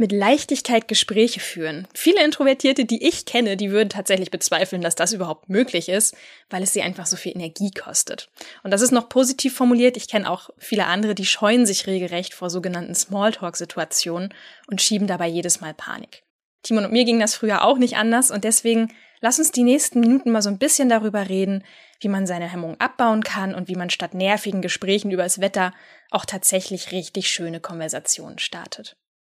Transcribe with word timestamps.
mit 0.00 0.12
Leichtigkeit 0.12 0.88
Gespräche 0.88 1.40
führen. 1.40 1.86
Viele 1.94 2.24
Introvertierte, 2.24 2.86
die 2.86 3.06
ich 3.06 3.26
kenne, 3.26 3.58
die 3.58 3.70
würden 3.70 3.90
tatsächlich 3.90 4.30
bezweifeln, 4.30 4.80
dass 4.80 4.94
das 4.94 5.12
überhaupt 5.12 5.50
möglich 5.50 5.90
ist, 5.90 6.16
weil 6.48 6.62
es 6.62 6.72
sie 6.72 6.80
einfach 6.80 7.04
so 7.04 7.16
viel 7.16 7.36
Energie 7.36 7.70
kostet. 7.70 8.30
Und 8.62 8.72
das 8.72 8.80
ist 8.80 8.92
noch 8.92 9.10
positiv 9.10 9.54
formuliert. 9.54 9.98
Ich 9.98 10.08
kenne 10.08 10.28
auch 10.28 10.48
viele 10.56 10.86
andere, 10.86 11.14
die 11.14 11.26
scheuen 11.26 11.66
sich 11.66 11.86
regelrecht 11.86 12.32
vor 12.32 12.48
sogenannten 12.48 12.94
Smalltalk-Situationen 12.94 14.32
und 14.68 14.80
schieben 14.80 15.06
dabei 15.06 15.28
jedes 15.28 15.60
Mal 15.60 15.74
Panik. 15.74 16.22
Timon 16.62 16.86
und 16.86 16.92
mir 16.92 17.04
ging 17.04 17.20
das 17.20 17.34
früher 17.34 17.62
auch 17.62 17.76
nicht 17.76 17.96
anders 17.96 18.30
und 18.30 18.44
deswegen 18.44 18.92
lass 19.20 19.38
uns 19.38 19.52
die 19.52 19.64
nächsten 19.64 20.00
Minuten 20.00 20.30
mal 20.30 20.42
so 20.42 20.48
ein 20.48 20.58
bisschen 20.58 20.88
darüber 20.88 21.28
reden, 21.28 21.62
wie 22.00 22.08
man 22.08 22.26
seine 22.26 22.50
Hemmung 22.50 22.80
abbauen 22.80 23.22
kann 23.22 23.54
und 23.54 23.68
wie 23.68 23.76
man 23.76 23.90
statt 23.90 24.14
nervigen 24.14 24.62
Gesprächen 24.62 25.10
über 25.10 25.24
das 25.24 25.42
Wetter 25.42 25.74
auch 26.10 26.24
tatsächlich 26.24 26.90
richtig 26.90 27.28
schöne 27.28 27.60
Konversationen 27.60 28.38
startet. 28.38 28.96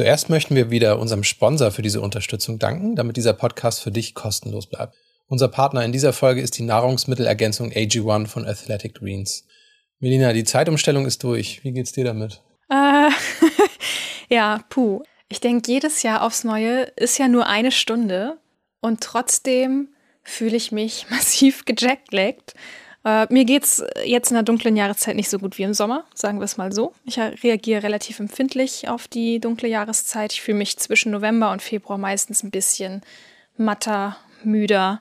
Zuerst 0.00 0.30
möchten 0.30 0.54
wir 0.54 0.70
wieder 0.70 0.98
unserem 0.98 1.24
Sponsor 1.24 1.72
für 1.72 1.82
diese 1.82 2.00
Unterstützung 2.00 2.58
danken, 2.58 2.96
damit 2.96 3.18
dieser 3.18 3.34
Podcast 3.34 3.82
für 3.82 3.90
dich 3.90 4.14
kostenlos 4.14 4.66
bleibt. 4.66 4.96
Unser 5.26 5.48
Partner 5.48 5.84
in 5.84 5.92
dieser 5.92 6.14
Folge 6.14 6.40
ist 6.40 6.56
die 6.56 6.62
Nahrungsmittelergänzung 6.62 7.70
AG1 7.70 8.26
von 8.26 8.46
Athletic 8.46 8.94
Greens. 8.94 9.46
Melina, 9.98 10.32
die 10.32 10.44
Zeitumstellung 10.44 11.04
ist 11.04 11.22
durch. 11.22 11.62
Wie 11.64 11.72
geht's 11.72 11.92
dir 11.92 12.04
damit? 12.04 12.40
Äh, 12.70 13.10
ja, 14.34 14.64
puh. 14.70 15.02
Ich 15.28 15.42
denke, 15.42 15.70
jedes 15.70 16.02
Jahr 16.02 16.22
aufs 16.22 16.44
Neue 16.44 16.84
ist 16.96 17.18
ja 17.18 17.28
nur 17.28 17.46
eine 17.46 17.70
Stunde 17.70 18.38
und 18.80 19.02
trotzdem 19.02 19.90
fühle 20.22 20.56
ich 20.56 20.72
mich 20.72 21.08
massiv 21.10 21.66
gejackleggt 21.66 22.54
äh, 23.04 23.26
mir 23.32 23.44
geht's 23.44 23.82
jetzt 24.04 24.30
in 24.30 24.34
der 24.34 24.42
dunklen 24.42 24.76
Jahreszeit 24.76 25.16
nicht 25.16 25.30
so 25.30 25.38
gut 25.38 25.56
wie 25.58 25.62
im 25.62 25.74
Sommer, 25.74 26.04
sagen 26.14 26.38
wir 26.38 26.44
es 26.44 26.56
mal 26.56 26.72
so. 26.72 26.92
Ich 27.04 27.18
reagiere 27.18 27.82
relativ 27.82 28.20
empfindlich 28.20 28.88
auf 28.88 29.08
die 29.08 29.40
dunkle 29.40 29.68
Jahreszeit. 29.68 30.32
Ich 30.32 30.42
fühle 30.42 30.58
mich 30.58 30.76
zwischen 30.78 31.12
November 31.12 31.50
und 31.50 31.62
Februar 31.62 31.98
meistens 31.98 32.42
ein 32.42 32.50
bisschen 32.50 33.02
matter, 33.56 34.16
müder 34.44 35.00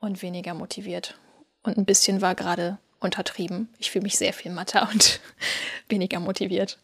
und 0.00 0.22
weniger 0.22 0.54
motiviert. 0.54 1.18
Und 1.62 1.78
ein 1.78 1.84
bisschen 1.84 2.20
war 2.20 2.34
gerade 2.34 2.78
untertrieben. 3.00 3.68
Ich 3.78 3.90
fühle 3.90 4.04
mich 4.04 4.16
sehr 4.16 4.32
viel 4.32 4.52
matter 4.52 4.88
und 4.92 5.20
weniger 5.88 6.20
motiviert. 6.20 6.78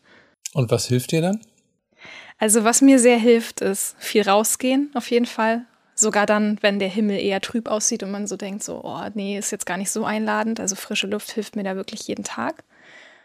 Und 0.54 0.70
was 0.70 0.86
hilft 0.86 1.12
dir 1.12 1.22
dann? 1.22 1.40
Also 2.38 2.64
was 2.64 2.80
mir 2.80 2.98
sehr 2.98 3.18
hilft, 3.18 3.60
ist 3.60 3.96
viel 3.98 4.22
rausgehen 4.22 4.90
auf 4.94 5.10
jeden 5.10 5.26
Fall. 5.26 5.66
Sogar 6.00 6.26
dann, 6.26 6.58
wenn 6.60 6.78
der 6.78 6.88
Himmel 6.88 7.18
eher 7.18 7.40
trüb 7.40 7.66
aussieht 7.66 8.04
und 8.04 8.12
man 8.12 8.28
so 8.28 8.36
denkt, 8.36 8.62
so, 8.62 8.82
oh 8.84 9.02
nee, 9.14 9.36
ist 9.36 9.50
jetzt 9.50 9.66
gar 9.66 9.76
nicht 9.76 9.90
so 9.90 10.04
einladend. 10.04 10.60
Also 10.60 10.76
frische 10.76 11.08
Luft 11.08 11.32
hilft 11.32 11.56
mir 11.56 11.64
da 11.64 11.74
wirklich 11.74 12.06
jeden 12.06 12.22
Tag. 12.22 12.62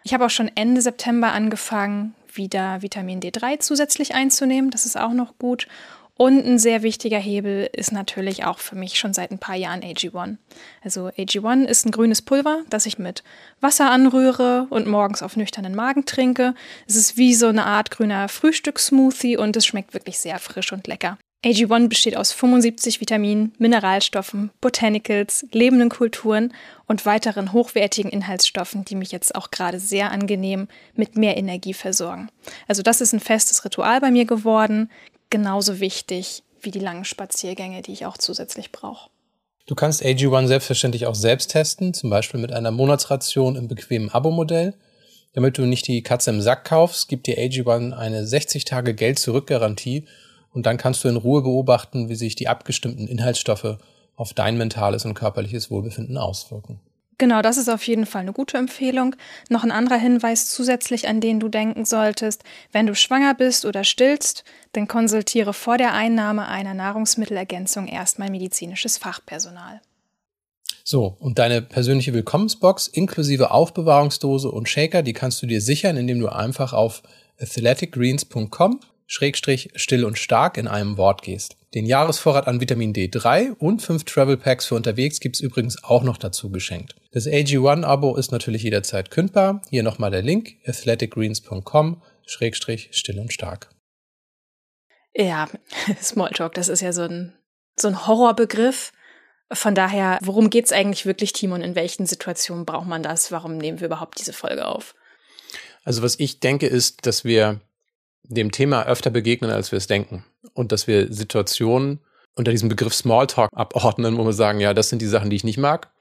Ich 0.01 0.11
habe 0.11 0.25
auch 0.25 0.31
schon 0.31 0.49
Ende 0.55 0.81
September 0.81 1.33
angefangen, 1.33 2.15
wieder 2.33 2.81
Vitamin 2.81 3.19
D3 3.19 3.59
zusätzlich 3.59 4.15
einzunehmen. 4.15 4.71
Das 4.71 4.87
ist 4.87 4.97
auch 4.97 5.13
noch 5.13 5.37
gut. 5.37 5.67
Und 6.15 6.47
ein 6.47 6.57
sehr 6.57 6.81
wichtiger 6.81 7.19
Hebel 7.19 7.69
ist 7.73 7.91
natürlich 7.91 8.43
auch 8.43 8.57
für 8.57 8.75
mich 8.75 8.97
schon 8.97 9.13
seit 9.13 9.29
ein 9.29 9.37
paar 9.37 9.55
Jahren 9.55 9.81
AG1. 9.81 10.37
Also 10.83 11.09
AG1 11.09 11.65
ist 11.65 11.85
ein 11.85 11.91
grünes 11.91 12.23
Pulver, 12.23 12.63
das 12.71 12.87
ich 12.87 12.97
mit 12.97 13.23
Wasser 13.61 13.91
anrühre 13.91 14.65
und 14.71 14.87
morgens 14.87 15.21
auf 15.21 15.35
nüchternen 15.35 15.75
Magen 15.75 16.05
trinke. 16.05 16.55
Es 16.87 16.95
ist 16.95 17.17
wie 17.17 17.35
so 17.35 17.49
eine 17.49 17.67
Art 17.67 17.91
grüner 17.91 18.29
Frühstückssmoothie 18.29 19.37
und 19.37 19.55
es 19.55 19.67
schmeckt 19.67 19.93
wirklich 19.93 20.17
sehr 20.17 20.39
frisch 20.39 20.73
und 20.73 20.87
lecker. 20.87 21.19
AG1 21.43 21.89
besteht 21.89 22.15
aus 22.15 22.31
75 22.31 23.01
Vitaminen, 23.01 23.51
Mineralstoffen, 23.57 24.51
Botanicals, 24.61 25.45
lebenden 25.51 25.89
Kulturen 25.89 26.53
und 26.87 27.05
weiteren 27.05 27.51
hochwertigen 27.51 28.09
Inhaltsstoffen, 28.09 28.85
die 28.85 28.95
mich 28.95 29.11
jetzt 29.11 29.35
auch 29.35 29.51
gerade 29.51 29.79
sehr 29.79 30.11
angenehm 30.11 30.69
mit 30.95 31.17
mehr 31.17 31.35
Energie 31.35 31.73
versorgen. 31.73 32.29
Also 32.69 32.81
das 32.81 33.01
ist 33.01 33.13
ein 33.13 33.19
festes 33.19 33.65
Ritual 33.65 33.99
bei 33.99 34.09
mir 34.09 34.23
geworden, 34.23 34.89
genauso 35.29 35.81
wichtig 35.81 36.43
wie 36.61 36.71
die 36.71 36.79
langen 36.79 37.03
Spaziergänge, 37.03 37.81
die 37.81 37.91
ich 37.91 38.05
auch 38.05 38.17
zusätzlich 38.17 38.71
brauche. 38.71 39.09
Du 39.65 39.75
kannst 39.75 40.01
AG1 40.01 40.47
selbstverständlich 40.47 41.07
auch 41.07 41.15
selbst 41.15 41.51
testen, 41.51 41.93
zum 41.93 42.09
Beispiel 42.09 42.39
mit 42.39 42.53
einer 42.53 42.71
Monatsration 42.71 43.57
im 43.57 43.67
bequemen 43.67 44.09
Abo-Modell. 44.09 44.75
Damit 45.33 45.57
du 45.57 45.63
nicht 45.63 45.87
die 45.87 46.03
Katze 46.03 46.29
im 46.29 46.41
Sack 46.41 46.63
kaufst, 46.63 47.09
gibt 47.09 47.27
dir 47.27 47.37
AG1 47.37 47.91
eine 47.91 48.25
60 48.25 48.63
Tage 48.63 48.93
Geld-Zurück-Garantie 48.93 50.05
und 50.53 50.65
dann 50.65 50.77
kannst 50.77 51.03
du 51.03 51.07
in 51.07 51.17
Ruhe 51.17 51.41
beobachten, 51.41 52.09
wie 52.09 52.15
sich 52.15 52.35
die 52.35 52.47
abgestimmten 52.47 53.07
Inhaltsstoffe 53.07 53.77
auf 54.15 54.33
dein 54.33 54.57
mentales 54.57 55.05
und 55.05 55.15
körperliches 55.15 55.71
Wohlbefinden 55.71 56.17
auswirken. 56.17 56.79
Genau, 57.17 57.41
das 57.41 57.57
ist 57.57 57.69
auf 57.69 57.85
jeden 57.85 58.05
Fall 58.05 58.21
eine 58.21 58.33
gute 58.33 58.57
Empfehlung. 58.57 59.15
Noch 59.49 59.63
ein 59.63 59.71
anderer 59.71 59.97
Hinweis 59.97 60.49
zusätzlich, 60.49 61.07
an 61.07 61.21
den 61.21 61.39
du 61.39 61.47
denken 61.47 61.85
solltest. 61.85 62.43
Wenn 62.71 62.87
du 62.87 62.95
schwanger 62.95 63.33
bist 63.35 63.65
oder 63.65 63.83
stillst, 63.83 64.43
dann 64.73 64.87
konsultiere 64.87 65.53
vor 65.53 65.77
der 65.77 65.93
Einnahme 65.93 66.47
einer 66.47 66.73
Nahrungsmittelergänzung 66.73 67.87
erstmal 67.87 68.29
medizinisches 68.29 68.97
Fachpersonal. 68.97 69.81
So, 70.83 71.15
und 71.19 71.39
deine 71.39 71.61
persönliche 71.61 72.13
Willkommensbox 72.13 72.87
inklusive 72.87 73.51
Aufbewahrungsdose 73.51 74.51
und 74.51 74.67
Shaker, 74.67 75.01
die 75.01 75.13
kannst 75.13 75.41
du 75.41 75.45
dir 75.45 75.61
sichern, 75.61 75.95
indem 75.95 76.19
du 76.19 76.27
einfach 76.27 76.73
auf 76.73 77.03
athleticgreens.com 77.39 78.79
Schrägstrich 79.07 79.71
still 79.75 80.05
und 80.05 80.17
stark 80.17 80.57
in 80.57 80.67
einem 80.67 80.97
Wort 80.97 81.21
gehst. 81.21 81.55
Den 81.73 81.85
Jahresvorrat 81.85 82.47
an 82.47 82.61
Vitamin 82.61 82.93
D3 82.93 83.55
und 83.57 83.81
fünf 83.81 84.03
Travel 84.03 84.37
Packs 84.37 84.65
für 84.67 84.75
unterwegs 84.75 85.19
gibt's 85.19 85.39
übrigens 85.39 85.83
auch 85.83 86.03
noch 86.03 86.17
dazu 86.17 86.51
geschenkt. 86.51 86.95
Das 87.11 87.25
AG1-Abo 87.25 88.15
ist 88.15 88.31
natürlich 88.31 88.63
jederzeit 88.63 89.11
kündbar. 89.11 89.61
Hier 89.69 89.83
nochmal 89.83 90.11
der 90.11 90.21
Link 90.21 90.57
athleticgreens.com 90.65 92.01
Schrägstrich 92.25 92.89
still 92.91 93.19
und 93.19 93.33
stark. 93.33 93.69
Ja, 95.15 95.49
Smalltalk, 96.01 96.53
das 96.53 96.69
ist 96.69 96.81
ja 96.81 96.93
so 96.93 97.03
ein, 97.03 97.33
so 97.75 97.87
ein 97.87 98.07
Horrorbegriff. 98.07 98.91
Von 99.51 99.75
daher, 99.75 100.19
worum 100.21 100.49
geht's 100.49 100.71
eigentlich 100.71 101.05
wirklich, 101.05 101.33
Timon? 101.33 101.61
In 101.61 101.75
welchen 101.75 102.05
Situationen 102.05 102.65
braucht 102.65 102.87
man 102.87 103.03
das? 103.03 103.31
Warum 103.31 103.57
nehmen 103.57 103.79
wir 103.79 103.87
überhaupt 103.87 104.19
diese 104.19 104.33
Folge 104.33 104.65
auf? 104.67 104.95
Also 105.83 106.01
was 106.01 106.19
ich 106.19 106.39
denke 106.39 106.67
ist, 106.67 107.05
dass 107.05 107.23
wir 107.23 107.61
dem 108.23 108.51
Thema 108.51 108.85
öfter 108.85 109.09
begegnen, 109.09 109.51
als 109.51 109.71
wir 109.71 109.77
es 109.77 109.87
denken. 109.87 110.23
Und 110.53 110.71
dass 110.71 110.87
wir 110.87 111.11
Situationen 111.11 111.99
unter 112.35 112.51
diesem 112.51 112.69
Begriff 112.69 112.93
Smalltalk 112.93 113.49
abordnen, 113.53 114.17
wo 114.17 114.25
wir 114.25 114.33
sagen, 114.33 114.59
ja, 114.59 114.73
das 114.73 114.89
sind 114.89 115.01
die 115.01 115.07
Sachen, 115.07 115.29
die 115.29 115.35
ich 115.35 115.43
nicht 115.43 115.57
mag. 115.57 115.91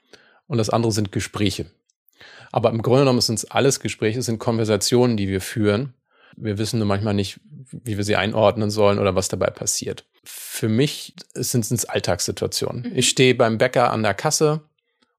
Und 0.47 0.57
das 0.57 0.69
andere 0.69 0.91
sind 0.91 1.11
Gespräche. 1.11 1.67
Aber 2.51 2.69
im 2.69 2.81
Grunde 2.81 3.01
genommen 3.01 3.21
sind 3.21 3.39
es 3.39 3.49
alles 3.49 3.79
Gespräche, 3.79 4.19
es 4.19 4.25
sind 4.25 4.39
Konversationen, 4.39 5.17
die 5.17 5.27
wir 5.27 5.41
führen. 5.41 5.93
Wir 6.35 6.57
wissen 6.57 6.79
nur 6.79 6.87
manchmal 6.87 7.13
nicht, 7.13 7.39
wie 7.71 7.97
wir 7.97 8.03
sie 8.03 8.15
einordnen 8.15 8.69
sollen 8.69 8.99
oder 8.99 9.15
was 9.15 9.27
dabei 9.27 9.47
passiert. 9.47 10.05
Für 10.23 10.69
mich 10.69 11.15
sind 11.33 11.69
es 11.69 11.85
Alltagssituationen. 11.85 12.83
Mhm. 12.83 12.97
Ich 12.97 13.09
stehe 13.09 13.35
beim 13.35 13.57
Bäcker 13.57 13.91
an 13.91 14.03
der 14.03 14.13
Kasse 14.13 14.61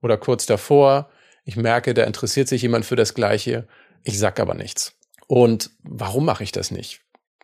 oder 0.00 0.16
kurz 0.16 0.46
davor. 0.46 1.10
Ich 1.44 1.56
merke, 1.56 1.94
da 1.94 2.04
interessiert 2.04 2.48
sich 2.48 2.62
jemand 2.62 2.84
für 2.84 2.96
das 2.96 3.14
Gleiche. 3.14 3.66
Ich 4.02 4.18
sag 4.18 4.40
aber 4.40 4.54
nichts. 4.54 4.96
Und 5.26 5.70
warum 5.82 6.24
mache 6.24 6.44
ich 6.44 6.52
das 6.52 6.70
nicht? 6.70 7.00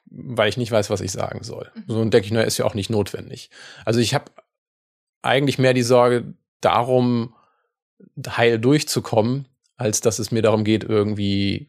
Weil 0.06 0.48
ich 0.48 0.56
nicht 0.56 0.72
weiß, 0.72 0.91
was 0.91 1.00
ich 1.00 1.12
sagen 1.12 1.42
soll. 1.42 1.71
Mhm. 1.74 1.84
So 1.86 2.04
denke 2.04 2.27
ich, 2.27 2.32
naja, 2.32 2.47
ist 2.47 2.59
ja 2.59 2.65
auch 2.65 2.74
nicht 2.74 2.91
notwendig. 2.91 3.50
Also 3.84 4.00
ich 4.00 4.15
habe 4.15 4.30
eigentlich 5.22 5.59
mehr 5.59 5.74
die 5.74 5.82
Sorge 5.82 6.34
darum, 6.60 7.34
heil 8.27 8.59
durchzukommen, 8.59 9.47
als 9.77 10.00
dass 10.00 10.18
es 10.18 10.30
mir 10.30 10.42
darum 10.42 10.65
geht, 10.65 10.84
irgendwie 10.84 11.68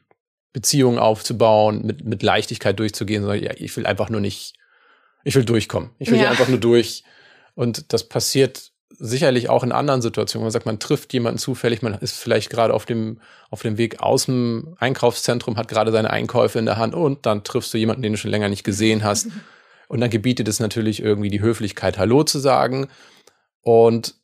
Beziehungen 0.54 1.00
aufzubauen, 1.00 1.86
mit, 1.86 2.04
mit 2.04 2.24
Leichtigkeit 2.24 2.78
durchzugehen, 2.80 3.24
sondern 3.24 3.44
ja, 3.44 3.52
ich 3.56 3.76
will 3.78 3.86
einfach 3.86 4.10
nur 4.10 4.22
nicht, 4.22 4.54
ich 5.24 5.36
will 5.36 5.46
durchkommen. 5.46 5.92
Ich 5.98 6.12
will 6.12 6.20
ja. 6.20 6.30
einfach 6.30 6.48
nur 6.48 6.60
durch. 6.60 7.04
Und 7.56 7.94
das 7.94 8.08
passiert 8.08 8.71
sicherlich 9.04 9.50
auch 9.50 9.64
in 9.64 9.72
anderen 9.72 10.02
Situationen, 10.02 10.44
wo 10.44 10.46
man 10.46 10.52
sagt, 10.52 10.68
man 10.68 10.80
trifft 10.80 11.12
jemanden 11.12 11.40
zufällig, 11.40 11.82
man 11.82 11.96
ist 11.96 12.18
vielleicht 12.18 12.52
gerade 12.52 12.74
auf 12.74 12.86
dem, 12.86 13.20
auf 13.50 13.64
dem 13.64 13.78
Weg 13.78 14.00
aus 14.00 14.26
dem 14.26 14.76
Einkaufszentrum, 14.80 15.58
hat 15.58 15.68
gerade 15.68 15.92
seine 15.92 16.12
Einkäufe 16.12 16.60
in 16.60 16.66
der 16.66 16.78
Hand 16.78 16.94
und 16.94 17.26
dann 17.26 17.44
triffst 17.44 17.74
du 17.74 17.80
jemanden, 17.80 18.04
den 18.04 18.14
du 18.14 18.18
schon 18.18 18.32
länger 18.32 18.48
nicht 18.48 18.64
gesehen 18.64 19.04
hast. 19.04 19.28
Und 19.88 20.00
dann 20.00 20.10
gebietet 20.10 20.48
es 20.48 20.62
natürlich 20.62 21.04
irgendwie 21.04 21.30
die 21.30 21.42
Höflichkeit, 21.42 21.98
Hallo 21.98 22.24
zu 22.24 22.40
sagen. 22.40 22.88
Und 23.60 24.16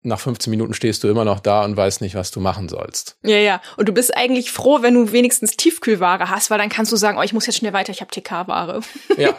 nach 0.00 0.18
15 0.18 0.50
Minuten 0.50 0.72
stehst 0.72 1.04
du 1.04 1.08
immer 1.08 1.26
noch 1.26 1.38
da 1.38 1.66
und 1.66 1.76
weißt 1.76 2.00
nicht, 2.00 2.14
was 2.14 2.30
du 2.30 2.40
machen 2.40 2.70
sollst. 2.70 3.18
Ja, 3.22 3.36
ja. 3.36 3.60
Und 3.76 3.90
du 3.90 3.92
bist 3.92 4.16
eigentlich 4.16 4.50
froh, 4.50 4.78
wenn 4.80 4.94
du 4.94 5.12
wenigstens 5.12 5.54
Tiefkühlware 5.54 6.30
hast, 6.30 6.50
weil 6.50 6.56
dann 6.56 6.70
kannst 6.70 6.92
du 6.92 6.96
sagen, 6.96 7.18
oh, 7.18 7.22
ich 7.22 7.34
muss 7.34 7.44
jetzt 7.44 7.56
schnell 7.56 7.74
weiter, 7.74 7.92
ich 7.92 8.00
habe 8.00 8.10
TK-Ware. 8.10 8.80
Ja. 9.18 9.38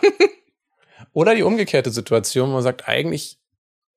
Oder 1.14 1.34
die 1.34 1.42
umgekehrte 1.42 1.90
Situation, 1.90 2.50
wo 2.50 2.54
man 2.54 2.62
sagt, 2.62 2.88
eigentlich 2.88 3.40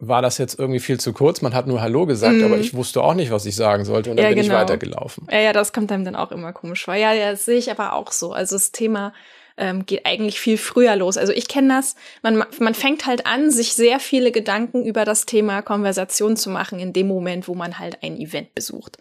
war 0.01 0.23
das 0.23 0.39
jetzt 0.39 0.59
irgendwie 0.59 0.81
viel 0.81 0.99
zu 0.99 1.13
kurz. 1.13 1.43
Man 1.43 1.55
hat 1.55 1.67
nur 1.67 1.83
Hallo 1.83 2.07
gesagt, 2.07 2.37
mm. 2.37 2.45
aber 2.45 2.59
ich 2.59 2.75
wusste 2.75 3.03
auch 3.03 3.15
nicht, 3.15 3.31
was 3.31 3.45
ich 3.45 3.55
sagen 3.55 3.85
sollte 3.85 4.11
und 4.11 4.17
dann 4.17 4.25
ja, 4.25 4.31
bin 4.31 4.43
genau. 4.43 4.55
ich 4.55 4.61
weitergelaufen. 4.61 5.27
Ja, 5.31 5.41
ja, 5.41 5.53
das 5.53 5.73
kommt 5.73 5.93
einem 5.93 6.05
dann 6.05 6.17
auch 6.17 6.33
immer 6.33 6.53
komisch 6.53 6.85
vor. 6.85 6.95
Ja, 6.95 7.13
ja, 7.13 7.31
das 7.31 7.45
sehe 7.45 7.59
ich 7.59 7.71
aber 7.71 7.93
auch 7.93 8.11
so. 8.11 8.33
Also 8.33 8.57
das 8.57 8.73
Thema 8.73 9.13
ähm, 9.59 9.85
geht 9.85 10.07
eigentlich 10.07 10.41
viel 10.41 10.57
früher 10.57 10.97
los. 10.97 11.19
Also 11.19 11.33
ich 11.35 11.47
kenne 11.47 11.75
das, 11.75 11.95
man, 12.23 12.45
man 12.59 12.75
fängt 12.75 13.05
halt 13.05 13.27
an, 13.27 13.51
sich 13.51 13.75
sehr 13.75 14.01
viele 14.01 14.33
Gedanken 14.33 14.85
über 14.85 15.05
das 15.05 15.27
Thema 15.27 15.61
Konversation 15.61 16.37
zu 16.37 16.49
machen 16.49 16.81
in 16.81 16.95
dem 16.95 17.07
Moment, 17.07 17.47
wo 17.47 17.55
man 17.55 17.79
halt 17.79 18.03
ein 18.03 18.17
Event 18.17 18.55
besucht. 18.55 18.97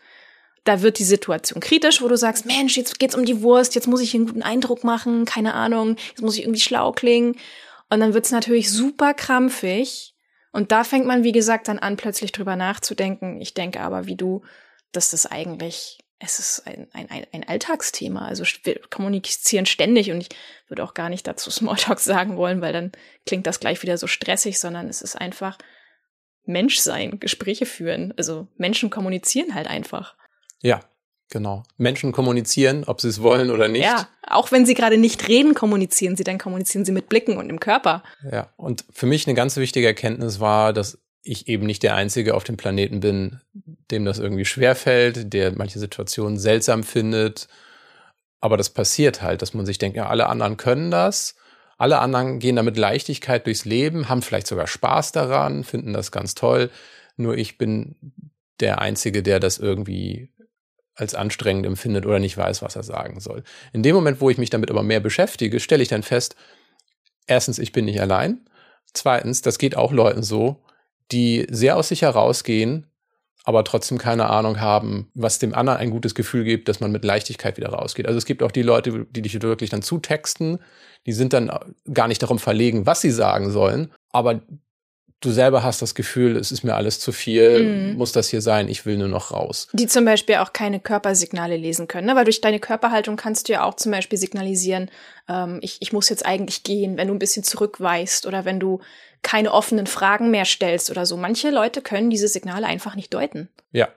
Da 0.65 0.81
wird 0.81 0.99
die 0.99 1.05
Situation 1.05 1.61
kritisch, 1.61 2.01
wo 2.01 2.09
du 2.09 2.17
sagst, 2.17 2.45
Mensch, 2.45 2.75
jetzt 2.75 2.99
geht's 2.99 3.15
um 3.15 3.23
die 3.23 3.41
Wurst, 3.41 3.73
jetzt 3.73 3.87
muss 3.87 4.01
ich 4.01 4.13
einen 4.13 4.27
guten 4.27 4.43
Eindruck 4.43 4.83
machen, 4.83 5.23
keine 5.23 5.53
Ahnung, 5.53 5.95
jetzt 6.09 6.21
muss 6.21 6.35
ich 6.35 6.43
irgendwie 6.43 6.59
schlau 6.59 6.91
klingen. 6.91 7.37
Und 7.89 8.01
dann 8.01 8.13
wird's 8.13 8.31
natürlich 8.31 8.69
super 8.69 9.13
krampfig. 9.13 10.13
Und 10.51 10.71
da 10.71 10.83
fängt 10.83 11.05
man, 11.05 11.23
wie 11.23 11.31
gesagt, 11.31 11.67
dann 11.67 11.79
an, 11.79 11.97
plötzlich 11.97 12.31
drüber 12.31 12.55
nachzudenken. 12.55 13.39
Ich 13.41 13.53
denke 13.53 13.81
aber, 13.81 14.07
wie 14.07 14.15
du, 14.15 14.43
dass 14.91 15.11
das 15.11 15.25
eigentlich 15.25 15.99
es 16.19 16.37
ist 16.37 16.67
ein, 16.67 16.87
ein, 16.91 17.25
ein 17.31 17.47
Alltagsthema. 17.47 18.27
Also 18.27 18.43
wir 18.63 18.81
kommunizieren 18.89 19.65
ständig 19.65 20.11
und 20.11 20.19
ich 20.19 20.29
würde 20.67 20.83
auch 20.83 20.93
gar 20.93 21.09
nicht 21.09 21.25
dazu 21.25 21.49
Smalltalk 21.51 21.99
sagen 21.99 22.37
wollen, 22.37 22.61
weil 22.61 22.73
dann 22.73 22.91
klingt 23.25 23.47
das 23.47 23.59
gleich 23.59 23.81
wieder 23.81 23.97
so 23.97 24.07
stressig, 24.07 24.59
sondern 24.59 24.89
es 24.89 25.01
ist 25.01 25.15
einfach 25.15 25.57
Menschsein, 26.43 27.19
Gespräche 27.19 27.65
führen. 27.65 28.13
Also 28.17 28.47
Menschen 28.57 28.89
kommunizieren 28.89 29.55
halt 29.55 29.67
einfach. 29.67 30.15
Ja, 30.61 30.81
genau. 31.29 31.63
Menschen 31.77 32.11
kommunizieren, 32.11 32.83
ob 32.85 33.01
sie 33.01 33.09
es 33.09 33.21
wollen 33.21 33.51
oder 33.51 33.67
nicht. 33.67 33.83
Ja, 33.83 34.07
auch 34.27 34.51
wenn 34.51 34.65
sie 34.65 34.73
gerade 34.73 34.97
nicht 34.97 35.27
reden, 35.27 35.53
kommunizieren 35.53 36.15
sie, 36.15 36.23
dann 36.23 36.37
kommunizieren 36.37 36.85
sie 36.85 36.91
mit 36.91 37.09
Blicken 37.09 37.37
und 37.37 37.49
im 37.49 37.59
Körper. 37.59 38.03
Ja, 38.31 38.49
und 38.57 38.85
für 38.91 39.05
mich 39.05 39.27
eine 39.27 39.35
ganz 39.35 39.55
wichtige 39.57 39.87
Erkenntnis 39.87 40.39
war, 40.39 40.73
dass 40.73 40.99
ich 41.21 41.47
eben 41.47 41.65
nicht 41.65 41.83
der 41.83 41.95
Einzige 41.95 42.33
auf 42.33 42.43
dem 42.43 42.57
Planeten 42.57 42.99
bin, 42.99 43.39
dem 43.91 44.05
das 44.05 44.19
irgendwie 44.19 44.45
schwerfällt, 44.45 45.33
der 45.33 45.51
manche 45.55 45.79
Situationen 45.79 46.37
seltsam 46.37 46.83
findet. 46.83 47.47
Aber 48.39 48.57
das 48.57 48.69
passiert 48.69 49.21
halt, 49.21 49.41
dass 49.41 49.53
man 49.53 49.65
sich 49.65 49.77
denkt, 49.77 49.97
ja, 49.97 50.07
alle 50.07 50.27
anderen 50.27 50.57
können 50.57 50.91
das. 50.91 51.35
Alle 51.77 51.99
anderen 51.99 52.39
gehen 52.39 52.55
damit 52.55 52.77
Leichtigkeit 52.77 53.45
durchs 53.45 53.65
Leben, 53.65 54.09
haben 54.09 54.21
vielleicht 54.21 54.47
sogar 54.47 54.67
Spaß 54.67 55.11
daran, 55.11 55.63
finden 55.63 55.93
das 55.93 56.11
ganz 56.11 56.35
toll. 56.35 56.69
Nur 57.15 57.37
ich 57.37 57.57
bin 57.57 57.95
der 58.59 58.79
Einzige, 58.79 59.23
der 59.23 59.39
das 59.39 59.57
irgendwie 59.57 60.29
als 60.99 61.15
anstrengend 61.15 61.65
empfindet 61.65 62.05
oder 62.05 62.19
nicht 62.19 62.37
weiß, 62.37 62.61
was 62.61 62.75
er 62.75 62.83
sagen 62.83 63.19
soll. 63.19 63.43
In 63.73 63.83
dem 63.83 63.95
Moment, 63.95 64.21
wo 64.21 64.29
ich 64.29 64.37
mich 64.37 64.49
damit 64.49 64.69
aber 64.69 64.83
mehr 64.83 64.99
beschäftige, 64.99 65.59
stelle 65.59 65.83
ich 65.83 65.89
dann 65.89 66.03
fest, 66.03 66.35
erstens, 67.27 67.59
ich 67.59 67.71
bin 67.71 67.85
nicht 67.85 68.01
allein. 68.01 68.45
Zweitens, 68.93 69.41
das 69.41 69.57
geht 69.57 69.77
auch 69.77 69.91
Leuten 69.91 70.23
so, 70.23 70.63
die 71.11 71.47
sehr 71.49 71.77
aus 71.77 71.89
sich 71.89 72.01
herausgehen, 72.01 72.87
aber 73.43 73.63
trotzdem 73.63 73.97
keine 73.97 74.29
Ahnung 74.29 74.59
haben, 74.59 75.09
was 75.13 75.39
dem 75.39 75.55
anderen 75.55 75.79
ein 75.79 75.91
gutes 75.91 76.13
Gefühl 76.13 76.43
gibt, 76.43 76.67
dass 76.67 76.81
man 76.81 76.91
mit 76.91 77.05
Leichtigkeit 77.05 77.57
wieder 77.57 77.69
rausgeht. 77.69 78.05
Also 78.05 78.17
es 78.17 78.25
gibt 78.25 78.43
auch 78.43 78.51
die 78.51 78.61
Leute, 78.61 79.05
die 79.09 79.21
dich 79.21 79.41
wirklich 79.41 79.69
dann 79.69 79.81
zutexten, 79.81 80.59
die 81.05 81.13
sind 81.13 81.33
dann 81.33 81.51
gar 81.93 82.07
nicht 82.07 82.21
darum 82.21 82.39
verlegen, 82.39 82.85
was 82.85 83.01
sie 83.01 83.11
sagen 83.11 83.49
sollen, 83.49 83.91
aber 84.11 84.41
du 85.21 85.31
selber 85.31 85.63
hast 85.63 85.81
das 85.81 85.95
Gefühl, 85.95 86.37
es 86.37 86.51
ist 86.51 86.63
mir 86.63 86.75
alles 86.75 86.99
zu 86.99 87.11
viel, 87.11 87.63
mhm. 87.63 87.97
muss 87.97 88.11
das 88.11 88.29
hier 88.29 88.41
sein, 88.41 88.67
ich 88.69 88.85
will 88.85 88.97
nur 88.97 89.07
noch 89.07 89.31
raus. 89.31 89.67
Die 89.73 89.87
zum 89.87 90.05
Beispiel 90.05 90.35
auch 90.35 90.53
keine 90.53 90.79
Körpersignale 90.79 91.57
lesen 91.57 91.87
können, 91.87 92.07
ne? 92.07 92.15
weil 92.15 92.25
durch 92.25 92.41
deine 92.41 92.59
Körperhaltung 92.59 93.17
kannst 93.17 93.47
du 93.47 93.53
ja 93.53 93.63
auch 93.63 93.75
zum 93.75 93.91
Beispiel 93.91 94.17
signalisieren, 94.17 94.89
ähm, 95.27 95.59
ich, 95.61 95.77
ich 95.81 95.93
muss 95.93 96.09
jetzt 96.09 96.25
eigentlich 96.25 96.63
gehen, 96.63 96.97
wenn 96.97 97.07
du 97.07 97.13
ein 97.13 97.19
bisschen 97.19 97.43
zurückweist 97.43 98.25
oder 98.25 98.45
wenn 98.45 98.59
du 98.59 98.79
keine 99.21 99.51
offenen 99.51 99.87
Fragen 99.87 100.31
mehr 100.31 100.45
stellst 100.45 100.89
oder 100.89 101.05
so. 101.05 101.17
Manche 101.17 101.49
Leute 101.49 101.81
können 101.81 102.09
diese 102.09 102.29
Signale 102.29 102.65
einfach 102.65 102.95
nicht 102.95 103.13
deuten. 103.13 103.49
Ja, 103.71 103.89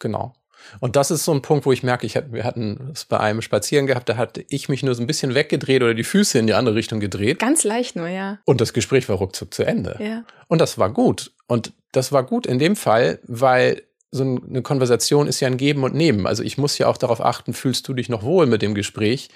genau. 0.00 0.34
Und 0.80 0.96
das 0.96 1.10
ist 1.10 1.24
so 1.24 1.32
ein 1.32 1.42
Punkt, 1.42 1.66
wo 1.66 1.72
ich 1.72 1.82
merke, 1.82 2.06
ich 2.06 2.16
hab, 2.16 2.32
wir 2.32 2.44
hatten 2.44 2.90
es 2.92 3.04
bei 3.04 3.18
einem 3.18 3.42
Spazieren 3.42 3.86
gehabt, 3.86 4.08
da 4.08 4.16
hatte 4.16 4.44
ich 4.48 4.68
mich 4.68 4.82
nur 4.82 4.94
so 4.94 5.02
ein 5.02 5.06
bisschen 5.06 5.34
weggedreht 5.34 5.82
oder 5.82 5.94
die 5.94 6.04
Füße 6.04 6.38
in 6.38 6.46
die 6.46 6.54
andere 6.54 6.74
Richtung 6.74 7.00
gedreht. 7.00 7.38
Ganz 7.38 7.64
leicht 7.64 7.96
nur, 7.96 8.08
ja. 8.08 8.38
Und 8.44 8.60
das 8.60 8.72
Gespräch 8.72 9.08
war 9.08 9.16
ruckzuck 9.16 9.52
zu 9.52 9.64
Ende. 9.64 9.96
Ja. 10.00 10.24
Und 10.48 10.60
das 10.60 10.78
war 10.78 10.90
gut. 10.90 11.32
Und 11.46 11.72
das 11.92 12.12
war 12.12 12.24
gut 12.24 12.46
in 12.46 12.58
dem 12.58 12.76
Fall, 12.76 13.18
weil 13.24 13.82
so 14.10 14.22
eine 14.22 14.62
Konversation 14.62 15.26
ist 15.26 15.40
ja 15.40 15.48
ein 15.48 15.56
Geben 15.56 15.84
und 15.84 15.94
Nehmen. 15.94 16.26
Also 16.26 16.42
ich 16.42 16.56
muss 16.58 16.78
ja 16.78 16.86
auch 16.86 16.96
darauf 16.96 17.20
achten, 17.20 17.52
fühlst 17.52 17.86
du 17.88 17.94
dich 17.94 18.08
noch 18.08 18.22
wohl 18.22 18.46
mit 18.46 18.62
dem 18.62 18.74
Gespräch 18.74 19.28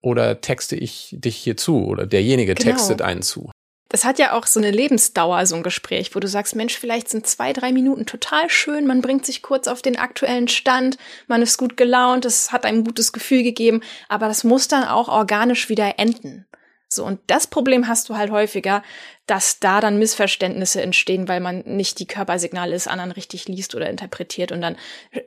oder 0.00 0.40
texte 0.40 0.76
ich 0.76 1.14
dich 1.18 1.36
hier 1.36 1.56
zu 1.56 1.86
oder 1.86 2.06
derjenige 2.06 2.54
genau. 2.54 2.70
textet 2.70 3.02
einen 3.02 3.22
zu 3.22 3.50
das 3.88 4.04
hat 4.04 4.18
ja 4.18 4.32
auch 4.32 4.46
so 4.46 4.60
eine 4.60 4.70
Lebensdauer, 4.70 5.46
so 5.46 5.56
ein 5.56 5.62
Gespräch, 5.62 6.14
wo 6.14 6.20
du 6.20 6.28
sagst, 6.28 6.54
Mensch, 6.54 6.78
vielleicht 6.78 7.08
sind 7.08 7.26
zwei, 7.26 7.52
drei 7.52 7.72
Minuten 7.72 8.04
total 8.06 8.50
schön, 8.50 8.86
man 8.86 9.00
bringt 9.00 9.24
sich 9.24 9.42
kurz 9.42 9.66
auf 9.66 9.82
den 9.82 9.98
aktuellen 9.98 10.48
Stand, 10.48 10.98
man 11.26 11.42
ist 11.42 11.56
gut 11.56 11.76
gelaunt, 11.76 12.24
es 12.24 12.52
hat 12.52 12.64
ein 12.66 12.84
gutes 12.84 13.12
Gefühl 13.12 13.42
gegeben, 13.42 13.82
aber 14.08 14.28
das 14.28 14.44
muss 14.44 14.68
dann 14.68 14.84
auch 14.84 15.08
organisch 15.08 15.68
wieder 15.68 15.98
enden. 15.98 16.46
So, 16.90 17.04
und 17.04 17.20
das 17.26 17.46
Problem 17.46 17.86
hast 17.86 18.08
du 18.08 18.16
halt 18.16 18.30
häufiger, 18.30 18.82
dass 19.26 19.60
da 19.60 19.80
dann 19.80 19.98
Missverständnisse 19.98 20.80
entstehen, 20.80 21.28
weil 21.28 21.40
man 21.40 21.60
nicht 21.66 21.98
die 21.98 22.06
Körpersignale 22.06 22.72
des 22.72 22.88
anderen 22.88 23.12
richtig 23.12 23.46
liest 23.46 23.74
oder 23.74 23.90
interpretiert 23.90 24.52
und 24.52 24.62
dann 24.62 24.76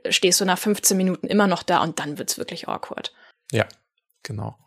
stehst 0.09 0.41
du 0.41 0.45
nach 0.45 0.57
15 0.57 0.97
Minuten 0.97 1.27
immer 1.27 1.45
noch 1.45 1.61
da 1.61 1.83
und 1.83 1.99
dann 1.99 2.17
wird's 2.17 2.39
wirklich 2.39 2.67
awkward. 2.67 3.13
Ja, 3.51 3.67
genau. 4.23 4.57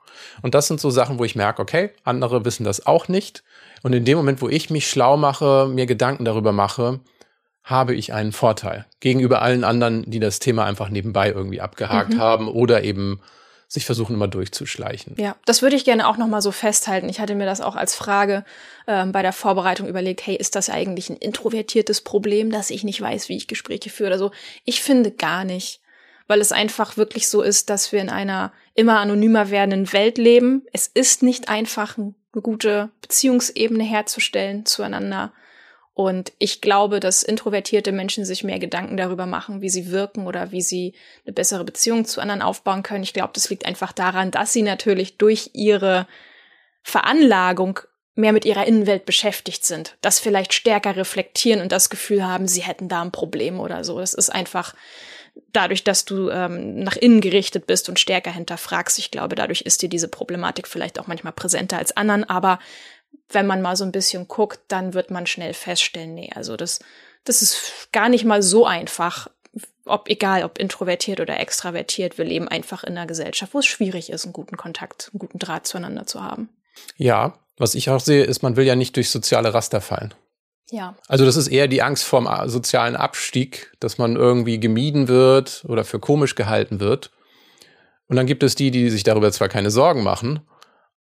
Und 0.43 0.55
das 0.55 0.66
sind 0.69 0.81
so 0.81 0.90
Sachen, 0.90 1.19
wo 1.19 1.25
ich 1.25 1.37
merke, 1.37 1.62
okay, 1.62 1.90
andere 2.05 2.44
wissen 2.44 2.64
das 2.64 2.87
auch 2.87 3.08
nicht. 3.08 3.43
Und 3.82 3.93
in 3.93 4.05
dem 4.05 4.16
Moment, 4.16 4.40
wo 4.40 4.49
ich 4.49 4.70
mich 4.70 4.88
schlau 4.88 5.16
mache, 5.16 5.69
mir 5.69 5.87
Gedanken 5.87 6.25
darüber 6.25 6.52
mache, 6.52 7.00
habe 7.62 7.94
ich 7.94 8.12
einen 8.12 8.32
Vorteil 8.32 8.87
gegenüber 9.00 9.40
allen 9.40 9.64
anderen, 9.64 10.08
die 10.11 10.20
das 10.20 10.38
Thema 10.38 10.64
einfach 10.64 10.90
nebenbei 10.90 11.31
irgendwie 11.31 11.61
abgehakt 11.61 12.14
mhm. 12.14 12.20
haben 12.20 12.49
oder 12.49 12.82
eben 12.84 13.20
sich 13.66 13.87
versuchen 13.87 14.14
immer 14.14 14.28
durchzuschleichen. 14.28 15.16
Ja, 15.19 15.37
das 15.46 15.62
würde 15.62 15.75
ich 15.75 15.84
gerne 15.84 16.06
auch 16.06 16.16
noch 16.16 16.28
mal 16.28 16.43
so 16.43 16.52
festhalten. 16.52 17.08
Ich 17.08 17.20
hatte 17.20 17.34
mir 17.34 17.46
das 17.46 17.61
auch 17.61 17.75
als 17.75 17.94
Frage 17.94 18.44
ähm, 18.87 19.12
bei 19.12 19.22
der 19.22 19.32
Vorbereitung 19.32 19.88
überlegt, 19.88 20.26
hey, 20.26 20.37
ist 20.37 20.55
das 20.55 20.70
eigentlich 20.70 21.11
ein 21.11 21.16
introvertiertes 21.16 22.02
Problem, 22.02 22.50
dass 22.50 22.70
ich 22.70 22.84
nicht 22.84 23.00
weiß, 23.00 23.28
wie 23.28 23.37
ich 23.37 23.49
Gespräche 23.49 23.90
führe 23.90 24.11
oder 24.11 24.19
so? 24.19 24.31
Ich 24.64 24.82
finde 24.82 25.11
gar 25.11 25.44
nicht 25.44 25.81
weil 26.26 26.41
es 26.41 26.53
einfach 26.53 26.97
wirklich 26.97 27.29
so 27.29 27.43
ist, 27.43 27.71
dass 27.71 27.93
wir 27.93 28.00
in 28.00 28.11
einer 28.11 28.53
immer 28.75 28.99
anonymer 28.99 29.50
werdenden 29.50 29.93
Welt 29.93 30.19
leben. 30.19 30.67
Es 30.73 30.87
ist 30.87 31.23
nicht 31.23 31.49
einfach, 31.49 31.99
eine 31.99 32.15
gute 32.43 32.91
Beziehungsebene 33.00 33.85
herzustellen 33.85 34.66
zueinander. 34.66 35.33
Und 35.93 36.33
ich 36.38 36.61
glaube, 36.61 36.99
dass 36.99 37.23
introvertierte 37.23 37.93
Menschen 37.93 38.25
sich 38.25 38.43
mehr 38.43 38.59
Gedanken 38.59 38.97
darüber 38.97 39.26
machen, 39.26 39.61
wie 39.61 39.69
sie 39.69 39.93
wirken 39.93 40.26
oder 40.26 40.50
wie 40.50 40.62
sie 40.62 40.95
eine 41.25 41.33
bessere 41.33 41.62
Beziehung 41.64 42.04
zu 42.04 42.21
anderen 42.21 42.43
aufbauen 42.43 42.83
können. 42.83 43.04
Ich 43.04 43.12
glaube, 43.12 43.31
das 43.35 43.49
liegt 43.49 43.64
einfach 43.64 43.93
daran, 43.93 44.33
dass 44.33 44.52
sie 44.52 44.62
natürlich 44.62 45.19
durch 45.19 45.50
ihre 45.52 46.09
Veranlagung 46.83 47.78
mehr 48.16 48.33
mit 48.33 48.45
ihrer 48.45 48.66
Innenwelt 48.66 49.07
beschäftigt 49.07 49.64
sind, 49.64 49.97
das 50.00 50.21
vielleicht 50.21 50.52
stärker 50.52 50.97
reflektieren 50.97 51.61
und 51.61 51.73
das 51.73 51.90
Gefühl 51.90 52.25
haben, 52.25 52.47
sie 52.47 52.62
hätten 52.62 52.88
da 52.88 53.02
ein 53.02 53.12
Problem 53.12 53.61
oder 53.61 53.85
so. 53.85 53.99
Das 53.99 54.14
ist 54.14 54.31
einfach 54.31 54.75
dadurch, 55.53 55.85
dass 55.85 56.05
du 56.05 56.31
ähm, 56.31 56.81
nach 56.81 56.97
innen 56.97 57.21
gerichtet 57.21 57.67
bist 57.67 57.88
und 57.88 57.99
stärker 57.99 58.33
hinterfragst. 58.33 58.99
Ich 58.99 59.11
glaube, 59.11 59.35
dadurch 59.35 59.62
ist 59.62 59.83
dir 59.83 59.88
diese 59.88 60.09
Problematik 60.09 60.69
vielleicht 60.69 60.99
auch 60.99 61.07
manchmal 61.07 61.33
präsenter 61.33 61.79
als 61.79 61.97
anderen, 61.97 62.25
aber 62.25 62.59
wenn 63.31 63.47
man 63.47 63.62
mal 63.62 63.76
so 63.76 63.85
ein 63.85 63.93
bisschen 63.93 64.29
guckt, 64.29 64.61
dann 64.69 64.95
wird 64.95 65.11
man 65.11 65.26
schnell 65.26 65.55
feststellen, 65.55 66.14
nee, 66.14 66.31
also 66.35 66.57
das, 66.57 66.81
das 67.25 67.43
ist 67.43 67.88
gar 67.93 68.09
nicht 68.09 68.25
mal 68.25 68.43
so 68.43 68.67
einfach, 68.67 69.29
ob 69.85 70.09
egal, 70.09 70.45
ob 70.45 70.59
introvertiert 70.59 71.21
oder 71.21 71.38
extravertiert, 71.38 72.19
wir 72.19 72.25
leben 72.25 72.49
einfach 72.49 72.85
in 72.85 72.97
einer 72.97 73.07
Gesellschaft, 73.07 73.55
wo 73.55 73.59
es 73.61 73.67
schwierig 73.67 74.11
ist, 74.11 74.25
einen 74.25 74.33
guten 74.33 74.57
Kontakt, 74.57 75.11
einen 75.12 75.21
guten 75.21 75.38
Draht 75.38 75.67
zueinander 75.67 76.07
zu 76.07 76.23
haben. 76.23 76.49
Ja, 76.97 77.38
was 77.57 77.75
ich 77.75 77.88
auch 77.91 78.00
sehe, 78.00 78.25
ist, 78.25 78.43
man 78.43 78.57
will 78.57 78.64
ja 78.64 78.75
nicht 78.75 78.97
durch 78.97 79.11
soziale 79.11 79.55
Raster 79.55 79.81
fallen. 79.81 80.12
Ja. 80.71 80.97
Also 81.09 81.25
das 81.25 81.37
ist 81.37 81.49
eher 81.49 81.68
die 81.68 81.83
Angst 81.83 82.04
vorm 82.04 82.28
sozialen 82.49 82.97
Abstieg, 82.97 83.73
dass 83.80 83.99
man 83.99 84.16
irgendwie 84.16 84.59
gemieden 84.59 85.09
wird 85.09 85.64
oder 85.68 85.85
für 85.85 85.99
komisch 85.99 86.35
gehalten 86.35 86.80
wird. 86.80 87.11
Und 88.09 88.16
dann 88.16 88.26
gibt 88.26 88.42
es 88.42 88.54
die, 88.54 88.71
die 88.71 88.90
sich 88.90 89.02
darüber 89.02 89.30
zwar 89.33 89.49
keine 89.49 89.71
Sorgen 89.71 90.02
machen, 90.02 90.40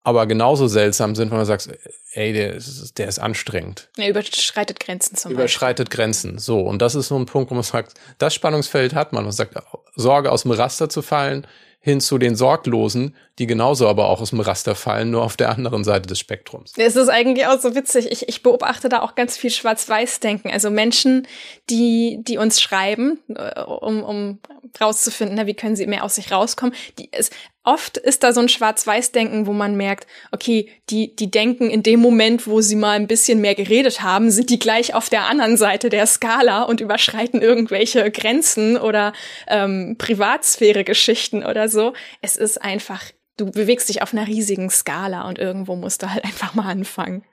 aber 0.03 0.25
genauso 0.27 0.67
seltsam 0.67 1.15
sind, 1.15 1.32
wenn 1.32 1.38
man 1.38 1.46
sagt, 1.46 1.70
ey, 2.12 2.34
der 2.34 2.55
ist, 2.55 2.98
der 2.98 3.08
ist 3.08 3.20
anstrengend. 3.20 3.89
Er 3.98 4.10
überschreitet 4.10 4.79
Grenzen 4.79 5.15
zum 5.15 5.32
Überschreitet 5.32 5.89
Beispiel. 5.89 6.03
Grenzen. 6.03 6.39
So. 6.39 6.60
Und 6.60 6.82
das 6.82 6.96
ist 6.96 7.08
so 7.08 7.17
ein 7.17 7.25
Punkt, 7.25 7.51
wo 7.51 7.55
man 7.55 7.63
sagt, 7.63 7.93
das 8.17 8.34
Spannungsfeld 8.34 8.93
hat 8.96 9.13
man. 9.13 9.24
Man 9.24 9.32
sagt, 9.32 9.55
Sorge 9.96 10.32
aus 10.32 10.43
dem 10.43 10.51
Raster 10.51 10.89
zu 10.89 11.01
fallen, 11.01 11.48
hin 11.86 12.00
zu 12.00 12.18
den 12.18 12.38
Sorglosen, 12.38 13.13
die 13.40 13.46
genauso 13.46 13.90
aber 13.90 14.08
auch 14.08 14.22
aus 14.22 14.30
dem 14.30 14.40
Raster 14.40 14.74
fallen, 14.74 15.12
nur 15.12 15.22
auf 15.22 15.36
der 15.36 15.50
anderen 15.50 15.84
Seite 15.84 16.08
des 16.08 16.18
Spektrums. 16.18 16.72
Es 16.78 16.96
ist 16.96 17.10
eigentlich 17.10 17.46
auch 17.46 17.60
so 17.60 17.75
witzig. 17.75 18.10
Ich, 18.10 18.30
ich 18.30 18.42
beobachte 18.42 18.88
da 18.88 19.02
auch 19.02 19.16
ganz 19.16 19.36
viel 19.36 19.50
Schwarz-Weiß-Denken. 19.50 20.50
Also 20.50 20.70
Menschen, 20.70 21.28
die, 21.70 22.20
die 22.22 22.38
uns 22.38 22.62
schreiben, 22.62 23.20
äh, 23.28 23.62
um, 23.62 24.02
um 24.02 24.40
rauszufinden, 24.80 25.46
wie 25.46 25.56
können 25.56 25.75
sie 25.75 25.86
mehr 25.86 26.06
aus 26.06 26.16
sich 26.16 26.32
rauskommen. 26.32 26.74
Die, 26.98 27.10
es, 27.12 27.32
oft 27.63 27.98
ist 27.98 28.24
da 28.24 28.34
so 28.34 28.41
ein 28.41 28.50
Schwarz-Weiß-Denken, 28.50 29.48
wo 29.48 29.53
man 29.53 29.75
merkt, 29.75 30.08
okay, 30.32 30.70
die, 30.89 31.15
die 31.15 31.32
denken 31.32 31.70
in 31.70 31.84
dem 31.84 32.00
Moment, 32.00 32.46
wo 32.46 32.62
sie 32.62 32.75
mal 32.75 32.91
ein 32.91 33.08
bisschen 33.08 33.39
mehr 33.39 33.55
geredet 33.55 34.01
haben, 34.01 34.32
sind 34.32 34.50
die 34.50 34.60
gleich 34.60 34.93
auf 34.93 35.10
der 35.10 35.25
anderen 35.25 35.58
Seite 35.58 35.89
der 35.89 36.05
Skala 36.05 36.63
und 36.63 36.82
überschreiten 36.82 37.41
irgendwelche 37.41 38.12
Grenzen 38.12 38.77
oder 38.77 39.13
ähm, 39.48 39.96
Privatsphäre-Geschichten 39.98 41.43
oder 41.46 41.70
so. 41.70 41.93
Es 42.22 42.36
ist 42.36 42.62
einfach, 42.62 43.03
du 43.38 43.50
bewegst 43.50 43.89
dich 43.89 44.01
auf 44.01 44.13
einer 44.13 44.27
riesigen 44.27 44.70
Skala 44.70 45.27
und 45.27 45.39
irgendwo 45.39 45.75
musst 45.75 46.03
du 46.03 46.12
halt 46.12 46.24
einfach 46.25 46.53
mal 46.53 46.70
anfangen. 46.70 47.24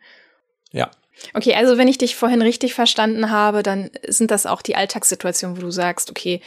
Ja. 0.70 0.90
Okay, 1.34 1.54
also 1.54 1.76
wenn 1.76 1.88
ich 1.88 1.98
dich 1.98 2.16
vorhin 2.16 2.40
richtig 2.40 2.72
verstanden 2.72 3.30
habe, 3.30 3.62
dann 3.62 3.90
sind 4.06 4.30
das 4.30 4.46
auch 4.46 4.62
die 4.62 4.76
Alltagssituationen, 4.76 5.56
wo 5.56 5.60
du 5.60 5.70
sagst, 5.70 6.08
okay, 6.08 6.40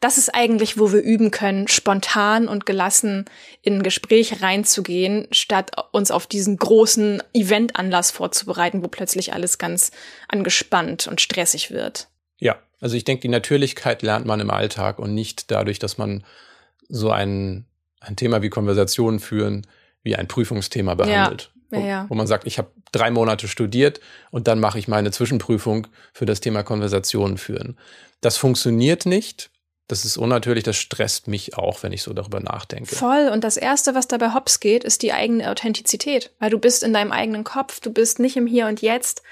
das 0.00 0.16
ist 0.16 0.34
eigentlich, 0.34 0.78
wo 0.78 0.92
wir 0.92 1.02
üben 1.02 1.30
können, 1.30 1.68
spontan 1.68 2.48
und 2.48 2.64
gelassen 2.64 3.26
in 3.60 3.74
ein 3.74 3.82
Gespräch 3.82 4.42
reinzugehen, 4.42 5.28
statt 5.30 5.72
uns 5.92 6.10
auf 6.10 6.26
diesen 6.26 6.56
großen 6.56 7.22
Eventanlass 7.34 8.10
vorzubereiten, 8.10 8.82
wo 8.82 8.88
plötzlich 8.88 9.34
alles 9.34 9.58
ganz 9.58 9.90
angespannt 10.28 11.06
und 11.06 11.20
stressig 11.20 11.70
wird. 11.70 12.08
Ja, 12.38 12.56
also 12.80 12.96
ich 12.96 13.04
denke, 13.04 13.20
die 13.22 13.28
Natürlichkeit 13.28 14.00
lernt 14.00 14.24
man 14.24 14.40
im 14.40 14.50
Alltag 14.50 14.98
und 14.98 15.14
nicht 15.14 15.50
dadurch, 15.50 15.78
dass 15.78 15.98
man 15.98 16.24
so 16.88 17.10
ein, 17.10 17.66
ein 18.00 18.16
Thema 18.16 18.40
wie 18.40 18.48
Konversationen 18.48 19.20
führen, 19.20 19.66
wie 20.02 20.16
ein 20.16 20.28
Prüfungsthema 20.28 20.94
behandelt. 20.94 21.50
Ja, 21.70 21.78
ja, 21.78 21.86
ja. 21.86 22.04
Wo, 22.04 22.10
wo 22.10 22.14
man 22.14 22.26
sagt, 22.26 22.46
ich 22.46 22.56
habe 22.56 22.70
drei 22.90 23.10
Monate 23.10 23.48
studiert 23.48 24.00
und 24.30 24.48
dann 24.48 24.60
mache 24.60 24.78
ich 24.78 24.88
meine 24.88 25.10
Zwischenprüfung 25.10 25.88
für 26.14 26.24
das 26.24 26.40
Thema 26.40 26.62
Konversationen 26.62 27.36
führen. 27.36 27.76
Das 28.22 28.38
funktioniert 28.38 29.04
nicht 29.04 29.50
das 29.90 30.04
ist 30.04 30.16
unnatürlich, 30.16 30.62
das 30.62 30.76
stresst 30.76 31.26
mich 31.26 31.56
auch, 31.56 31.82
wenn 31.82 31.92
ich 31.92 32.02
so 32.02 32.12
darüber 32.12 32.38
nachdenke. 32.38 32.94
Voll. 32.94 33.28
Und 33.32 33.42
das 33.42 33.56
Erste, 33.56 33.94
was 33.94 34.06
dabei 34.06 34.34
hops 34.34 34.60
geht, 34.60 34.84
ist 34.84 35.02
die 35.02 35.12
eigene 35.12 35.50
Authentizität. 35.50 36.30
Weil 36.38 36.50
du 36.50 36.58
bist 36.58 36.84
in 36.84 36.92
deinem 36.92 37.10
eigenen 37.10 37.42
Kopf, 37.42 37.80
du 37.80 37.92
bist 37.92 38.20
nicht 38.20 38.36
im 38.36 38.46
Hier 38.46 38.66
und 38.66 38.82
Jetzt. 38.82 39.22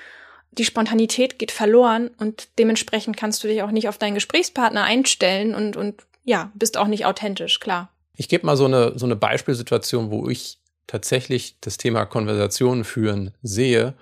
Die 0.50 0.64
Spontanität 0.64 1.38
geht 1.38 1.52
verloren 1.52 2.10
und 2.18 2.48
dementsprechend 2.58 3.16
kannst 3.16 3.44
du 3.44 3.48
dich 3.48 3.62
auch 3.62 3.70
nicht 3.70 3.88
auf 3.88 3.98
deinen 3.98 4.14
Gesprächspartner 4.14 4.82
einstellen 4.82 5.54
und, 5.54 5.76
und 5.76 6.02
ja, 6.24 6.50
bist 6.54 6.76
auch 6.76 6.88
nicht 6.88 7.06
authentisch, 7.06 7.60
klar. 7.60 7.90
Ich 8.16 8.28
gebe 8.28 8.44
mal 8.44 8.56
so 8.56 8.64
eine, 8.64 8.98
so 8.98 9.06
eine 9.06 9.14
Beispielsituation, 9.14 10.10
wo 10.10 10.28
ich 10.28 10.58
tatsächlich 10.88 11.56
das 11.60 11.76
Thema 11.76 12.04
Konversationen 12.04 12.82
führen 12.82 13.32
sehe. 13.42 13.94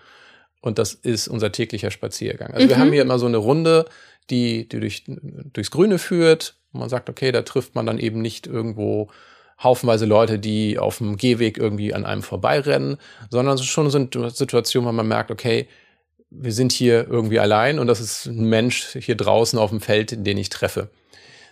Und 0.63 0.79
das 0.79 0.95
ist 0.95 1.29
unser 1.29 1.53
täglicher 1.53 1.91
Spaziergang. 1.91 2.55
Also 2.55 2.65
mhm. 2.65 2.71
wir 2.71 2.79
haben 2.79 2.93
hier 2.93 3.03
immer 3.03 3.19
so 3.19 3.27
eine 3.27 3.37
Runde, 3.37 3.85
die, 4.31 4.69
die 4.69 4.81
durch, 4.81 5.05
durchs 5.53 5.71
Grüne 5.71 5.99
führt. 5.99 6.57
Und 6.73 6.81
man 6.81 6.89
sagt, 6.89 7.09
okay, 7.09 7.33
da 7.33 7.43
trifft 7.43 7.75
man 7.75 7.87
dann 7.87 7.99
eben 7.99 8.21
nicht 8.21 8.47
irgendwo 8.47 9.09
haufenweise 9.63 10.05
Leute, 10.05 10.39
die 10.39 10.79
auf 10.79 10.99
dem 10.99 11.17
Gehweg 11.17 11.59
irgendwie 11.59 11.95
an 11.95 12.05
einem 12.05 12.23
vorbeirennen, 12.23 12.99
sondern 13.31 13.55
es 13.55 13.63
ist 13.63 13.69
schon 13.69 13.91
eine 13.91 14.31
Situation, 14.31 14.85
wo 14.85 14.93
man 14.93 15.09
merkt, 15.09 15.31
okay, 15.31 15.69
wir 16.31 16.53
sind 16.53 16.73
hier 16.73 17.07
irgendwie 17.09 17.41
allein 17.41 17.79
und 17.79 17.87
das 17.87 18.01
ist 18.01 18.27
ein 18.27 18.49
Mensch 18.49 18.97
hier 19.01 19.17
draußen 19.17 19.59
auf 19.59 19.71
dem 19.71 19.81
Feld, 19.81 20.27
den 20.27 20.37
ich 20.37 20.51
treffe. 20.51 20.91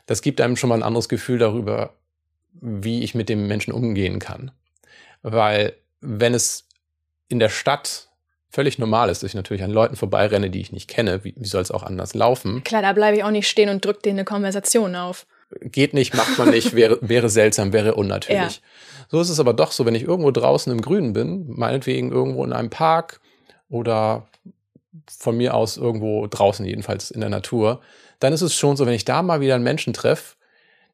Das 0.07 0.21
gibt 0.21 0.41
einem 0.41 0.57
schon 0.57 0.69
mal 0.69 0.75
ein 0.75 0.83
anderes 0.83 1.09
Gefühl 1.09 1.39
darüber, 1.39 1.95
wie 2.53 3.03
ich 3.03 3.15
mit 3.15 3.29
dem 3.29 3.47
Menschen 3.47 3.73
umgehen 3.73 4.19
kann. 4.19 4.51
Weil 5.23 5.75
wenn 6.01 6.35
es 6.35 6.69
in 7.29 7.39
der 7.39 7.49
Stadt 7.49 8.09
völlig 8.55 8.79
normal 8.79 9.09
ist, 9.09 9.23
dass 9.23 9.31
ich 9.31 9.35
natürlich 9.35 9.65
an 9.65 9.71
Leuten 9.71 9.97
vorbeirenne, 9.97 10.49
die 10.49 10.61
ich 10.61 10.71
nicht 10.71 10.89
kenne. 10.89 11.25
Wie, 11.25 11.35
wie 11.37 11.49
soll 11.49 11.61
es 11.61 11.73
auch 11.73 11.83
anders 11.83 12.15
laufen? 12.15 12.63
Klar, 12.63 12.83
da 12.83 12.93
bleibe 12.93 13.17
ich 13.17 13.25
auch 13.25 13.33
nicht 13.33 13.49
stehen 13.49 13.69
und 13.69 13.85
drücke 13.85 14.03
dir 14.03 14.11
eine 14.11 14.25
Konversation 14.25 14.95
auf. 14.95 15.27
Geht 15.61 15.93
nicht, 15.93 16.15
macht 16.15 16.39
man 16.39 16.51
nicht, 16.51 16.75
wäre, 16.77 16.99
wäre 17.01 17.29
seltsam, 17.29 17.73
wäre 17.73 17.95
unnatürlich. 17.95 18.57
Ja. 18.57 19.09
So 19.11 19.21
ist 19.21 19.29
es 19.29 19.41
aber 19.41 19.53
doch 19.53 19.73
so, 19.73 19.85
wenn 19.87 19.95
ich 19.95 20.05
irgendwo 20.05 20.31
draußen 20.31 20.73
im 20.73 20.81
Grünen 20.81 21.13
bin, 21.13 21.47
meinetwegen 21.49 22.13
irgendwo 22.13 22.45
in 22.45 22.53
einem 22.53 22.71
Park 22.71 23.21
oder 23.69 24.29
von 25.19 25.37
mir 25.37 25.55
aus 25.55 25.77
irgendwo 25.77 26.27
draußen, 26.29 26.65
jedenfalls 26.65 27.11
in 27.11 27.21
der 27.21 27.31
Natur, 27.31 27.81
dann 28.21 28.33
ist 28.33 28.43
es 28.43 28.55
schon 28.55 28.77
so, 28.77 28.87
wenn 28.87 28.95
ich 28.95 29.05
da 29.05 29.23
mal 29.23 29.41
wieder 29.41 29.57
einen 29.57 29.65
Menschen 29.65 29.93
treffe, 29.93 30.37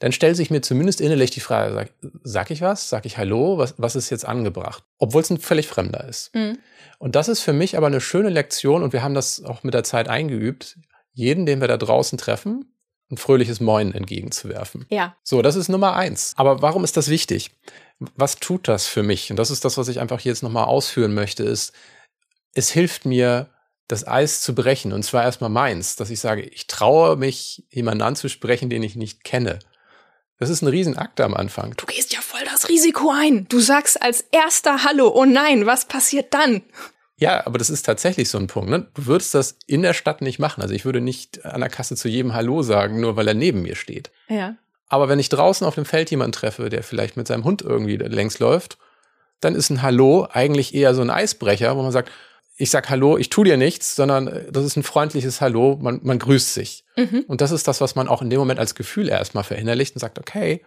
dann 0.00 0.12
stellt 0.12 0.36
sich 0.36 0.50
mir 0.50 0.62
zumindest 0.62 1.00
innerlich 1.00 1.30
die 1.30 1.40
Frage, 1.40 1.74
sag, 1.74 1.90
sag 2.24 2.50
ich 2.50 2.62
was? 2.62 2.88
Sag 2.88 3.04
ich 3.06 3.18
Hallo? 3.18 3.58
Was, 3.58 3.74
was 3.76 3.96
ist 3.96 4.10
jetzt 4.10 4.26
angebracht? 4.26 4.82
Obwohl 4.98 5.22
es 5.22 5.30
ein 5.30 5.38
völlig 5.38 5.68
Fremder 5.68 6.08
ist. 6.08 6.34
Mhm. 6.34 6.58
Und 6.98 7.16
das 7.16 7.28
ist 7.28 7.40
für 7.40 7.52
mich 7.52 7.76
aber 7.76 7.86
eine 7.86 8.00
schöne 8.00 8.30
Lektion 8.30 8.82
und 8.82 8.92
wir 8.92 9.02
haben 9.02 9.14
das 9.14 9.44
auch 9.44 9.62
mit 9.62 9.74
der 9.74 9.84
Zeit 9.84 10.08
eingeübt, 10.08 10.78
jeden, 11.12 11.46
den 11.46 11.60
wir 11.60 11.68
da 11.68 11.76
draußen 11.76 12.18
treffen, 12.18 12.74
ein 13.10 13.18
fröhliches 13.18 13.60
Moin 13.60 13.92
entgegenzuwerfen. 13.92 14.86
Ja. 14.88 15.16
So, 15.22 15.42
das 15.42 15.56
ist 15.56 15.68
Nummer 15.68 15.94
eins. 15.94 16.32
Aber 16.36 16.62
warum 16.62 16.82
ist 16.82 16.96
das 16.96 17.08
wichtig? 17.08 17.50
Was 18.16 18.36
tut 18.36 18.68
das 18.68 18.86
für 18.86 19.02
mich? 19.02 19.30
Und 19.30 19.36
das 19.36 19.50
ist 19.50 19.64
das, 19.66 19.76
was 19.76 19.88
ich 19.88 20.00
einfach 20.00 20.20
jetzt 20.20 20.42
nochmal 20.42 20.64
ausführen 20.64 21.12
möchte, 21.12 21.42
ist, 21.42 21.72
es 22.54 22.70
hilft 22.70 23.04
mir, 23.04 23.50
das 23.90 24.06
Eis 24.06 24.40
zu 24.40 24.54
brechen. 24.54 24.92
Und 24.92 25.02
zwar 25.02 25.24
erstmal 25.24 25.50
meins, 25.50 25.96
dass 25.96 26.10
ich 26.10 26.20
sage, 26.20 26.42
ich 26.42 26.66
traue 26.66 27.16
mich, 27.16 27.64
jemanden 27.70 28.02
anzusprechen, 28.02 28.70
den 28.70 28.82
ich 28.82 28.96
nicht 28.96 29.24
kenne. 29.24 29.58
Das 30.40 30.48
ist 30.48 30.62
ein 30.62 30.68
Riesenakt 30.68 31.20
am 31.20 31.34
Anfang. 31.34 31.74
Du 31.76 31.84
gehst 31.84 32.14
ja 32.14 32.20
voll 32.22 32.40
das 32.46 32.70
Risiko 32.70 33.12
ein. 33.14 33.46
Du 33.48 33.60
sagst 33.60 34.00
als 34.00 34.24
erster 34.32 34.84
Hallo. 34.84 35.12
Oh 35.14 35.26
nein, 35.26 35.66
was 35.66 35.84
passiert 35.84 36.32
dann? 36.32 36.62
Ja, 37.18 37.46
aber 37.46 37.58
das 37.58 37.68
ist 37.68 37.84
tatsächlich 37.84 38.30
so 38.30 38.38
ein 38.38 38.46
Punkt. 38.46 38.70
Ne? 38.70 38.86
Du 38.94 39.04
würdest 39.04 39.34
das 39.34 39.58
in 39.66 39.82
der 39.82 39.92
Stadt 39.92 40.22
nicht 40.22 40.38
machen. 40.38 40.62
Also 40.62 40.72
ich 40.72 40.86
würde 40.86 41.02
nicht 41.02 41.44
an 41.44 41.60
der 41.60 41.68
Kasse 41.68 41.94
zu 41.94 42.08
jedem 42.08 42.32
Hallo 42.32 42.62
sagen, 42.62 43.00
nur 43.00 43.16
weil 43.16 43.28
er 43.28 43.34
neben 43.34 43.60
mir 43.60 43.76
steht. 43.76 44.10
Ja. 44.28 44.56
Aber 44.88 45.10
wenn 45.10 45.18
ich 45.18 45.28
draußen 45.28 45.66
auf 45.66 45.74
dem 45.74 45.84
Feld 45.84 46.10
jemanden 46.10 46.32
treffe, 46.32 46.70
der 46.70 46.82
vielleicht 46.82 47.18
mit 47.18 47.28
seinem 47.28 47.44
Hund 47.44 47.60
irgendwie 47.60 47.96
längs 47.96 48.38
läuft, 48.38 48.78
dann 49.40 49.54
ist 49.54 49.68
ein 49.68 49.82
Hallo 49.82 50.26
eigentlich 50.32 50.74
eher 50.74 50.94
so 50.94 51.02
ein 51.02 51.10
Eisbrecher, 51.10 51.76
wo 51.76 51.82
man 51.82 51.92
sagt, 51.92 52.10
ich 52.60 52.70
sag 52.70 52.90
Hallo, 52.90 53.16
ich 53.16 53.30
tu 53.30 53.42
dir 53.42 53.56
nichts, 53.56 53.96
sondern 53.96 54.28
äh, 54.28 54.52
das 54.52 54.64
ist 54.64 54.76
ein 54.76 54.82
freundliches 54.82 55.40
Hallo, 55.40 55.78
man, 55.80 56.00
man 56.02 56.18
grüßt 56.18 56.52
sich. 56.52 56.84
Mhm. 56.96 57.24
Und 57.26 57.40
das 57.40 57.52
ist 57.52 57.66
das, 57.66 57.80
was 57.80 57.94
man 57.94 58.06
auch 58.06 58.20
in 58.20 58.28
dem 58.28 58.38
Moment 58.38 58.60
als 58.60 58.74
Gefühl 58.74 59.08
erstmal 59.08 59.44
verinnerlicht 59.44 59.96
und 59.96 60.00
sagt, 60.00 60.18
okay, 60.18 60.62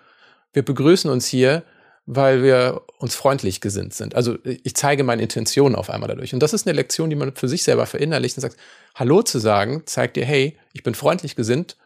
wir 0.54 0.66
begrüßen 0.66 1.10
uns 1.10 1.28
hier, 1.28 1.64
weil 2.06 2.44
wir 2.44 2.82
uns 2.98 3.16
freundlich 3.16 3.62
gesinnt 3.62 3.94
sind. 3.94 4.16
Also 4.16 4.38
ich 4.44 4.76
zeige 4.76 5.04
meine 5.04 5.22
Intention 5.22 5.76
auf 5.76 5.90
einmal 5.90 6.10
dadurch. 6.10 6.34
Und 6.34 6.42
das 6.42 6.54
ist 6.54 6.68
eine 6.68 6.76
Lektion, 6.76 7.10
die 7.10 7.16
man 7.16 7.36
für 7.36 7.48
sich 7.48 7.64
selber 7.64 7.86
verinnerlicht 7.86 8.38
und 8.38 8.42
sagt, 8.42 8.58
Hallo 8.96 9.22
zu 9.22 9.40
sagen, 9.40 9.84
zeigt 9.86 10.18
dir, 10.18 10.26
hey, 10.26 10.58
ich 10.74 10.84
bin 10.84 10.96
freundlich 10.96 11.36
gesinnt, 11.36 11.78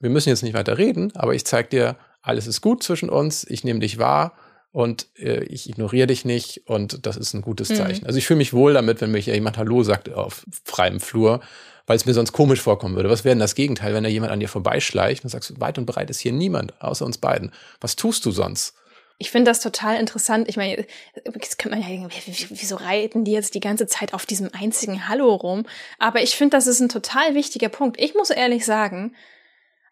wir 0.00 0.10
müssen 0.10 0.30
jetzt 0.30 0.42
nicht 0.42 0.54
weiter 0.54 0.78
reden, 0.78 1.12
aber 1.14 1.34
ich 1.34 1.44
zeige 1.44 1.68
dir, 1.68 1.96
alles 2.22 2.46
ist 2.46 2.60
gut 2.60 2.82
zwischen 2.82 3.10
uns, 3.10 3.44
ich 3.48 3.64
nehme 3.64 3.80
dich 3.80 3.98
wahr 3.98 4.32
und 4.72 5.06
äh, 5.18 5.44
ich 5.44 5.68
ignoriere 5.68 6.06
dich 6.08 6.24
nicht 6.24 6.62
und 6.66 7.06
das 7.06 7.16
ist 7.16 7.34
ein 7.34 7.42
gutes 7.42 7.68
mhm. 7.68 7.74
Zeichen. 7.76 8.00
Mhm. 8.02 8.06
Also 8.06 8.18
ich 8.18 8.26
fühle 8.26 8.38
mich 8.38 8.52
wohl 8.52 8.72
damit, 8.72 9.00
wenn 9.00 9.12
mir 9.12 9.20
jemand 9.20 9.58
Hallo 9.58 9.82
sagt 9.82 10.12
auf 10.12 10.44
freiem 10.64 10.98
Flur, 10.98 11.40
weil 11.86 11.96
es 11.96 12.06
mir 12.06 12.14
sonst 12.14 12.32
komisch 12.32 12.60
vorkommen 12.60 12.96
würde. 12.96 13.10
Was 13.10 13.24
wäre 13.24 13.34
denn 13.34 13.40
das 13.40 13.54
Gegenteil, 13.54 13.94
wenn 13.94 14.04
da 14.04 14.10
jemand 14.10 14.32
an 14.32 14.40
dir 14.40 14.48
vorbeischleicht 14.48 15.24
und 15.24 15.30
sagst, 15.30 15.60
weit 15.60 15.78
und 15.78 15.86
breit 15.86 16.10
ist 16.10 16.20
hier 16.20 16.32
niemand 16.32 16.80
außer 16.80 17.04
uns 17.04 17.18
beiden. 17.18 17.52
Was 17.80 17.96
tust 17.96 18.24
du 18.24 18.30
sonst? 18.30 18.74
Ich 19.18 19.30
finde 19.30 19.50
das 19.50 19.60
total 19.60 20.00
interessant. 20.00 20.48
Ich 20.48 20.56
meine, 20.56 20.84
jetzt 21.14 21.58
könnte 21.58 21.78
man 21.78 21.82
ja 21.82 21.94
denken, 21.94 22.08
wieso 22.50 22.76
reiten 22.76 23.24
die 23.24 23.30
jetzt 23.30 23.54
die 23.54 23.60
ganze 23.60 23.86
Zeit 23.86 24.14
auf 24.14 24.26
diesem 24.26 24.50
einzigen 24.52 25.06
Hallo 25.08 25.34
rum? 25.34 25.64
Aber 25.98 26.22
ich 26.22 26.34
finde, 26.34 26.56
das 26.56 26.66
ist 26.66 26.80
ein 26.80 26.88
total 26.88 27.34
wichtiger 27.34 27.68
Punkt. 27.68 28.00
Ich 28.00 28.14
muss 28.14 28.30
ehrlich 28.30 28.64
sagen, 28.64 29.14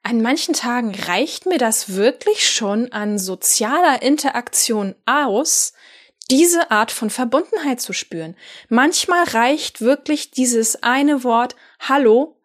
an 0.02 0.22
manchen 0.22 0.54
Tagen 0.54 0.94
reicht 0.94 1.46
mir 1.46 1.58
das 1.58 1.94
wirklich 1.94 2.48
schon 2.48 2.90
an 2.92 3.18
sozialer 3.18 4.02
Interaktion 4.02 4.94
aus, 5.06 5.72
diese 6.30 6.70
Art 6.70 6.90
von 6.90 7.10
Verbundenheit 7.10 7.80
zu 7.80 7.92
spüren. 7.92 8.36
Manchmal 8.68 9.24
reicht 9.24 9.80
wirklich 9.80 10.30
dieses 10.30 10.82
eine 10.82 11.24
Wort 11.24 11.56
Hallo, 11.80 12.40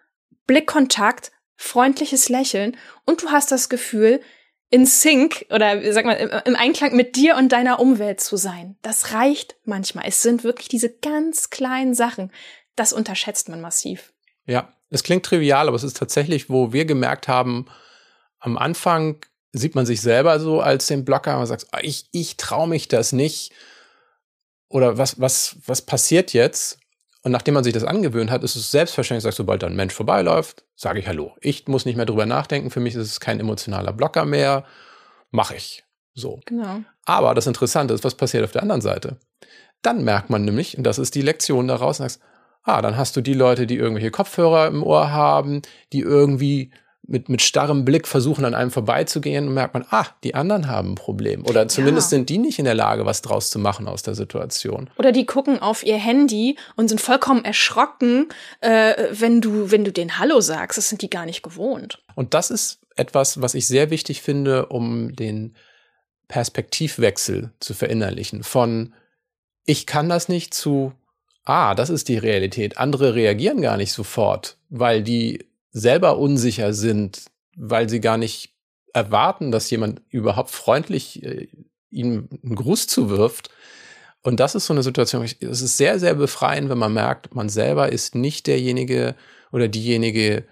Blickkontakt, 0.48 1.32
freundliches 1.56 2.30
Lächeln 2.30 2.78
und 3.06 3.24
du 3.24 3.30
hast 3.30 3.52
das 3.52 3.70
Gefühl, 3.70 4.22
in 4.70 4.86
Sync 4.86 5.46
oder 5.52 5.94
sag 5.94 6.06
mal 6.06 6.44
im 6.46 6.56
Einklang 6.56 6.96
mit 6.96 7.16
dir 7.16 7.38
und 7.38 7.50
deiner 7.50 7.80
Umwelt 7.80 8.20
zu 8.20 8.36
sein. 8.36 8.78
Das 8.82 9.14
reicht 9.14 9.56
manchmal. 9.64 10.06
Es 10.08 10.22
sind 10.22 10.44
wirklich 10.44 10.68
diese 10.68 10.90
ganz 10.90 11.50
kleinen 11.50 11.94
Sachen. 11.94 12.32
Das 12.76 12.92
unterschätzt 12.92 13.48
man 13.48 13.62
massiv. 13.62 14.12
Ja, 14.46 14.75
es 14.90 15.04
klingt 15.04 15.26
trivial, 15.26 15.68
aber 15.68 15.76
es 15.76 15.84
ist 15.84 15.98
tatsächlich, 15.98 16.50
wo 16.50 16.74
wir 16.74 16.86
gemerkt 16.86 17.28
haben, 17.28 17.66
am 18.40 18.58
Anfang 18.58 19.26
sieht 19.52 19.76
man 19.76 19.86
sich 19.86 20.02
selber 20.02 20.40
so 20.40 20.62
als 20.62 20.88
den 20.88 21.06
Blocker 21.06 21.40
und 21.40 21.46
sagt, 21.48 21.68
ah, 21.72 21.80
ich, 21.82 22.08
ich 22.12 22.38
traue 22.38 22.68
mich 22.68 22.88
das 22.88 23.12
nicht. 23.12 23.52
Oder 24.68 24.98
was, 24.98 25.20
was, 25.20 25.58
was 25.66 25.82
passiert 25.82 26.34
jetzt? 26.34 26.78
Und 27.24 27.32
nachdem 27.32 27.56
man 27.56 27.64
sich 27.64 27.74
das 27.74 27.84
angewöhnt 27.84 28.30
hat, 28.30 28.44
ist 28.44 28.56
es 28.56 28.70
selbstverständlich, 28.70 29.24
sagt, 29.24 29.38
sobald 29.38 29.64
da 29.64 29.68
ein 29.68 29.76
Mensch 29.76 29.94
vorbeiläuft, 29.94 30.64
sage 30.76 31.00
ich 31.00 31.08
Hallo. 31.08 31.36
Ich 31.40 31.68
muss 31.68 31.86
nicht 31.86 31.96
mehr 31.96 32.06
drüber 32.06 32.26
nachdenken. 32.26 32.70
Für 32.70 32.80
mich 32.80 32.94
ist 32.94 33.10
es 33.10 33.20
kein 33.20 33.40
emotionaler 33.40 33.94
Blocker 33.94 34.26
mehr. 34.26 34.66
Mache 35.32 35.56
ich. 35.56 35.84
So. 36.14 36.40
Genau. 36.46 36.82
Aber 37.06 37.34
das 37.34 37.48
Interessante 37.48 37.94
ist, 37.94 38.04
was 38.04 38.16
passiert 38.16 38.44
auf 38.44 38.52
der 38.52 38.62
anderen 38.62 38.82
Seite. 38.82 39.18
Dann 39.82 40.04
merkt 40.04 40.30
man 40.30 40.46
nämlich, 40.46 40.78
und 40.78 40.84
das 40.84 41.00
ist 41.00 41.16
die 41.16 41.22
Lektion 41.22 41.68
daraus, 41.68 41.98
sagst, 41.98 42.22
ah, 42.66 42.82
dann 42.82 42.98
hast 42.98 43.16
du 43.16 43.22
die 43.22 43.34
Leute, 43.34 43.66
die 43.68 43.78
irgendwelche 43.78 44.12
Kopfhörer 44.12 44.68
im 44.68 44.84
Ohr 44.84 45.12
haben, 45.12 45.62
die 45.94 46.02
irgendwie 46.02 46.72
mit, 47.08 47.30
mit 47.30 47.44
starrem 47.44 47.86
Blick 47.86 48.08
versuchen, 48.08 48.46
an 48.46 48.56
einem 48.56 48.72
vorbeizugehen 48.72 49.48
und 49.48 49.54
merkt 49.54 49.76
man, 49.76 49.86
ah, 49.92 50.08
die 50.24 50.34
anderen 50.34 50.68
haben 50.68 50.94
ein 50.94 50.96
Problem. 50.96 51.46
Oder 51.46 51.68
zumindest 51.68 52.08
Ja. 52.12 52.18
sind 52.18 52.30
die 52.30 52.40
nicht 52.40 52.58
in 52.58 52.66
der 52.66 52.74
Lage, 52.74 53.06
was 53.06 53.22
draus 53.22 53.52
zu 53.52 53.60
machen 53.60 53.88
aus 53.88 54.02
der 54.02 54.16
Situation. 54.16 54.90
Oder 54.98 55.12
die 55.12 55.28
gucken 55.28 55.60
auf 55.60 55.86
ihr 55.86 55.98
Handy 55.98 56.58
und 56.76 56.88
sind 56.88 57.00
vollkommen 57.00 57.46
erschrocken, 57.46 58.30
äh, 58.62 58.96
wenn 59.12 59.40
du, 59.40 59.70
wenn 59.70 59.86
du 59.86 59.92
den 59.92 60.18
Hallo 60.18 60.42
sagst. 60.42 60.80
Das 60.80 60.90
sind 60.90 61.04
die 61.04 61.10
gar 61.12 61.28
nicht 61.28 61.44
gewohnt. 61.44 62.00
Und 62.16 62.34
das 62.34 62.50
ist 62.50 62.80
etwas, 62.96 63.40
was 63.40 63.54
ich 63.54 63.68
sehr 63.68 63.92
wichtig 63.92 64.24
finde, 64.24 64.66
um 64.66 65.16
den 65.16 65.56
Perspektivwechsel 66.28 67.52
zu 67.60 67.74
verinnerlichen. 67.74 68.44
Von 68.44 68.94
ich 69.66 69.86
kann 69.86 70.10
das 70.10 70.28
nicht 70.28 70.54
zu, 70.54 70.94
ah, 71.46 71.76
das 71.76 71.90
ist 71.90 72.10
die 72.10 72.18
Realität. 72.18 72.78
Andere 72.78 73.16
reagieren 73.16 73.62
gar 73.62 73.78
nicht 73.78 73.94
sofort, 73.94 74.58
weil 74.70 75.04
die 75.04 75.46
selber 75.72 76.18
unsicher 76.18 76.74
sind, 76.74 77.26
weil 77.56 77.90
sie 77.90 78.02
gar 78.02 78.18
nicht 78.18 78.54
erwarten, 78.94 79.52
dass 79.52 79.70
jemand 79.70 80.02
überhaupt 80.10 80.50
freundlich 80.50 81.24
äh, 81.24 81.48
ihnen 81.92 82.30
einen 82.44 82.56
Gruß 82.56 82.88
zuwirft. 82.88 83.50
Und 84.22 84.40
das 84.40 84.56
ist 84.56 84.66
so 84.66 84.74
eine 84.74 84.84
Situation, 84.84 85.24
es 85.24 85.62
ist 85.62 85.78
sehr, 85.78 86.00
sehr 86.00 86.16
befreiend, 86.16 86.70
wenn 86.70 86.80
man 86.80 86.94
merkt, 86.94 87.36
man 87.36 87.48
selber 87.48 87.92
ist 87.92 88.16
nicht 88.16 88.48
derjenige 88.48 89.16
oder 89.52 89.68
diejenige, 89.68 90.46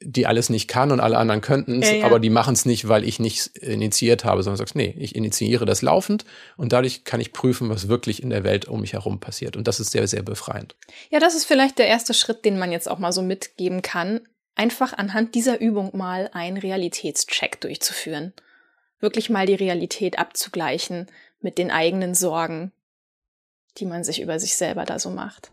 die 0.00 0.26
alles 0.26 0.50
nicht 0.50 0.68
kann 0.68 0.92
und 0.92 1.00
alle 1.00 1.16
anderen 1.16 1.40
könnten 1.40 1.82
es, 1.82 1.90
Ja, 1.90 1.96
ja. 1.96 2.06
aber 2.06 2.20
die 2.20 2.30
machen 2.30 2.54
es 2.54 2.64
nicht, 2.64 2.88
weil 2.88 3.04
ich 3.04 3.18
nichts 3.18 3.46
initiiert 3.46 4.24
habe, 4.24 4.42
sondern 4.42 4.58
sagst, 4.58 4.74
nee, 4.76 4.94
ich 4.98 5.14
initiiere 5.14 5.64
das 5.64 5.82
laufend 5.82 6.24
und 6.56 6.72
dadurch 6.72 7.04
kann 7.04 7.20
ich 7.20 7.32
prüfen, 7.32 7.68
was 7.68 7.88
wirklich 7.88 8.22
in 8.22 8.30
der 8.30 8.44
Welt 8.44 8.66
um 8.66 8.80
mich 8.80 8.92
herum 8.92 9.20
passiert. 9.20 9.56
Und 9.56 9.66
das 9.68 9.80
ist 9.80 9.92
sehr, 9.92 10.06
sehr 10.06 10.22
befreiend. 10.22 10.76
Ja, 11.10 11.20
das 11.20 11.34
ist 11.34 11.44
vielleicht 11.44 11.78
der 11.78 11.86
erste 11.86 12.14
Schritt, 12.14 12.44
den 12.44 12.58
man 12.58 12.72
jetzt 12.72 12.88
auch 12.90 12.98
mal 12.98 13.12
so 13.12 13.22
mitgeben 13.22 13.82
kann. 13.82 14.20
Einfach 14.54 14.92
anhand 14.92 15.34
dieser 15.34 15.60
Übung 15.60 15.96
mal 15.96 16.30
einen 16.32 16.56
Realitätscheck 16.56 17.60
durchzuführen. 17.60 18.32
Wirklich 19.00 19.30
mal 19.30 19.46
die 19.46 19.54
Realität 19.54 20.18
abzugleichen 20.18 21.06
mit 21.40 21.58
den 21.58 21.70
eigenen 21.70 22.14
Sorgen, 22.14 22.72
die 23.78 23.86
man 23.86 24.04
sich 24.04 24.20
über 24.20 24.38
sich 24.38 24.54
selber 24.54 24.84
da 24.84 24.98
so 24.98 25.10
macht. 25.10 25.50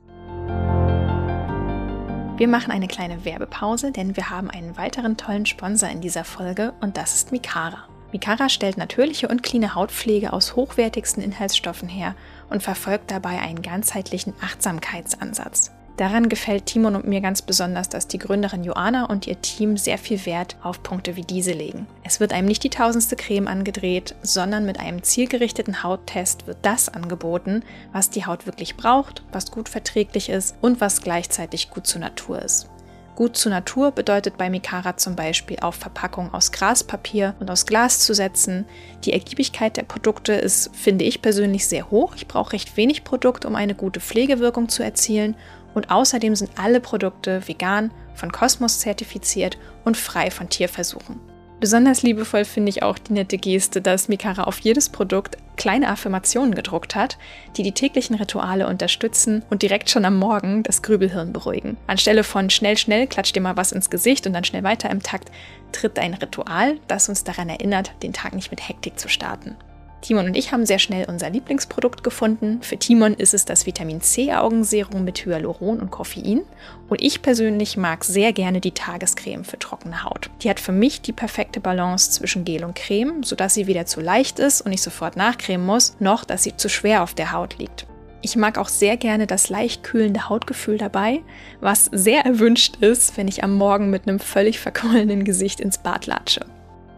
Wir 2.38 2.48
machen 2.48 2.72
eine 2.72 2.88
kleine 2.88 3.24
Werbepause, 3.24 3.92
denn 3.92 4.16
wir 4.16 4.30
haben 4.30 4.50
einen 4.50 4.76
weiteren 4.78 5.16
tollen 5.16 5.46
Sponsor 5.46 5.90
in 5.90 6.02
dieser 6.02 6.24
Folge 6.24 6.74
und 6.82 6.98
das 6.98 7.14
ist 7.14 7.32
Mikara. 7.32 7.88
Mikara 8.12 8.50
stellt 8.50 8.78
natürliche 8.78 9.28
und 9.28 9.44
cleane 9.44 9.76
Hautpflege 9.76 10.34
aus 10.34 10.56
hochwertigsten 10.56 11.24
Inhaltsstoffen 11.24 11.88
her 11.88 12.16
und 12.50 12.64
verfolgt 12.64 13.12
dabei 13.12 13.40
einen 13.40 13.62
ganzheitlichen 13.62 14.34
Achtsamkeitsansatz. 14.42 15.72
Daran 15.98 16.29
gefällt 16.29 16.65
Timon 16.65 16.95
und 16.95 17.07
mir 17.07 17.21
ganz 17.21 17.41
besonders, 17.41 17.89
dass 17.89 18.07
die 18.07 18.17
Gründerin 18.17 18.63
Joanna 18.63 19.05
und 19.05 19.27
ihr 19.27 19.41
Team 19.41 19.77
sehr 19.77 19.98
viel 19.98 20.25
Wert 20.25 20.55
auf 20.63 20.81
Punkte 20.81 21.15
wie 21.15 21.21
diese 21.21 21.51
legen. 21.51 21.86
Es 22.03 22.19
wird 22.19 22.33
einem 22.33 22.48
nicht 22.48 22.63
die 22.63 22.69
tausendste 22.69 23.15
Creme 23.15 23.48
angedreht, 23.48 24.15
sondern 24.24 24.65
mit 24.65 24.79
einem 24.79 25.03
zielgerichteten 25.03 25.83
Hauttest 25.83 26.48
wird 26.48 26.57
das 26.63 26.89
angeboten, 26.89 27.63
was 27.91 28.10
die 28.10 28.25
Haut 28.25 28.45
wirklich 28.45 28.77
braucht, 28.77 29.24
was 29.31 29.51
gut 29.51 29.69
verträglich 29.69 30.29
ist 30.29 30.55
und 30.62 30.81
was 30.81 31.01
gleichzeitig 31.01 31.69
gut 31.69 31.86
zur 31.86 32.01
Natur 32.01 32.41
ist. 32.41 32.71
Gut 33.15 33.36
zur 33.36 33.51
Natur 33.51 33.91
bedeutet 33.91 34.38
bei 34.38 34.50
Mikara 34.50 34.95
zum 34.98 35.15
Beispiel 35.15 35.57
auf 35.62 35.75
Verpackung 35.75 36.33
aus 36.33 36.51
Graspapier 36.51 37.36
und 37.39 37.51
aus 37.51 37.65
Glas 37.65 38.00
zu 38.00 38.15
setzen. 38.15 38.65
Die 39.03 39.12
Ergiebigkeit 39.13 39.75
der 39.75 39.83
Produkte 39.83 40.31
ist, 40.33 40.75
finde 40.75 41.03
ich 41.03 41.21
persönlich, 41.21 41.67
sehr 41.67 41.91
hoch. 41.91 42.15
Ich 42.15 42.27
brauche 42.27 42.53
recht 42.53 42.77
wenig 42.77 43.03
Produkt, 43.03 43.45
um 43.45 43.55
eine 43.55 43.75
gute 43.75 44.00
Pflegewirkung 44.00 44.69
zu 44.69 44.81
erzielen. 44.81 45.36
Und 45.74 45.92
außerdem 45.92 46.36
sind 46.36 46.51
alle 46.58 46.80
Produkte 46.80 47.48
vegan, 47.48 47.92
von 48.13 48.32
Kosmos 48.32 48.80
zertifiziert 48.80 49.58
und 49.86 49.98
frei 49.98 50.32
von 50.32 50.50
Tierversuchen. 50.50 51.20
Besonders 51.62 52.01
liebevoll 52.01 52.44
finde 52.44 52.72
ich 52.72 52.82
auch 52.82 52.98
die 52.98 53.13
nette 53.13 53.38
Geste, 53.38 53.82
dass 53.82 54.08
Mikara 54.08 54.46
auf 54.46 54.58
jedes 54.60 54.90
Produkt 54.90 55.38
kleine 55.58 55.90
Affirmationen 55.90 56.56
gedruckt 56.56 56.96
hat, 56.96 57.20
die 57.56 57.62
die 57.62 57.72
täglichen 57.72 58.16
Rituale 58.16 58.66
unterstützen 58.66 59.44
und 59.51 59.62
direkt 59.62 59.92
schon 59.92 60.04
am 60.04 60.18
Morgen 60.18 60.63
das 60.63 60.82
Grübelhirn 60.82 61.34
beruhigen. 61.34 61.78
Anstelle 61.86 62.24
von 62.24 62.50
schnell, 62.50 62.78
schnell, 62.78 63.06
klatsch 63.06 63.32
dir 63.32 63.41
mal 63.41 63.58
was 63.58 63.72
ins 63.74 63.91
Gesicht 63.91 64.26
und 64.26 64.34
dann 64.34 64.43
schnell 64.43 64.63
weiter 64.63 64.89
im 64.89 65.04
Takt, 65.04 65.30
tritt 65.72 66.00
ein 66.00 66.15
Ritual, 66.15 66.80
das 66.88 67.10
uns 67.10 67.24
daran 67.24 67.48
erinnert, 67.48 67.91
den 68.02 68.12
Tag 68.12 68.34
nicht 68.34 68.50
mit 68.50 68.67
Hektik 68.67 68.98
zu 68.98 69.08
starten. 69.08 69.56
Timon 70.02 70.26
und 70.26 70.36
ich 70.36 70.52
haben 70.52 70.66
sehr 70.66 70.80
schnell 70.80 71.06
unser 71.08 71.30
Lieblingsprodukt 71.30 72.04
gefunden. 72.04 72.60
Für 72.62 72.78
Timon 72.78 73.14
ist 73.14 73.34
es 73.34 73.46
das 73.46 73.66
Vitamin 73.66 74.02
C 74.02 74.34
Augenserum 74.34 75.04
mit 75.04 75.26
Hyaluron 75.26 75.80
und 75.80 75.92
Koffein. 75.92 76.42
Und 76.90 77.02
ich 77.02 77.22
persönlich 77.22 77.78
mag 77.78 78.04
sehr 78.04 78.34
gerne 78.34 78.62
die 78.62 78.72
Tagescreme 78.72 79.46
für 79.46 79.60
trockene 79.60 80.04
Haut. 80.04 80.30
Die 80.42 80.50
hat 80.50 80.60
für 80.60 80.72
mich 80.72 81.02
die 81.02 81.14
perfekte 81.14 81.60
Balance 81.60 82.12
zwischen 82.12 82.46
Gel 82.46 82.64
und 82.64 82.76
Creme, 82.76 83.24
sodass 83.24 83.54
sie 83.54 83.68
weder 83.68 83.86
zu 83.86 84.02
leicht 84.02 84.40
ist 84.40 84.62
und 84.62 84.74
ich 84.74 84.82
sofort 84.82 85.16
nachcremen 85.16 85.66
muss, 85.66 85.96
noch 86.00 86.26
dass 86.26 86.44
sie 86.44 86.58
zu 86.58 86.68
schwer 86.68 87.04
auf 87.04 87.14
der 87.14 87.32
Haut 87.32 87.58
liegt. 87.60 87.86
Ich 88.24 88.36
mag 88.36 88.58
auch 88.58 88.70
sehr 88.70 88.98
gerne 88.98 89.26
das 89.26 89.50
leicht 89.50 89.84
kühlende 89.84 90.30
Hautgefühl 90.30 90.78
dabei, 90.78 91.22
was 91.60 91.86
sehr 91.86 92.24
erwünscht 92.24 92.78
ist, 92.80 93.18
wenn 93.18 93.28
ich 93.28 93.44
am 93.44 93.54
Morgen 93.54 93.90
mit 93.90 94.08
einem 94.08 94.20
völlig 94.20 94.60
verquollenen 94.60 95.24
Gesicht 95.24 95.60
ins 95.60 95.80
Bad 95.80 96.06
latsche. 96.06 96.46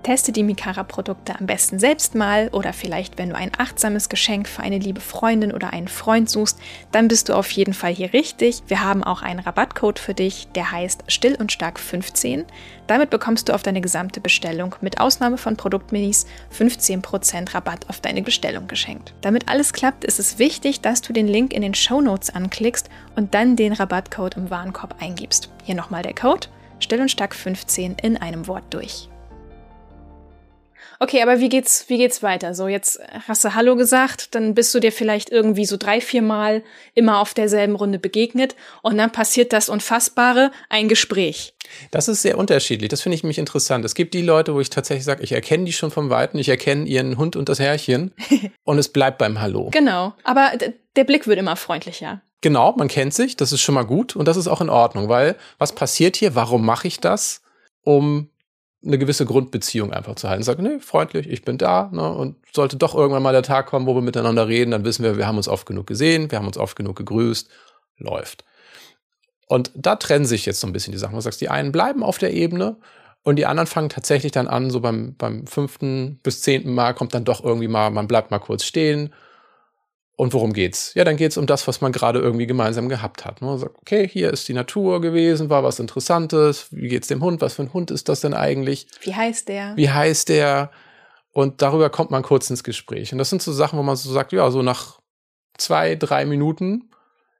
Teste 0.04 0.32
die 0.32 0.44
Mikara-Produkte 0.44 1.39
am 1.39 1.48
besten 1.48 1.80
selbst 1.80 2.13
mal 2.13 2.50
oder 2.50 2.74
vielleicht, 2.74 3.18
wenn 3.18 3.30
du 3.30 3.36
ein 3.36 3.52
achtsames 3.58 4.10
Geschenk 4.10 4.48
für 4.48 4.62
eine 4.62 4.78
liebe 4.78 5.02
Freundin 5.02 5.52
oder 5.52 5.74
einen 5.74 5.88
Freund 5.88 6.30
suchst, 6.30 6.60
dann 6.92 7.08
bist 7.08 7.30
du 7.30 7.34
auf 7.34 7.50
jeden 7.52 7.74
Fall 7.74 7.94
hier 7.94 8.13
richtig. 8.13 8.62
Wir 8.68 8.84
haben 8.84 9.04
auch 9.04 9.22
einen 9.22 9.39
Rabattcode 9.39 10.00
für 10.00 10.13
dich, 10.13 10.48
der 10.56 10.72
heißt 10.72 11.06
Still 11.08 11.36
und 11.36 11.52
Stark 11.52 11.80
15. 11.80 12.46
Damit 12.86 13.10
bekommst 13.10 13.48
du 13.48 13.54
auf 13.54 13.63
deine 13.63 13.82
gesamte 13.82 14.20
Bestellung 14.20 14.76
mit 14.82 15.00
Ausnahme 15.00 15.38
von 15.38 15.56
Produktminis 15.56 16.28
15% 16.56 17.54
Rabatt 17.56 17.89
auf 17.89 18.02
deine 18.02 18.22
Bestellung 18.22 18.68
geschenkt. 18.68 19.13
Damit 19.22 19.48
alles 19.48 19.74
klappt, 19.74 20.04
ist 20.04 20.20
es 20.20 20.38
wichtig, 20.38 20.82
dass 20.82 21.02
du 21.02 21.13
den 21.13 21.28
Link 21.28 21.54
in 21.54 21.62
den 21.62 21.74
Show 21.74 22.02
Notes 22.02 22.30
anklickst 22.30 22.89
und 23.16 23.34
dann 23.34 23.56
den 23.56 23.74
Rabattcode 23.74 24.36
im 24.36 24.50
Warenkorb 24.50 25.02
eingibst. 25.02 25.50
Hier 25.63 25.76
nochmal 25.76 26.04
der 26.04 26.13
Code 26.13 26.48
Still 26.84 27.00
und 27.00 27.10
Stark 27.10 27.34
15 27.34 27.96
in 28.02 28.18
einem 28.18 28.48
Wort 28.48 28.66
durch. 28.72 29.08
Okay, 30.99 31.21
aber 31.21 31.39
wie 31.39 31.49
geht's, 31.49 31.86
wie 31.89 31.97
geht's 31.97 32.23
weiter? 32.23 32.53
So, 32.53 32.67
jetzt 32.67 32.99
hast 33.27 33.43
du 33.43 33.56
Hallo 33.56 33.75
gesagt, 33.75 34.36
dann 34.36 34.53
bist 34.53 34.73
du 34.73 34.79
dir 34.79 34.91
vielleicht 34.91 35.29
irgendwie 35.29 35.65
so 35.65 35.77
drei, 35.77 36.01
vier 36.01 36.21
Mal 36.21 36.63
immer 36.93 37.19
auf 37.19 37.34
derselben 37.34 37.75
Runde 37.75 37.99
begegnet 37.99 38.56
und 38.82 38.97
dann 38.97 39.12
passiert 39.12 39.53
das 39.53 39.69
Unfassbare, 39.69 40.51
ein 40.69 40.89
Gespräch. 40.89 41.56
Das 41.91 42.08
ist 42.08 42.21
sehr 42.21 42.38
unterschiedlich. 42.38 42.89
Das 42.89 43.01
finde 43.01 43.15
ich 43.15 43.23
mich 43.23 43.38
interessant. 43.38 43.86
Es 43.86 43.95
gibt 43.95 44.13
die 44.13 44.21
Leute, 44.21 44.53
wo 44.53 44.60
ich 44.60 44.69
tatsächlich 44.69 45.06
sage, 45.06 45.23
ich 45.23 45.32
erkenne 45.32 45.65
die 45.65 45.73
schon 45.73 45.91
vom 45.91 46.10
Weiten, 46.10 46.38
ich 46.38 46.49
erkenne 46.49 46.86
ihren 46.86 47.17
Hund 47.17 47.36
und 47.36 47.49
das 47.49 47.60
Herrchen 47.60 48.13
und 48.63 48.77
es 48.77 48.89
bleibt 48.89 49.17
beim 49.17 49.41
Hallo. 49.41 49.69
Genau, 49.71 50.13
aber 50.23 50.51
der 50.95 51.03
Blick 51.03 51.27
wird 51.27 51.39
immer 51.39 51.56
freundlicher. 51.56 52.21
Genau, 52.41 52.73
man 52.77 52.89
kennt 52.89 53.13
sich, 53.13 53.38
das 53.38 53.53
ist 53.53 53.62
schon 53.62 53.75
mal 53.75 53.86
gut 53.86 54.17
und 54.17 54.27
das 54.27 54.36
ist 54.36 54.49
auch 54.49 54.60
in 54.60 54.69
Ordnung, 54.69 55.08
weil 55.08 55.38
was 55.58 55.73
passiert 55.73 56.17
hier? 56.17 56.36
Warum 56.36 56.65
mache 56.65 56.88
ich 56.88 56.99
das? 56.99 57.41
Um 57.86 58.29
eine 58.86 58.98
gewisse 58.98 59.26
Grundbeziehung 59.26 59.93
einfach 59.93 60.15
zu 60.15 60.30
halten. 60.30 60.43
Sag, 60.43 60.60
nee, 60.60 60.80
freundlich, 60.80 61.30
ich 61.30 61.43
bin 61.43 61.58
da, 61.58 61.89
ne? 61.93 62.13
Und 62.13 62.36
sollte 62.54 62.76
doch 62.76 62.96
irgendwann 62.96 63.24
mal 63.24 63.32
der 63.32 63.43
Tag 63.43 63.67
kommen, 63.67 63.86
wo 63.86 63.96
wir 63.96 64.02
miteinander 64.02 64.48
reden, 64.48 64.72
dann 64.72 64.84
wissen 64.84 65.04
wir, 65.04 65.17
wir 65.17 65.28
haben 65.28 65.38
uns 65.38 65.48
oft 65.48 65.65
genug 65.65 65.88
gesehen, 65.88 66.32
wir 66.32 66.38
haben 66.38 66.48
uns 66.48 66.58
oft 66.58 66.76
genug 66.76 66.98
gegrüßt, 66.98 67.50
läuft. 67.98 68.43
Und 69.48 69.72
da 69.76 69.96
trennen 69.96 70.26
sich 70.26 70.46
jetzt 70.46 70.60
so 70.60 70.67
ein 70.67 70.74
bisschen 70.74 70.91
die 70.91 70.98
Sachen. 70.98 71.15
Du 71.15 71.22
sagst, 71.22 71.41
die 71.41 71.50
einen 71.50 71.72
bleiben 71.72 72.04
auf 72.04 72.17
der 72.17 72.34
Ebene 72.34 72.78
und 73.24 73.38
die 73.38 73.46
anderen 73.46 73.67
fangen 73.67 73.89
tatsächlich 73.89 74.32
dann 74.32 74.48
an, 74.48 74.69
so 74.69 74.82
beim, 74.82 75.15
beim 75.15 75.48
fünften 75.48 76.19
bis 76.24 76.41
zehnten 76.41 76.74
Mal 76.74 76.93
kommt 76.93 77.13
dann 77.13 77.24
doch 77.24 77.43
irgendwie 77.43 77.67
mal, 77.67 77.89
man 77.89 78.08
bleibt 78.08 78.32
mal 78.32 78.39
kurz 78.39 78.65
stehen. 78.65 79.13
Und 80.15 80.34
worum 80.34 80.54
geht's? 80.54 80.93
Ja, 80.93 81.04
dann 81.04 81.17
geht's 81.17 81.38
um 81.38 81.47
das, 81.47 81.67
was 81.67 81.82
man 81.82 81.91
gerade 81.91 82.19
irgendwie 82.19 82.45
gemeinsam 82.45 82.88
gehabt 82.88 83.26
hat. 83.26 83.41
Man 83.41 83.58
sagt, 83.58 83.76
okay, 83.80 84.08
hier 84.08 84.32
ist 84.32 84.47
die 84.47 84.54
Natur 84.54 85.02
gewesen, 85.02 85.49
war 85.49 85.63
was 85.63 85.80
Interessantes. 85.80 86.67
Wie 86.71 86.88
geht's 86.88 87.08
dem 87.08 87.23
Hund? 87.23 87.41
Was 87.41 87.56
für 87.56 87.63
ein 87.63 87.73
Hund 87.73 87.89
ist 87.89 88.10
das 88.10 88.21
denn 88.21 88.36
eigentlich? 88.36 88.88
Wie 89.02 89.15
heißt 89.15 89.49
der? 89.49 89.76
Wie 89.76 89.89
heißt 89.89 90.30
der? 90.30 90.69
Und 91.32 91.63
darüber 91.63 91.89
kommt 91.89 92.12
man 92.12 92.21
kurz 92.21 92.49
ins 92.52 92.63
Gespräch. 92.63 93.12
Und 93.12 93.17
das 93.17 93.32
sind 93.32 93.41
so 93.41 93.52
Sachen, 93.52 93.80
wo 93.80 93.84
man 93.84 93.95
so 93.95 94.12
sagt, 94.12 94.34
ja, 94.34 94.52
so 94.52 94.62
nach 94.62 94.99
zwei, 95.58 95.95
drei 95.95 96.26
Minuten 96.26 96.91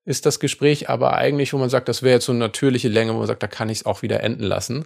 ist 0.06 0.26
das 0.26 0.40
Gespräch 0.40 0.90
aber 0.90 1.14
eigentlich, 1.14 1.54
wo 1.54 1.58
man 1.58 1.70
sagt, 1.70 1.88
das 1.88 2.02
wäre 2.02 2.16
jetzt 2.16 2.26
so 2.26 2.32
eine 2.32 2.40
natürliche 2.40 2.90
Länge, 2.90 3.14
wo 3.14 3.20
man 3.20 3.28
sagt, 3.28 3.44
da 3.44 3.48
kann 3.48 3.70
ich 3.70 3.80
es 3.80 3.86
auch 3.86 4.02
wieder 4.02 4.22
enden 4.22 4.44
lassen. 4.44 4.86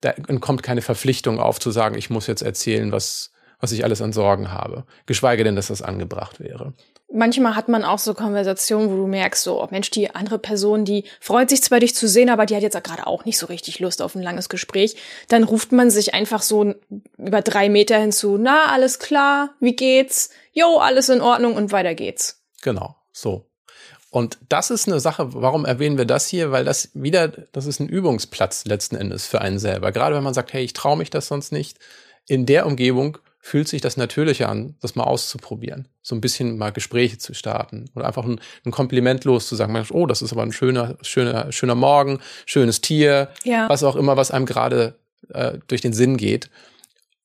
Da 0.00 0.12
kommt 0.40 0.62
keine 0.62 0.82
Verpflichtung 0.82 1.40
auf 1.40 1.60
zu 1.60 1.70
sagen, 1.70 1.96
ich 1.96 2.10
muss 2.10 2.26
jetzt 2.26 2.42
erzählen, 2.42 2.90
was, 2.90 3.32
was 3.60 3.72
ich 3.72 3.84
alles 3.84 4.00
an 4.00 4.12
Sorgen 4.12 4.50
habe. 4.50 4.84
Geschweige 5.06 5.44
denn, 5.44 5.56
dass 5.56 5.68
das 5.68 5.82
angebracht 5.82 6.40
wäre. 6.40 6.72
Manchmal 7.18 7.56
hat 7.56 7.68
man 7.68 7.84
auch 7.84 7.98
so 7.98 8.14
Konversationen, 8.14 8.90
wo 8.90 8.96
du 8.96 9.06
merkst, 9.06 9.42
so, 9.42 9.62
oh 9.62 9.68
Mensch, 9.70 9.90
die 9.90 10.14
andere 10.14 10.38
Person, 10.38 10.84
die 10.84 11.04
freut 11.20 11.50
sich 11.50 11.62
zwar, 11.62 11.80
dich 11.80 11.94
zu 11.94 12.08
sehen, 12.08 12.30
aber 12.30 12.46
die 12.46 12.56
hat 12.56 12.62
jetzt 12.62 12.82
gerade 12.82 13.06
auch 13.06 13.24
nicht 13.24 13.38
so 13.38 13.46
richtig 13.46 13.80
Lust 13.80 14.00
auf 14.00 14.14
ein 14.14 14.22
langes 14.22 14.48
Gespräch. 14.48 14.96
Dann 15.28 15.44
ruft 15.44 15.72
man 15.72 15.90
sich 15.90 16.14
einfach 16.14 16.42
so 16.42 16.74
über 17.18 17.42
drei 17.42 17.68
Meter 17.68 17.98
hinzu, 17.98 18.38
na, 18.38 18.66
alles 18.72 18.98
klar, 18.98 19.50
wie 19.60 19.74
geht's? 19.74 20.30
Jo, 20.52 20.78
alles 20.78 21.08
in 21.08 21.20
Ordnung 21.20 21.56
und 21.56 21.72
weiter 21.72 21.94
geht's. 21.94 22.40
Genau, 22.62 22.96
so. 23.12 23.44
Und 24.10 24.38
das 24.48 24.70
ist 24.70 24.88
eine 24.88 25.00
Sache, 25.00 25.34
warum 25.34 25.66
erwähnen 25.66 25.98
wir 25.98 26.06
das 26.06 26.28
hier? 26.28 26.50
Weil 26.50 26.64
das 26.64 26.90
wieder, 26.94 27.28
das 27.28 27.66
ist 27.66 27.78
ein 27.80 27.88
Übungsplatz 27.88 28.64
letzten 28.64 28.96
Endes 28.96 29.26
für 29.26 29.42
einen 29.42 29.58
selber. 29.58 29.92
Gerade 29.92 30.16
wenn 30.16 30.24
man 30.24 30.32
sagt, 30.32 30.52
hey, 30.54 30.64
ich 30.64 30.72
traue 30.72 30.96
mich 30.96 31.10
das 31.10 31.26
sonst 31.26 31.52
nicht. 31.52 31.78
In 32.26 32.46
der 32.46 32.66
Umgebung 32.66 33.18
fühlt 33.48 33.66
sich 33.66 33.80
das 33.80 33.96
Natürliche 33.96 34.46
an, 34.46 34.76
das 34.80 34.94
mal 34.94 35.04
auszuprobieren. 35.04 35.88
So 36.02 36.14
ein 36.14 36.20
bisschen 36.20 36.58
mal 36.58 36.70
Gespräche 36.70 37.16
zu 37.16 37.32
starten 37.32 37.86
oder 37.94 38.06
einfach 38.06 38.24
ein, 38.24 38.40
ein 38.66 38.70
Kompliment 38.70 39.24
loszusagen. 39.24 39.74
Oh, 39.90 40.06
das 40.06 40.20
ist 40.20 40.32
aber 40.32 40.42
ein 40.42 40.52
schöner, 40.52 40.98
schöner, 41.00 41.50
schöner 41.50 41.74
Morgen, 41.74 42.20
schönes 42.44 42.82
Tier, 42.82 43.30
ja. 43.44 43.66
was 43.68 43.82
auch 43.84 43.96
immer, 43.96 44.18
was 44.18 44.30
einem 44.30 44.44
gerade 44.44 44.96
äh, 45.30 45.58
durch 45.66 45.80
den 45.80 45.94
Sinn 45.94 46.18
geht. 46.18 46.50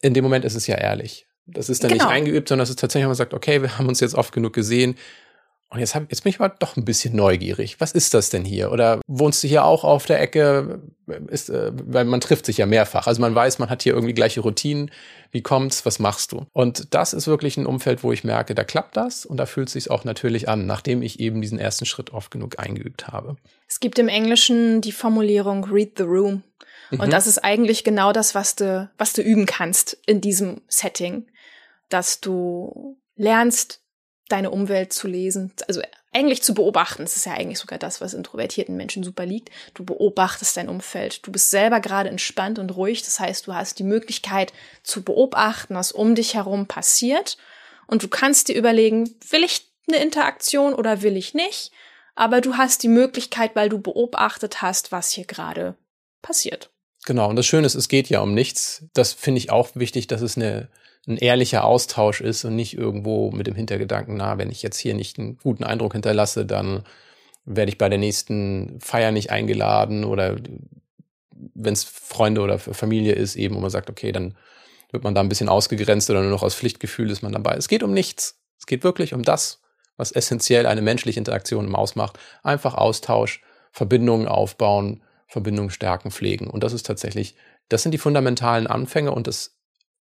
In 0.01 0.13
dem 0.13 0.23
Moment 0.23 0.45
ist 0.45 0.55
es 0.55 0.65
ja 0.65 0.75
ehrlich. 0.75 1.27
Das 1.45 1.67
ist 1.69 1.83
dann 1.83 1.91
genau. 1.91 2.05
nicht 2.05 2.13
eingeübt, 2.13 2.47
sondern 2.47 2.63
es 2.63 2.69
ist 2.69 2.79
tatsächlich, 2.79 3.07
man 3.07 3.15
sagt, 3.15 3.33
okay, 3.33 3.61
wir 3.61 3.77
haben 3.77 3.89
uns 3.89 3.99
jetzt 3.99 4.15
oft 4.15 4.31
genug 4.31 4.53
gesehen. 4.53 4.95
Und 5.73 5.79
jetzt, 5.79 5.95
hab, 5.95 6.03
jetzt 6.11 6.21
bin 6.23 6.29
ich 6.29 6.37
mal 6.37 6.53
doch 6.59 6.77
ein 6.77 6.85
bisschen 6.85 7.15
neugierig. 7.15 7.77
Was 7.79 7.93
ist 7.93 8.13
das 8.13 8.29
denn 8.29 8.45
hier? 8.45 8.71
Oder 8.71 9.01
wohnst 9.07 9.43
du 9.43 9.47
hier 9.47 9.65
auch 9.65 9.83
auf 9.83 10.05
der 10.05 10.21
Ecke? 10.21 10.81
Ist, 11.29 11.49
äh, 11.49 11.71
weil 11.73 12.05
man 12.05 12.21
trifft 12.21 12.45
sich 12.45 12.57
ja 12.57 12.67
mehrfach. 12.67 13.07
Also 13.07 13.21
man 13.21 13.33
weiß, 13.33 13.57
man 13.57 13.71
hat 13.71 13.81
hier 13.81 13.93
irgendwie 13.93 14.13
gleiche 14.13 14.41
Routinen. 14.41 14.91
Wie 15.31 15.41
kommt's? 15.41 15.83
Was 15.83 15.97
machst 15.97 16.31
du? 16.31 16.45
Und 16.53 16.93
das 16.93 17.13
ist 17.13 17.25
wirklich 17.25 17.57
ein 17.57 17.65
Umfeld, 17.65 18.03
wo 18.03 18.11
ich 18.11 18.23
merke, 18.23 18.53
da 18.53 18.63
klappt 18.63 18.95
das 18.97 19.25
und 19.25 19.37
da 19.37 19.47
fühlt 19.47 19.67
es 19.67 19.73
sich 19.73 19.89
auch 19.89 20.03
natürlich 20.03 20.47
an, 20.47 20.67
nachdem 20.67 21.01
ich 21.01 21.19
eben 21.19 21.41
diesen 21.41 21.57
ersten 21.57 21.87
Schritt 21.87 22.13
oft 22.13 22.29
genug 22.29 22.59
eingeübt 22.59 23.07
habe. 23.07 23.35
Es 23.67 23.79
gibt 23.79 23.97
im 23.97 24.09
Englischen 24.09 24.79
die 24.79 24.91
Formulierung 24.91 25.63
Read 25.65 25.93
the 25.97 26.03
Room. 26.03 26.43
Und 26.91 27.07
mhm. 27.07 27.09
das 27.09 27.25
ist 27.25 27.39
eigentlich 27.39 27.83
genau 27.83 28.13
das, 28.13 28.35
was 28.35 28.55
du, 28.55 28.91
was 28.99 29.13
du 29.13 29.23
üben 29.23 29.47
kannst 29.47 29.97
in 30.05 30.21
diesem 30.21 30.61
Setting. 30.67 31.25
Dass 31.89 32.21
du 32.21 32.97
lernst, 33.15 33.82
deine 34.33 34.51
Umwelt 34.51 34.91
zu 34.91 35.07
lesen, 35.07 35.53
also 35.67 35.81
eigentlich 36.11 36.43
zu 36.43 36.53
beobachten. 36.53 37.03
Das 37.03 37.15
ist 37.15 37.25
ja 37.25 37.33
eigentlich 37.33 37.59
sogar 37.59 37.79
das, 37.79 38.01
was 38.01 38.13
introvertierten 38.13 38.75
Menschen 38.75 39.03
super 39.03 39.25
liegt. 39.25 39.49
Du 39.73 39.83
beobachtest 39.83 40.57
dein 40.57 40.69
Umfeld. 40.69 41.25
Du 41.25 41.31
bist 41.31 41.49
selber 41.49 41.79
gerade 41.79 42.09
entspannt 42.09 42.59
und 42.59 42.75
ruhig. 42.75 43.03
Das 43.03 43.19
heißt, 43.19 43.47
du 43.47 43.53
hast 43.53 43.79
die 43.79 43.83
Möglichkeit 43.83 44.53
zu 44.83 45.03
beobachten, 45.03 45.75
was 45.75 45.91
um 45.91 46.15
dich 46.15 46.35
herum 46.35 46.67
passiert. 46.67 47.37
Und 47.87 48.03
du 48.03 48.07
kannst 48.07 48.47
dir 48.47 48.55
überlegen, 48.55 49.09
will 49.29 49.43
ich 49.43 49.67
eine 49.87 50.01
Interaktion 50.01 50.73
oder 50.73 51.01
will 51.01 51.17
ich 51.17 51.33
nicht? 51.33 51.71
Aber 52.15 52.41
du 52.41 52.57
hast 52.57 52.83
die 52.83 52.89
Möglichkeit, 52.89 53.55
weil 53.55 53.69
du 53.69 53.79
beobachtet 53.79 54.61
hast, 54.61 54.91
was 54.91 55.09
hier 55.09 55.25
gerade 55.25 55.75
passiert. 56.21 56.69
Genau. 57.05 57.27
Und 57.29 57.35
das 57.35 57.45
Schöne 57.45 57.65
ist, 57.65 57.75
es 57.75 57.89
geht 57.89 58.09
ja 58.09 58.21
um 58.21 58.33
nichts. 58.33 58.85
Das 58.93 59.13
finde 59.13 59.39
ich 59.39 59.49
auch 59.49 59.69
wichtig, 59.73 60.07
dass 60.07 60.21
es 60.21 60.37
eine 60.37 60.69
ein 61.07 61.17
ehrlicher 61.17 61.65
Austausch 61.65 62.21
ist 62.21 62.45
und 62.45 62.55
nicht 62.55 62.77
irgendwo 62.77 63.31
mit 63.31 63.47
dem 63.47 63.55
Hintergedanken, 63.55 64.15
na, 64.15 64.37
wenn 64.37 64.49
ich 64.49 64.63
jetzt 64.63 64.77
hier 64.77 64.93
nicht 64.93 65.19
einen 65.19 65.37
guten 65.37 65.63
Eindruck 65.63 65.93
hinterlasse, 65.93 66.45
dann 66.45 66.83
werde 67.45 67.69
ich 67.69 67.77
bei 67.77 67.89
der 67.89 67.99
nächsten 67.99 68.79
Feier 68.79 69.11
nicht 69.11 69.29
eingeladen 69.29 70.05
oder 70.05 70.37
wenn 71.55 71.73
es 71.73 71.83
Freunde 71.83 72.41
oder 72.41 72.57
Familie 72.57 73.13
ist, 73.13 73.35
eben, 73.35 73.55
wo 73.55 73.59
man 73.59 73.69
sagt, 73.69 73.89
okay, 73.89 74.13
dann 74.13 74.35
wird 74.91 75.03
man 75.03 75.13
da 75.13 75.21
ein 75.21 75.29
bisschen 75.29 75.49
ausgegrenzt 75.49 76.09
oder 76.09 76.21
nur 76.21 76.31
noch 76.31 76.43
aus 76.43 76.55
Pflichtgefühl 76.55 77.09
ist 77.09 77.21
man 77.21 77.33
dabei. 77.33 77.55
Es 77.55 77.67
geht 77.67 77.83
um 77.83 77.93
nichts. 77.93 78.39
Es 78.59 78.65
geht 78.65 78.83
wirklich 78.83 79.13
um 79.13 79.23
das, 79.23 79.61
was 79.97 80.11
essentiell 80.11 80.65
eine 80.67 80.81
menschliche 80.81 81.19
Interaktion 81.19 81.73
ausmacht. 81.75 82.17
Einfach 82.43 82.75
Austausch, 82.75 83.41
Verbindungen 83.71 84.27
aufbauen, 84.27 85.03
Verbindungen 85.27 85.71
stärken, 85.71 86.11
pflegen. 86.11 86.47
Und 86.47 86.63
das 86.63 86.73
ist 86.73 86.85
tatsächlich, 86.85 87.35
das 87.67 87.81
sind 87.81 87.91
die 87.91 87.97
fundamentalen 87.97 88.67
Anfänge 88.67 89.11
und 89.11 89.27
das 89.27 89.57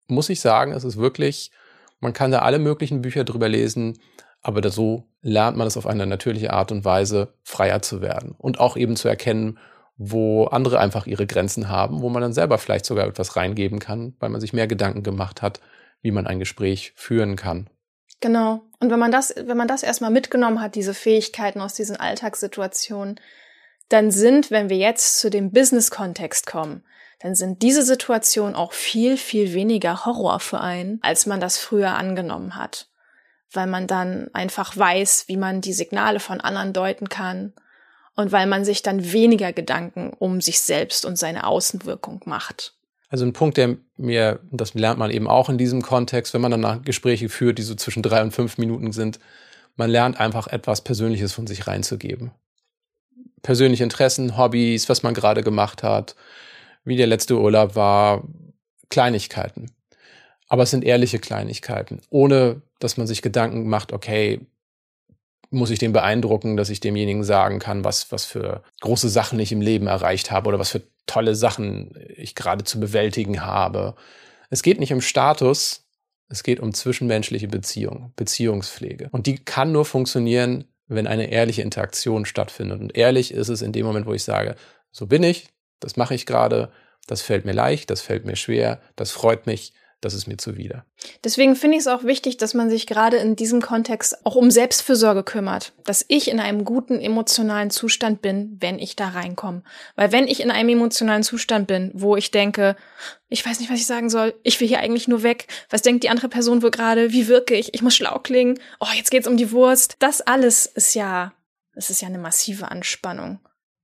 muss 0.08 0.30
ich 0.30 0.40
sagen, 0.40 0.72
es 0.72 0.84
ist 0.84 0.98
wirklich, 0.98 1.52
man 2.00 2.14
kann 2.14 2.32
da 2.32 2.40
alle 2.40 2.60
möglichen 2.60 3.02
Bücher 3.02 3.24
drüber 3.24 3.50
lesen, 3.50 4.00
aber 4.42 4.62
da 4.62 4.70
so 4.70 5.08
lernt 5.22 5.58
man 5.58 5.68
es 5.68 5.78
auf 5.78 5.88
eine 5.88 6.06
natürliche 6.06 6.52
Art 6.52 6.72
und 6.72 6.84
Weise, 6.84 7.34
freier 7.44 7.82
zu 7.82 8.02
werden 8.02 8.36
und 8.38 8.60
auch 8.60 8.76
eben 8.76 8.96
zu 8.96 9.08
erkennen, 9.08 9.58
wo 9.96 10.46
andere 10.46 10.80
einfach 10.80 11.08
ihre 11.08 11.26
Grenzen 11.26 11.70
haben, 11.70 12.02
wo 12.02 12.10
man 12.10 12.22
dann 12.22 12.34
selber 12.34 12.58
vielleicht 12.58 12.86
sogar 12.86 13.08
etwas 13.08 13.36
reingeben 13.36 13.80
kann, 13.80 14.16
weil 14.20 14.30
man 14.30 14.42
sich 14.42 14.54
mehr 14.54 14.68
Gedanken 14.68 15.04
gemacht 15.04 15.42
hat, 15.42 15.62
wie 16.02 16.12
man 16.12 16.28
ein 16.28 16.40
Gespräch 16.40 16.94
führen 16.96 17.36
kann. 17.36 17.70
Genau. 18.20 18.62
Und 18.80 18.90
wenn 18.90 19.00
man 19.00 19.12
das, 19.12 19.34
wenn 19.38 19.58
man 19.58 19.68
das 19.68 19.84
erstmal 19.84 20.12
mitgenommen 20.12 20.62
hat, 20.62 20.76
diese 20.76 20.94
Fähigkeiten 20.94 21.62
aus 21.62 21.74
diesen 21.74 21.96
Alltagssituationen, 21.96 23.20
dann 23.90 24.12
sind, 24.12 24.50
wenn 24.50 24.70
wir 24.70 24.78
jetzt 24.78 25.20
zu 25.20 25.30
dem 25.30 25.52
Business-Kontext 25.52 26.48
kommen, 26.48 26.84
dann 27.24 27.36
sind 27.36 27.62
diese 27.62 27.84
Situationen 27.84 28.54
auch 28.54 28.74
viel, 28.74 29.16
viel 29.16 29.54
weniger 29.54 30.06
Horror 30.06 30.42
für 30.42 30.60
einen, 30.60 31.00
als 31.02 31.26
man 31.26 31.40
das 31.40 31.58
früher 31.58 31.96
angenommen 31.96 32.58
hat. 32.58 32.90
Weil 33.50 33.68
man 33.68 33.88
dann 33.88 34.30
einfach 34.34 34.76
weiß, 34.76 35.26
wie 35.28 35.38
man 35.38 35.62
die 35.62 35.72
Signale 35.72 36.20
von 36.20 36.42
anderen 36.42 36.74
deuten 36.74 37.08
kann 37.08 37.54
und 38.16 38.34
weil 38.34 38.46
man 38.46 38.66
sich 38.66 38.82
dann 38.82 39.14
weniger 39.14 39.54
Gedanken 39.54 40.12
um 40.20 40.42
sich 40.42 40.60
selbst 40.60 41.06
und 41.06 41.18
seine 41.18 41.48
Außenwirkung 41.48 42.22
macht. 42.26 42.76
Also 43.08 43.26
ein 43.26 43.32
Punkt, 43.32 43.56
der 43.56 43.78
mir, 43.96 44.42
das 44.52 44.74
lernt 44.74 45.00
man 45.00 45.10
eben 45.10 45.30
auch 45.30 45.48
in 45.48 45.58
diesem 45.58 45.82
Kontext, 45.82 46.34
wenn 46.34 46.42
man 46.42 46.52
dann 46.52 46.84
Gespräche 46.84 47.30
führt, 47.30 47.58
die 47.58 47.64
so 47.64 47.76
zwischen 47.76 48.04
drei 48.04 48.22
und 48.22 48.32
fünf 48.32 48.58
Minuten 48.58 48.92
sind, 48.92 49.20
man 49.78 49.90
lernt 49.90 50.20
einfach 50.20 50.48
etwas 50.48 50.82
Persönliches 50.82 51.32
von 51.32 51.48
sich 51.48 51.68
reinzugeben. 51.68 52.32
Persönliche 53.44 53.84
Interessen, 53.84 54.38
Hobbys, 54.38 54.90
was 54.90 55.04
man 55.04 55.14
gerade 55.14 55.42
gemacht 55.42 55.84
hat, 55.84 56.16
wie 56.84 56.96
der 56.96 57.08
letzte 57.08 57.40
Urlaub 57.40 57.76
war, 57.76 58.24
Kleinigkeiten. 58.90 59.72
Aber 60.48 60.64
es 60.64 60.72
sind 60.72 60.84
ehrliche 60.84 61.20
Kleinigkeiten, 61.20 62.02
ohne 62.10 62.62
dass 62.80 62.98
man 62.98 63.08
sich 63.08 63.22
Gedanken 63.22 63.68
macht, 63.68 63.94
okay, 63.94 64.42
muss 65.50 65.70
ich 65.70 65.80
den 65.80 65.94
beeindrucken, 65.94 66.58
dass 66.58 66.70
ich 66.70 66.80
demjenigen 66.80 67.24
sagen 67.24 67.60
kann, 67.60 67.84
was, 67.84 68.12
was 68.12 68.26
für 68.26 68.64
große 68.82 69.10
Sachen 69.10 69.40
ich 69.40 69.52
im 69.52 69.62
Leben 69.62 69.88
erreicht 69.88 70.32
habe 70.32 70.50
oder 70.50 70.60
was 70.60 70.72
für 70.72 70.82
tolle 71.06 71.36
Sachen 71.36 71.96
ich 72.16 72.36
gerade 72.36 72.64
zu 72.64 72.80
bewältigen 72.80 73.46
habe. 73.46 73.96
Es 74.50 74.64
geht 74.64 74.80
nicht 74.80 74.94
um 74.94 75.02
Status, 75.02 75.86
es 76.28 76.44
geht 76.44 76.60
um 76.60 76.74
zwischenmenschliche 76.74 77.48
Beziehung, 77.48 78.14
Beziehungspflege. 78.16 79.10
Und 79.12 79.28
die 79.28 79.36
kann 79.36 79.72
nur 79.72 79.86
funktionieren, 79.86 80.66
wenn 80.88 81.08
eine 81.08 81.32
ehrliche 81.32 81.62
Interaktion 81.62 82.26
stattfindet. 82.26 82.80
Und 82.80 82.98
ehrlich 82.98 83.34
ist 83.34 83.50
es 83.50 83.62
in 83.62 83.72
dem 83.72 83.86
Moment, 83.86 84.06
wo 84.06 84.14
ich 84.14 84.24
sage, 84.24 84.56
so 84.92 85.08
bin 85.08 85.24
ich, 85.24 85.48
das 85.84 85.98
mache 85.98 86.16
ich 86.16 86.26
gerade, 86.26 86.72
das 87.08 87.22
fällt 87.22 87.46
mir 87.46 87.54
leicht, 87.54 87.90
das 87.90 88.02
fällt 88.02 88.26
mir 88.26 88.36
schwer, 88.36 88.82
das 88.96 89.12
freut 89.12 89.46
mich, 89.46 89.74
das 90.04 90.14
ist 90.14 90.28
mir 90.28 90.38
zuwider. 90.38 90.86
Deswegen 91.24 91.56
finde 91.56 91.78
ich 91.78 91.82
es 91.82 91.88
auch 91.88 92.04
wichtig, 92.04 92.38
dass 92.38 92.54
man 92.54 92.70
sich 92.70 92.88
gerade 92.88 93.18
in 93.18 93.36
diesem 93.36 93.62
Kontext 93.62 94.26
auch 94.26 94.36
um 94.36 94.52
Selbstfürsorge 94.52 95.24
kümmert, 95.24 95.74
dass 95.86 96.04
ich 96.08 96.30
in 96.30 96.40
einem 96.40 96.66
guten 96.66 97.00
emotionalen 97.00 97.70
Zustand 97.70 98.22
bin, 98.22 98.58
wenn 98.60 98.80
ich 98.80 98.96
da 98.96 99.10
reinkomme. 99.10 99.64
Weil 99.96 100.12
wenn 100.12 100.28
ich 100.28 100.42
in 100.42 100.52
einem 100.52 100.70
emotionalen 100.70 101.24
Zustand 101.24 101.68
bin, 101.68 101.92
wo 101.94 102.16
ich 102.16 102.32
denke, 102.32 102.76
ich 103.30 103.46
weiß 103.46 103.60
nicht, 103.60 103.72
was 103.72 103.80
ich 103.80 103.86
sagen 103.86 104.10
soll, 104.10 104.34
ich 104.44 104.60
will 104.60 104.68
hier 104.68 104.80
eigentlich 104.80 105.08
nur 105.08 105.24
weg, 105.24 105.48
was 105.70 105.82
denkt 105.82 106.04
die 106.04 106.10
andere 106.10 106.30
Person 106.30 106.62
wohl 106.62 106.72
gerade, 106.72 107.12
wie 107.14 107.28
wirke 107.28 107.56
ich, 107.56 107.74
ich 107.74 107.82
muss 107.82 107.96
schlau 107.96 108.20
klingen, 108.20 108.60
oh, 108.80 108.88
jetzt 108.96 109.12
geht's 109.12 109.28
um 109.28 109.38
die 109.38 109.52
Wurst. 109.52 109.96
Das 110.00 110.22
alles 110.22 110.66
ist 110.66 110.94
ja, 110.96 111.34
das 111.76 111.90
ist 111.90 112.02
ja 112.02 112.08
eine 112.08 112.20
massive 112.20 112.70
Anspannung. 112.70 113.40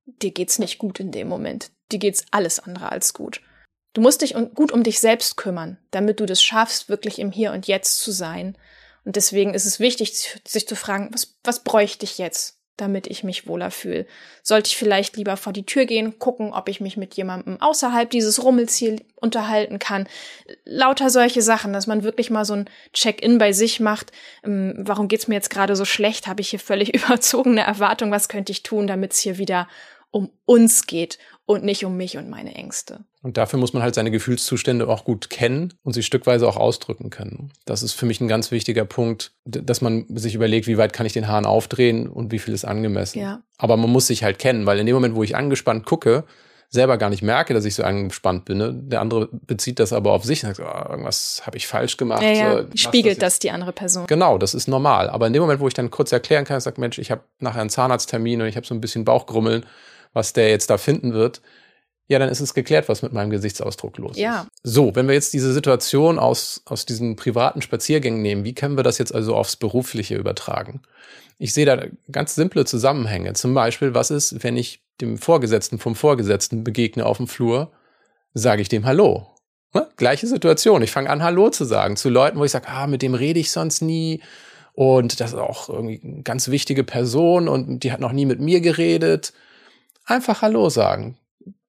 Dir 0.06 0.32
geht's 0.32 0.60
nicht 0.60 0.80
gut 0.80 1.00
in 1.00 1.12
dem 1.12 1.28
Moment 1.28 1.72
dir 1.91 1.99
geht's 1.99 2.25
alles 2.32 2.60
andere 2.60 2.91
als 2.91 3.13
gut. 3.13 3.41
Du 3.93 4.02
musst 4.02 4.21
dich 4.21 4.36
gut 4.56 4.71
um 4.71 4.84
dich 4.84 4.99
selbst 4.99 5.36
kümmern, 5.36 5.78
damit 5.91 6.19
du 6.19 6.25
das 6.25 6.41
schaffst, 6.43 6.89
wirklich 6.89 7.19
im 7.19 7.32
Hier 7.32 7.52
und 7.52 7.67
Jetzt 7.67 8.02
zu 8.02 8.12
sein. 8.12 8.56
Und 9.04 9.15
deswegen 9.15 9.54
ist 9.54 9.65
es 9.65 9.80
wichtig, 9.80 10.39
sich 10.47 10.67
zu 10.67 10.75
fragen, 10.75 11.10
was, 11.12 11.36
was 11.43 11.63
bräuchte 11.63 12.06
ich 12.06 12.19
jetzt, 12.19 12.60
damit 12.78 13.08
ich 13.08 13.23
mich 13.23 13.47
wohler 13.47 13.71
fühle? 13.71 14.06
Sollte 14.43 14.67
ich 14.67 14.78
vielleicht 14.78 15.17
lieber 15.17 15.38
vor 15.38 15.54
die 15.54 15.65
Tür 15.65 15.86
gehen, 15.86 16.19
gucken, 16.19 16.54
ob 16.54 16.69
ich 16.69 16.80
mich 16.80 16.97
mit 16.97 17.15
jemandem 17.15 17.60
außerhalb 17.60 18.10
dieses 18.10 18.43
Rummels 18.43 18.75
hier 18.75 18.97
unterhalten 19.15 19.80
kann? 19.80 20.08
Lauter 20.65 21.10
solche 21.10 21.41
Sachen, 21.41 21.73
dass 21.73 21.88
man 21.88 22.04
wirklich 22.04 22.30
mal 22.30 22.45
so 22.45 22.54
ein 22.54 22.69
Check-in 22.93 23.39
bei 23.39 23.54
sich 23.54 23.80
macht. 23.80 24.12
Ähm, 24.43 24.75
warum 24.78 25.08
geht's 25.08 25.28
mir 25.28 25.36
jetzt 25.36 25.49
gerade 25.49 25.75
so 25.75 25.86
schlecht? 25.86 26.28
Habe 26.28 26.41
ich 26.41 26.49
hier 26.49 26.60
völlig 26.60 26.93
überzogene 26.93 27.62
Erwartungen? 27.62 28.12
Was 28.12 28.30
könnte 28.30 28.52
ich 28.52 28.62
tun, 28.62 28.86
damit 28.86 29.13
es 29.13 29.19
hier 29.19 29.39
wieder 29.39 29.67
um 30.12 30.32
uns 30.45 30.88
geht 30.88 31.19
und 31.50 31.64
nicht 31.64 31.84
um 31.84 31.98
mich 31.98 32.16
und 32.16 32.30
meine 32.30 32.54
Ängste. 32.54 33.06
Und 33.24 33.38
dafür 33.38 33.58
muss 33.58 33.74
man 33.74 33.82
halt 33.82 33.96
seine 33.96 34.12
Gefühlszustände 34.12 34.88
auch 34.88 35.04
gut 35.04 35.32
kennen 35.32 35.74
und 35.82 35.94
sie 35.94 36.04
stückweise 36.04 36.48
auch 36.48 36.58
ausdrücken 36.58 37.10
können. 37.10 37.52
Das 37.66 37.82
ist 37.82 37.94
für 37.94 38.06
mich 38.06 38.22
ein 38.22 38.28
ganz 38.28 38.52
wichtiger 38.52 38.86
Punkt, 38.86 39.32
dass 39.46 39.82
man 39.82 40.06
sich 40.16 40.36
überlegt, 40.36 40.68
wie 40.68 40.78
weit 40.78 40.94
kann 40.94 41.08
ich 41.08 41.14
den 41.14 41.28
Hahn 41.28 41.48
aufdrehen 41.48 42.08
und 42.08 42.32
wie 42.32 42.38
viel 42.38 42.54
ist 42.54 42.66
angemessen. 42.66 43.18
Ja. 43.18 43.42
Aber 43.58 43.78
man 43.78 43.90
muss 43.90 44.06
sich 44.06 44.24
halt 44.24 44.38
kennen, 44.38 44.68
weil 44.68 44.78
in 44.78 44.86
dem 44.86 44.94
Moment, 44.94 45.16
wo 45.16 45.24
ich 45.24 45.36
angespannt 45.36 45.88
gucke, 45.88 46.24
selber 46.70 47.00
gar 47.00 47.10
nicht 47.10 47.24
merke, 47.24 47.56
dass 47.56 47.66
ich 47.66 47.74
so 47.74 47.82
angespannt 47.82 48.46
bin. 48.46 48.60
Ne? 48.60 48.72
Der 48.72 49.02
andere 49.02 49.30
bezieht 49.32 49.80
das 49.80 49.92
aber 49.92 50.12
auf 50.12 50.26
sich 50.26 50.44
und 50.44 50.56
sagt, 50.56 50.60
oh, 50.70 50.92
irgendwas 50.92 51.42
habe 51.48 51.58
ich 51.58 51.66
falsch 51.66 51.98
gemacht. 51.98 52.22
Ja, 52.22 52.30
ja. 52.30 52.66
Spiegelt 52.76 53.24
das, 53.24 53.34
das, 53.34 53.40
die 53.40 53.50
andere 53.50 53.74
Person. 53.74 54.06
Genau, 54.06 54.38
das 54.38 54.54
ist 54.54 54.68
normal. 54.68 55.10
Aber 55.10 55.26
in 55.26 55.34
dem 55.34 55.42
Moment, 55.42 55.62
wo 55.62 55.68
ich 55.68 55.74
dann 55.74 55.90
kurz 55.90 56.12
erklären 56.12 56.46
kann, 56.46 56.60
sage, 56.60 56.80
Mensch, 56.80 57.00
ich 57.00 57.10
habe 57.10 57.24
nachher 57.40 57.62
einen 57.62 57.72
Zahnarzttermin 57.72 58.40
und 58.40 58.48
ich 58.48 58.56
habe 58.56 58.68
so 58.68 58.76
ein 58.76 58.82
bisschen 58.82 59.04
Bauchgrummeln, 59.04 59.66
was 60.13 60.34
der 60.34 60.50
jetzt 60.50 60.69
da 60.69 60.78
finden 60.78 61.13
wird, 61.13 61.41
ja, 62.10 62.17
dann 62.17 62.30
ist 62.30 62.39
es 62.39 62.56
geklärt, 62.56 62.89
was 62.89 63.04
mit 63.04 63.13
meinem 63.13 63.30
Gesichtsausdruck 63.30 63.98
los 64.00 64.17
ja. 64.17 64.41
ist. 64.41 64.74
So, 64.74 64.95
wenn 64.95 65.08
wir 65.08 65.13
jetzt 65.13 65.32
diese 65.32 65.54
Situation 65.54 66.17
aus, 66.17 66.63
aus 66.65 66.88
diesen 66.88 67.15
privaten 67.15 67.62
Spaziergängen 67.62 68.22
nehmen, 68.22 68.43
wie 68.43 68.56
können 68.56 68.78
wir 68.78 68.84
das 68.84 68.98
jetzt 68.98 69.13
also 69.13 69.36
aufs 69.36 69.56
Berufliche 69.56 70.15
übertragen? 70.15 70.82
Ich 71.38 71.54
sehe 71.54 71.67
da 71.67 71.86
ganz 72.12 72.34
simple 72.34 72.65
Zusammenhänge. 72.65 73.34
Zum 73.34 73.54
Beispiel, 73.54 73.93
was 73.93 74.10
ist, 74.10 74.43
wenn 74.43 74.58
ich 74.58 74.82
dem 75.02 75.19
Vorgesetzten 75.19 75.78
vom 75.78 75.95
Vorgesetzten 75.95 76.63
begegne 76.63 77.06
auf 77.06 77.17
dem 77.17 77.28
Flur, 77.28 77.72
sage 78.34 78.63
ich 78.63 78.69
dem 78.69 78.86
Hallo. 78.86 79.28
Ne? 79.76 79.88
Gleiche 79.95 80.26
Situation. 80.26 80.82
Ich 80.82 80.91
fange 80.91 81.12
an, 81.12 81.22
Hallo 81.22 81.52
zu 81.52 81.63
sagen 81.63 81.95
zu 81.95 82.10
Leuten, 82.10 82.39
wo 82.39 82.43
ich 82.43 82.52
sage, 82.52 82.67
ah, 82.69 82.88
mit 82.88 83.04
dem 83.04 83.13
rede 83.13 83.39
ich 83.39 83.52
sonst 83.52 83.82
nie. 83.82 84.22
Und 84.74 85.19
das 85.19 85.32
ist 85.32 85.38
auch 85.38 85.69
irgendwie 85.69 86.02
eine 86.04 86.24
ganz 86.24 86.50
wichtige 86.50 86.84
Person 86.84 87.48
und 87.48 87.84
die 87.84 87.91
hat 87.91 88.00
noch 88.00 88.13
nie 88.13 88.26
mit 88.26 88.39
mir 88.39 88.62
geredet. 88.62 89.34
Einfach 90.10 90.41
Hallo 90.41 90.69
sagen. 90.69 91.19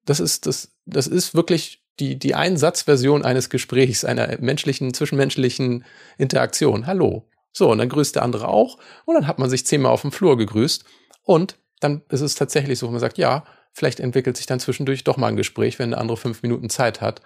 Das 0.07 0.19
ist, 0.19 0.47
das, 0.47 0.73
das 0.87 1.07
ist 1.07 1.35
wirklich 1.35 1.85
die, 1.99 2.19
die 2.19 2.35
Einsatzversion 2.35 3.23
eines 3.23 3.51
Gesprächs, 3.51 4.03
einer 4.03 4.39
menschlichen, 4.41 4.95
zwischenmenschlichen 4.95 5.85
Interaktion. 6.17 6.87
Hallo. 6.87 7.29
So, 7.53 7.71
und 7.71 7.77
dann 7.77 7.91
grüßt 7.91 8.17
der 8.17 8.23
andere 8.23 8.49
auch 8.49 8.79
und 9.05 9.15
dann 9.15 9.27
hat 9.27 9.39
man 9.39 9.51
sich 9.51 9.67
zehnmal 9.67 9.93
auf 9.93 10.01
dem 10.01 10.11
Flur 10.11 10.39
gegrüßt 10.39 10.85
und 11.23 11.59
dann 11.81 12.01
ist 12.09 12.23
es 12.23 12.35
tatsächlich 12.35 12.79
so, 12.79 12.87
wo 12.87 12.91
man 12.91 13.01
sagt, 13.01 13.19
ja, 13.19 13.45
vielleicht 13.75 14.01
entwickelt 14.01 14.39
sich 14.39 14.47
dann 14.47 14.59
zwischendurch 14.59 15.05
doch 15.05 15.19
mal 15.19 15.27
ein 15.27 15.37
Gespräch, 15.37 15.79
wenn 15.79 15.91
der 15.91 16.01
andere 16.01 16.17
fünf 16.17 16.43
Minuten 16.43 16.71
Zeit 16.71 17.03
hat 17.03 17.21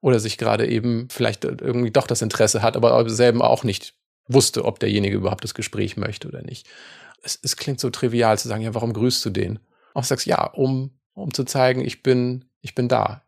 oder 0.00 0.18
sich 0.18 0.36
gerade 0.36 0.66
eben 0.66 1.06
vielleicht 1.10 1.44
irgendwie 1.44 1.92
doch 1.92 2.08
das 2.08 2.22
Interesse 2.22 2.62
hat, 2.62 2.76
aber 2.76 3.08
selber 3.08 3.48
auch 3.48 3.62
nicht 3.62 3.94
wusste, 4.26 4.64
ob 4.64 4.80
derjenige 4.80 5.16
überhaupt 5.16 5.44
das 5.44 5.54
Gespräch 5.54 5.96
möchte 5.96 6.26
oder 6.26 6.42
nicht. 6.42 6.66
Es, 7.22 7.38
es 7.40 7.56
klingt 7.56 7.78
so 7.78 7.90
trivial 7.90 8.36
zu 8.36 8.48
sagen, 8.48 8.62
ja, 8.62 8.74
warum 8.74 8.92
grüßt 8.92 9.24
du 9.24 9.30
den? 9.30 9.60
Auch 9.96 10.04
sagst, 10.04 10.26
ja, 10.26 10.44
um, 10.44 10.90
um 11.14 11.32
zu 11.32 11.44
zeigen, 11.44 11.84
ich 11.84 12.02
bin, 12.02 12.44
ich 12.60 12.74
bin 12.74 12.88
da. 12.88 13.22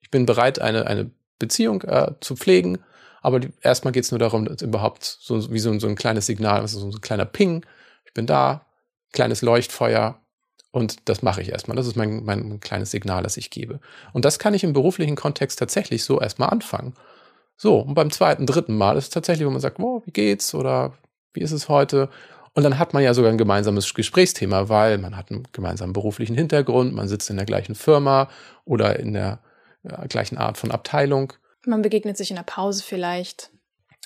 Ich 0.00 0.10
bin 0.10 0.26
bereit, 0.26 0.60
eine, 0.60 0.86
eine 0.86 1.10
Beziehung 1.38 1.82
äh, 1.82 2.12
zu 2.20 2.36
pflegen 2.36 2.78
aber 3.22 3.40
die, 3.40 3.50
erstmal 3.62 3.92
geht 3.92 4.04
es 4.04 4.10
nur 4.10 4.18
darum, 4.18 4.46
dass 4.46 4.62
überhaupt 4.62 5.04
so 5.04 5.52
wie 5.52 5.58
so, 5.58 5.76
so 5.78 5.86
ein 5.86 5.96
kleines 5.96 6.26
Signal, 6.26 6.60
also 6.60 6.80
so 6.80 6.96
ein 6.96 7.00
kleiner 7.00 7.26
Ping, 7.26 7.64
ich 8.04 8.14
bin 8.14 8.26
da, 8.26 8.66
kleines 9.12 9.42
Leuchtfeuer 9.42 10.20
und 10.72 11.08
das 11.08 11.22
mache 11.22 11.42
ich 11.42 11.50
erstmal. 11.50 11.76
Das 11.76 11.86
ist 11.86 11.96
mein, 11.96 12.24
mein 12.24 12.60
kleines 12.60 12.90
Signal, 12.90 13.22
das 13.22 13.36
ich 13.36 13.50
gebe. 13.50 13.80
Und 14.12 14.24
das 14.24 14.38
kann 14.38 14.54
ich 14.54 14.64
im 14.64 14.72
beruflichen 14.72 15.16
Kontext 15.16 15.58
tatsächlich 15.58 16.04
so 16.04 16.20
erstmal 16.20 16.50
anfangen. 16.50 16.94
So, 17.56 17.80
und 17.80 17.94
beim 17.94 18.10
zweiten, 18.10 18.46
dritten 18.46 18.76
Mal 18.76 18.96
ist 18.96 19.04
es 19.04 19.10
tatsächlich, 19.10 19.46
wo 19.46 19.50
man 19.50 19.60
sagt, 19.60 19.78
oh, 19.80 20.02
wie 20.06 20.12
geht's 20.12 20.54
oder 20.54 20.94
wie 21.34 21.40
ist 21.40 21.52
es 21.52 21.68
heute? 21.68 22.08
Und 22.54 22.64
dann 22.64 22.78
hat 22.78 22.94
man 22.94 23.02
ja 23.02 23.14
sogar 23.14 23.30
ein 23.30 23.38
gemeinsames 23.38 23.94
Gesprächsthema, 23.94 24.68
weil 24.68 24.98
man 24.98 25.16
hat 25.16 25.30
einen 25.30 25.46
gemeinsamen 25.52 25.92
beruflichen 25.92 26.34
Hintergrund, 26.34 26.92
man 26.92 27.08
sitzt 27.08 27.30
in 27.30 27.36
der 27.36 27.46
gleichen 27.46 27.74
Firma 27.74 28.28
oder 28.64 28.98
in 28.98 29.12
der 29.12 29.40
ja, 29.84 30.04
gleichen 30.06 30.36
Art 30.36 30.58
von 30.58 30.70
Abteilung. 30.72 31.32
Man 31.64 31.82
begegnet 31.82 32.16
sich 32.16 32.30
in 32.30 32.36
der 32.36 32.42
Pause 32.42 32.82
vielleicht. 32.82 33.50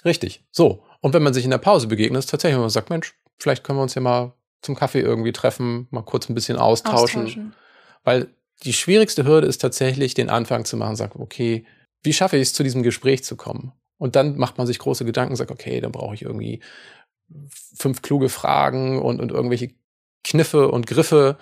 Richtig. 0.05 0.45
So. 0.51 0.85
Und 1.01 1.15
wenn 1.15 1.23
man 1.23 1.35
sich 1.35 1.45
in 1.45 1.51
der 1.51 1.59
Pause 1.59 1.87
begegnet, 1.87 2.19
ist 2.19 2.31
tatsächlich, 2.31 2.57
wenn 2.57 2.63
man 2.63 2.71
sagt, 2.71 2.91
Mensch, 2.91 3.15
vielleicht 3.39 3.65
können 3.65 3.79
wir 3.79 3.83
uns 3.83 3.95
ja 3.95 4.03
mal 4.03 4.35
zum 4.61 4.75
Kaffee 4.75 5.01
irgendwie 5.01 5.33
treffen, 5.33 5.87
mal 5.91 6.03
kurz 6.03 6.29
ein 6.29 6.35
bisschen 6.35 6.57
austauschen. 6.57 7.25
austauschen. 7.25 7.55
Weil 8.03 8.29
die 8.63 8.73
schwierigste 8.73 9.25
Hürde 9.25 9.47
ist 9.47 9.59
tatsächlich, 9.59 10.15
den 10.15 10.31
Anfang 10.31 10.65
zu 10.65 10.77
machen, 10.77 10.97
sagt, 10.97 11.17
okay, 11.17 11.67
wie 12.03 12.13
schaffe 12.13 12.37
ich 12.37 12.43
es, 12.43 12.53
zu 12.53 12.63
diesem 12.63 12.83
Gespräch 12.83 13.25
zu 13.25 13.37
kommen? 13.37 13.73
Und 13.99 14.17
dann 14.17 14.37
macht 14.37 14.59
man 14.59 14.67
sich 14.67 14.79
große 14.79 15.05
Gedanken, 15.05 15.37
sagt, 15.37 15.51
okay, 15.51 15.81
dann 15.81 15.93
brauche 15.93 16.15
ich 16.15 16.23
irgendwie 16.23 16.61
fünf 17.77 18.03
kluge 18.03 18.29
Fragen 18.29 19.01
und, 19.01 19.21
und 19.21 19.31
irgendwelche 19.31 19.71
Kniffe 20.23 20.71
und 20.71 20.87
Griffe, 20.87 21.37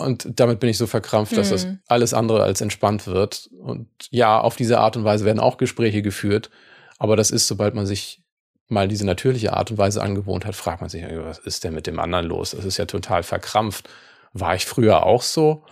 und 0.00 0.40
damit 0.40 0.60
bin 0.60 0.70
ich 0.70 0.78
so 0.78 0.86
verkrampft, 0.86 1.36
dass 1.36 1.50
das 1.50 1.66
alles 1.86 2.14
andere 2.14 2.42
als 2.42 2.62
entspannt 2.62 3.06
wird. 3.06 3.50
Und 3.58 3.88
ja, 4.10 4.40
auf 4.40 4.56
diese 4.56 4.78
Art 4.78 4.96
und 4.96 5.04
Weise 5.04 5.26
werden 5.26 5.38
auch 5.38 5.58
Gespräche 5.58 6.00
geführt. 6.00 6.50
Aber 6.98 7.16
das 7.16 7.30
ist, 7.30 7.46
sobald 7.46 7.74
man 7.74 7.86
sich 7.86 8.22
mal 8.68 8.88
diese 8.88 9.04
natürliche 9.04 9.52
Art 9.52 9.70
und 9.70 9.78
Weise 9.78 10.02
angewohnt 10.02 10.46
hat, 10.46 10.56
fragt 10.56 10.80
man 10.80 10.88
sich, 10.88 11.04
was 11.04 11.38
ist 11.38 11.64
denn 11.64 11.74
mit 11.74 11.86
dem 11.86 12.00
anderen 12.00 12.26
los? 12.26 12.52
Das 12.52 12.64
ist 12.64 12.78
ja 12.78 12.86
total 12.86 13.22
verkrampft. 13.22 13.90
War 14.32 14.54
ich 14.54 14.64
früher 14.64 15.04
auch 15.04 15.22
so? 15.22 15.64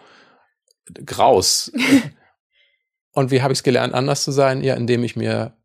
Graus. 1.07 1.73
und 3.13 3.31
wie 3.31 3.41
habe 3.41 3.53
ich 3.53 3.61
es 3.61 3.63
gelernt, 3.63 3.95
anders 3.95 4.25
zu 4.25 4.31
sein? 4.31 4.63
Ja, 4.63 4.75
indem 4.75 5.05
ich 5.05 5.17
mir 5.17 5.57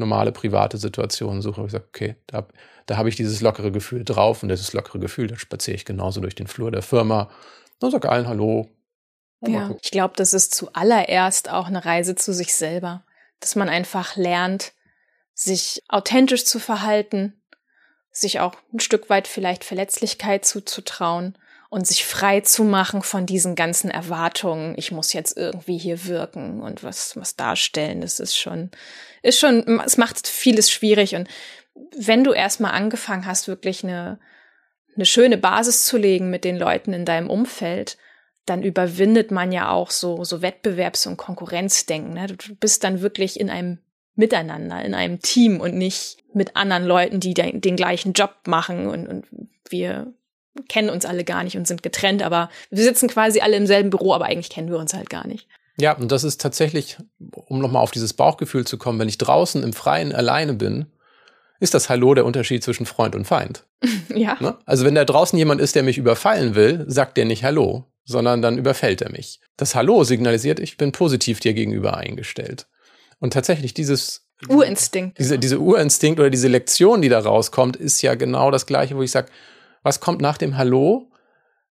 normale 0.00 0.32
private 0.32 0.78
Situationen 0.78 1.42
suche. 1.42 1.64
Ich 1.64 1.72
sage, 1.72 1.84
okay, 1.88 2.16
da, 2.26 2.46
da 2.86 2.96
habe 2.96 3.08
ich 3.08 3.16
dieses 3.16 3.40
lockere 3.40 3.70
Gefühl 3.70 4.04
drauf 4.04 4.42
und 4.42 4.48
dieses 4.48 4.72
lockere 4.72 4.98
Gefühl, 4.98 5.28
da 5.28 5.36
spaziere 5.36 5.76
ich 5.76 5.84
genauso 5.84 6.20
durch 6.20 6.34
den 6.34 6.48
Flur 6.48 6.70
der 6.70 6.82
Firma 6.82 7.30
dann 7.80 7.90
sag 7.90 8.06
allen 8.06 8.28
Hallo. 8.28 8.68
Ja, 9.40 9.74
ich 9.82 9.90
glaube, 9.90 10.14
das 10.16 10.34
ist 10.34 10.54
zuallererst 10.54 11.50
auch 11.50 11.66
eine 11.66 11.84
Reise 11.84 12.14
zu 12.14 12.34
sich 12.34 12.54
selber, 12.54 13.04
dass 13.40 13.56
man 13.56 13.70
einfach 13.70 14.16
lernt, 14.16 14.72
sich 15.32 15.82
authentisch 15.88 16.44
zu 16.44 16.58
verhalten, 16.58 17.42
sich 18.12 18.38
auch 18.40 18.54
ein 18.72 18.80
Stück 18.80 19.08
weit 19.08 19.26
vielleicht 19.26 19.64
Verletzlichkeit 19.64 20.44
zuzutrauen 20.44 21.38
und 21.70 21.86
sich 21.86 22.04
frei 22.04 22.40
zu 22.40 22.64
machen 22.64 23.00
von 23.00 23.26
diesen 23.26 23.54
ganzen 23.54 23.90
Erwartungen. 23.90 24.74
Ich 24.76 24.90
muss 24.90 25.12
jetzt 25.12 25.36
irgendwie 25.36 25.78
hier 25.78 26.04
wirken 26.06 26.60
und 26.60 26.82
was, 26.82 27.16
was 27.16 27.36
darstellen. 27.36 28.00
Das 28.00 28.18
ist 28.18 28.36
schon, 28.36 28.72
ist 29.22 29.38
schon, 29.38 29.80
es 29.86 29.96
macht 29.96 30.26
vieles 30.26 30.70
schwierig. 30.70 31.14
Und 31.14 31.28
wenn 31.96 32.24
du 32.24 32.32
erstmal 32.32 32.72
angefangen 32.72 33.24
hast, 33.24 33.46
wirklich 33.46 33.84
eine, 33.84 34.18
eine 34.96 35.06
schöne 35.06 35.38
Basis 35.38 35.86
zu 35.86 35.96
legen 35.96 36.28
mit 36.28 36.44
den 36.44 36.56
Leuten 36.56 36.92
in 36.92 37.04
deinem 37.04 37.30
Umfeld, 37.30 37.96
dann 38.46 38.64
überwindet 38.64 39.30
man 39.30 39.52
ja 39.52 39.70
auch 39.70 39.92
so, 39.92 40.24
so 40.24 40.38
Wettbewerbs- 40.42 41.06
und 41.06 41.18
Konkurrenzdenken. 41.18 42.14
Ne? 42.14 42.26
Du 42.26 42.56
bist 42.56 42.82
dann 42.82 43.00
wirklich 43.00 43.38
in 43.38 43.48
einem 43.48 43.78
Miteinander, 44.16 44.84
in 44.84 44.92
einem 44.92 45.20
Team 45.20 45.60
und 45.60 45.76
nicht 45.76 46.16
mit 46.34 46.56
anderen 46.56 46.84
Leuten, 46.84 47.20
die 47.20 47.32
den, 47.32 47.60
den 47.60 47.76
gleichen 47.76 48.12
Job 48.12 48.34
machen 48.46 48.88
und, 48.88 49.06
und 49.06 49.26
wir 49.68 50.12
kennen 50.68 50.90
uns 50.90 51.04
alle 51.04 51.24
gar 51.24 51.44
nicht 51.44 51.56
und 51.56 51.66
sind 51.66 51.82
getrennt, 51.82 52.22
aber 52.22 52.50
wir 52.70 52.82
sitzen 52.82 53.08
quasi 53.08 53.40
alle 53.40 53.56
im 53.56 53.66
selben 53.66 53.90
Büro, 53.90 54.12
aber 54.14 54.26
eigentlich 54.26 54.50
kennen 54.50 54.70
wir 54.70 54.78
uns 54.78 54.94
halt 54.94 55.10
gar 55.10 55.26
nicht. 55.26 55.46
Ja, 55.78 55.92
und 55.92 56.12
das 56.12 56.24
ist 56.24 56.40
tatsächlich, 56.40 56.98
um 57.32 57.60
nochmal 57.60 57.82
auf 57.82 57.90
dieses 57.90 58.12
Bauchgefühl 58.12 58.66
zu 58.66 58.76
kommen, 58.76 58.98
wenn 58.98 59.08
ich 59.08 59.18
draußen 59.18 59.62
im 59.62 59.72
Freien 59.72 60.12
alleine 60.12 60.54
bin, 60.54 60.86
ist 61.58 61.74
das 61.74 61.88
Hallo 61.88 62.14
der 62.14 62.24
Unterschied 62.24 62.62
zwischen 62.64 62.86
Freund 62.86 63.14
und 63.14 63.26
Feind. 63.26 63.64
Ja. 64.14 64.36
Ne? 64.40 64.56
Also 64.66 64.84
wenn 64.84 64.96
da 64.96 65.04
draußen 65.04 65.38
jemand 65.38 65.60
ist, 65.60 65.76
der 65.76 65.84
mich 65.84 65.96
überfallen 65.96 66.56
will, 66.56 66.84
sagt 66.88 67.16
der 67.16 67.24
nicht 67.24 67.44
Hallo, 67.44 67.86
sondern 68.04 68.42
dann 68.42 68.58
überfällt 68.58 69.02
er 69.02 69.10
mich. 69.12 69.40
Das 69.56 69.76
Hallo 69.76 70.02
signalisiert, 70.02 70.58
ich 70.58 70.76
bin 70.76 70.90
positiv 70.90 71.38
dir 71.38 71.54
gegenüber 71.54 71.96
eingestellt. 71.96 72.66
Und 73.20 73.32
tatsächlich 73.32 73.72
dieses 73.72 74.26
Urinstinkt. 74.48 75.18
Diese, 75.18 75.38
diese 75.38 75.60
Urinstinkt 75.60 76.18
oder 76.18 76.30
diese 76.30 76.48
Lektion, 76.48 77.02
die 77.02 77.08
da 77.08 77.20
rauskommt, 77.20 77.76
ist 77.76 78.02
ja 78.02 78.14
genau 78.14 78.50
das 78.50 78.66
gleiche, 78.66 78.96
wo 78.96 79.02
ich 79.02 79.10
sage, 79.10 79.28
was 79.82 80.00
kommt 80.00 80.20
nach 80.20 80.38
dem 80.38 80.56
Hallo, 80.56 81.10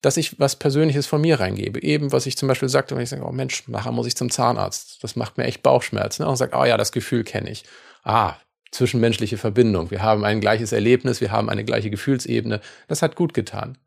dass 0.01 0.17
ich 0.17 0.39
was 0.39 0.55
Persönliches 0.55 1.07
von 1.07 1.21
mir 1.21 1.39
reingebe. 1.39 1.81
Eben, 1.81 2.11
was 2.11 2.27
ich 2.27 2.37
zum 2.37 2.47
Beispiel 2.47 2.69
sagte, 2.69 2.95
wenn 2.95 3.03
ich 3.03 3.09
sage, 3.09 3.25
oh 3.25 3.31
Mensch, 3.31 3.67
nachher 3.67 3.91
muss 3.91 4.07
ich 4.07 4.15
zum 4.15 4.29
Zahnarzt. 4.29 5.03
Das 5.03 5.15
macht 5.15 5.37
mir 5.37 5.45
echt 5.45 5.63
Bauchschmerzen. 5.63 6.23
Ne? 6.23 6.29
Und 6.29 6.37
sage, 6.37 6.55
oh 6.55 6.63
ja, 6.63 6.77
das 6.77 6.91
Gefühl 6.91 7.23
kenne 7.23 7.49
ich. 7.49 7.63
Ah, 8.03 8.35
zwischenmenschliche 8.71 9.37
Verbindung. 9.37 9.89
Wir 9.89 10.03
haben 10.03 10.23
ein 10.23 10.41
gleiches 10.41 10.71
Erlebnis, 10.71 11.21
wir 11.21 11.31
haben 11.31 11.49
eine 11.49 11.63
gleiche 11.63 11.89
Gefühlsebene. 11.89 12.61
Das 12.87 13.01
hat 13.01 13.15
gut 13.15 13.33
getan. 13.33 13.77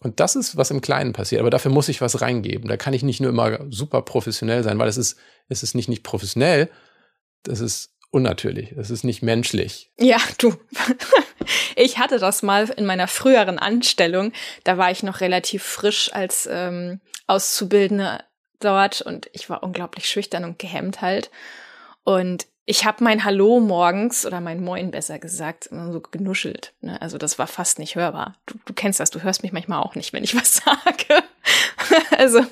Und 0.00 0.20
das 0.20 0.36
ist, 0.36 0.56
was 0.56 0.70
im 0.70 0.80
Kleinen 0.80 1.12
passiert. 1.12 1.40
Aber 1.40 1.50
dafür 1.50 1.70
muss 1.70 1.88
ich 1.88 2.00
was 2.00 2.20
reingeben. 2.20 2.68
Da 2.68 2.76
kann 2.76 2.94
ich 2.94 3.02
nicht 3.02 3.20
nur 3.20 3.30
immer 3.30 3.60
super 3.70 4.02
professionell 4.02 4.64
sein, 4.64 4.78
weil 4.78 4.88
es 4.88 4.96
ist, 4.96 5.18
es 5.48 5.62
ist 5.62 5.74
nicht 5.74 5.88
nicht 5.88 6.02
professionell, 6.02 6.68
das 7.42 7.60
ist 7.60 7.97
unnatürlich, 8.10 8.74
das 8.76 8.90
ist 8.90 9.04
nicht 9.04 9.22
menschlich. 9.22 9.90
Ja, 9.98 10.18
du. 10.38 10.54
Ich 11.76 11.98
hatte 11.98 12.18
das 12.18 12.42
mal 12.42 12.68
in 12.70 12.84
meiner 12.84 13.08
früheren 13.08 13.58
Anstellung. 13.58 14.32
Da 14.64 14.76
war 14.76 14.90
ich 14.90 15.02
noch 15.02 15.20
relativ 15.20 15.62
frisch 15.62 16.12
als 16.12 16.46
ähm, 16.50 17.00
Auszubildende 17.26 18.22
dort 18.60 19.00
und 19.00 19.30
ich 19.32 19.48
war 19.48 19.62
unglaublich 19.62 20.08
schüchtern 20.08 20.44
und 20.44 20.58
gehemmt 20.58 21.00
halt. 21.00 21.30
Und 22.04 22.46
ich 22.64 22.84
habe 22.84 23.02
mein 23.02 23.24
Hallo 23.24 23.60
morgens 23.60 24.26
oder 24.26 24.42
mein 24.42 24.62
Moin 24.62 24.90
besser 24.90 25.18
gesagt 25.18 25.70
so 25.70 26.00
genuschelt. 26.00 26.74
Ne? 26.82 27.00
Also 27.00 27.16
das 27.16 27.38
war 27.38 27.46
fast 27.46 27.78
nicht 27.78 27.96
hörbar. 27.96 28.34
Du, 28.44 28.56
du, 28.66 28.74
kennst 28.74 29.00
das, 29.00 29.10
du 29.10 29.22
hörst 29.22 29.42
mich 29.42 29.52
manchmal 29.52 29.80
auch 29.80 29.94
nicht, 29.94 30.12
wenn 30.12 30.22
ich 30.22 30.34
was 30.34 30.56
sage. 30.64 31.22
also 32.18 32.44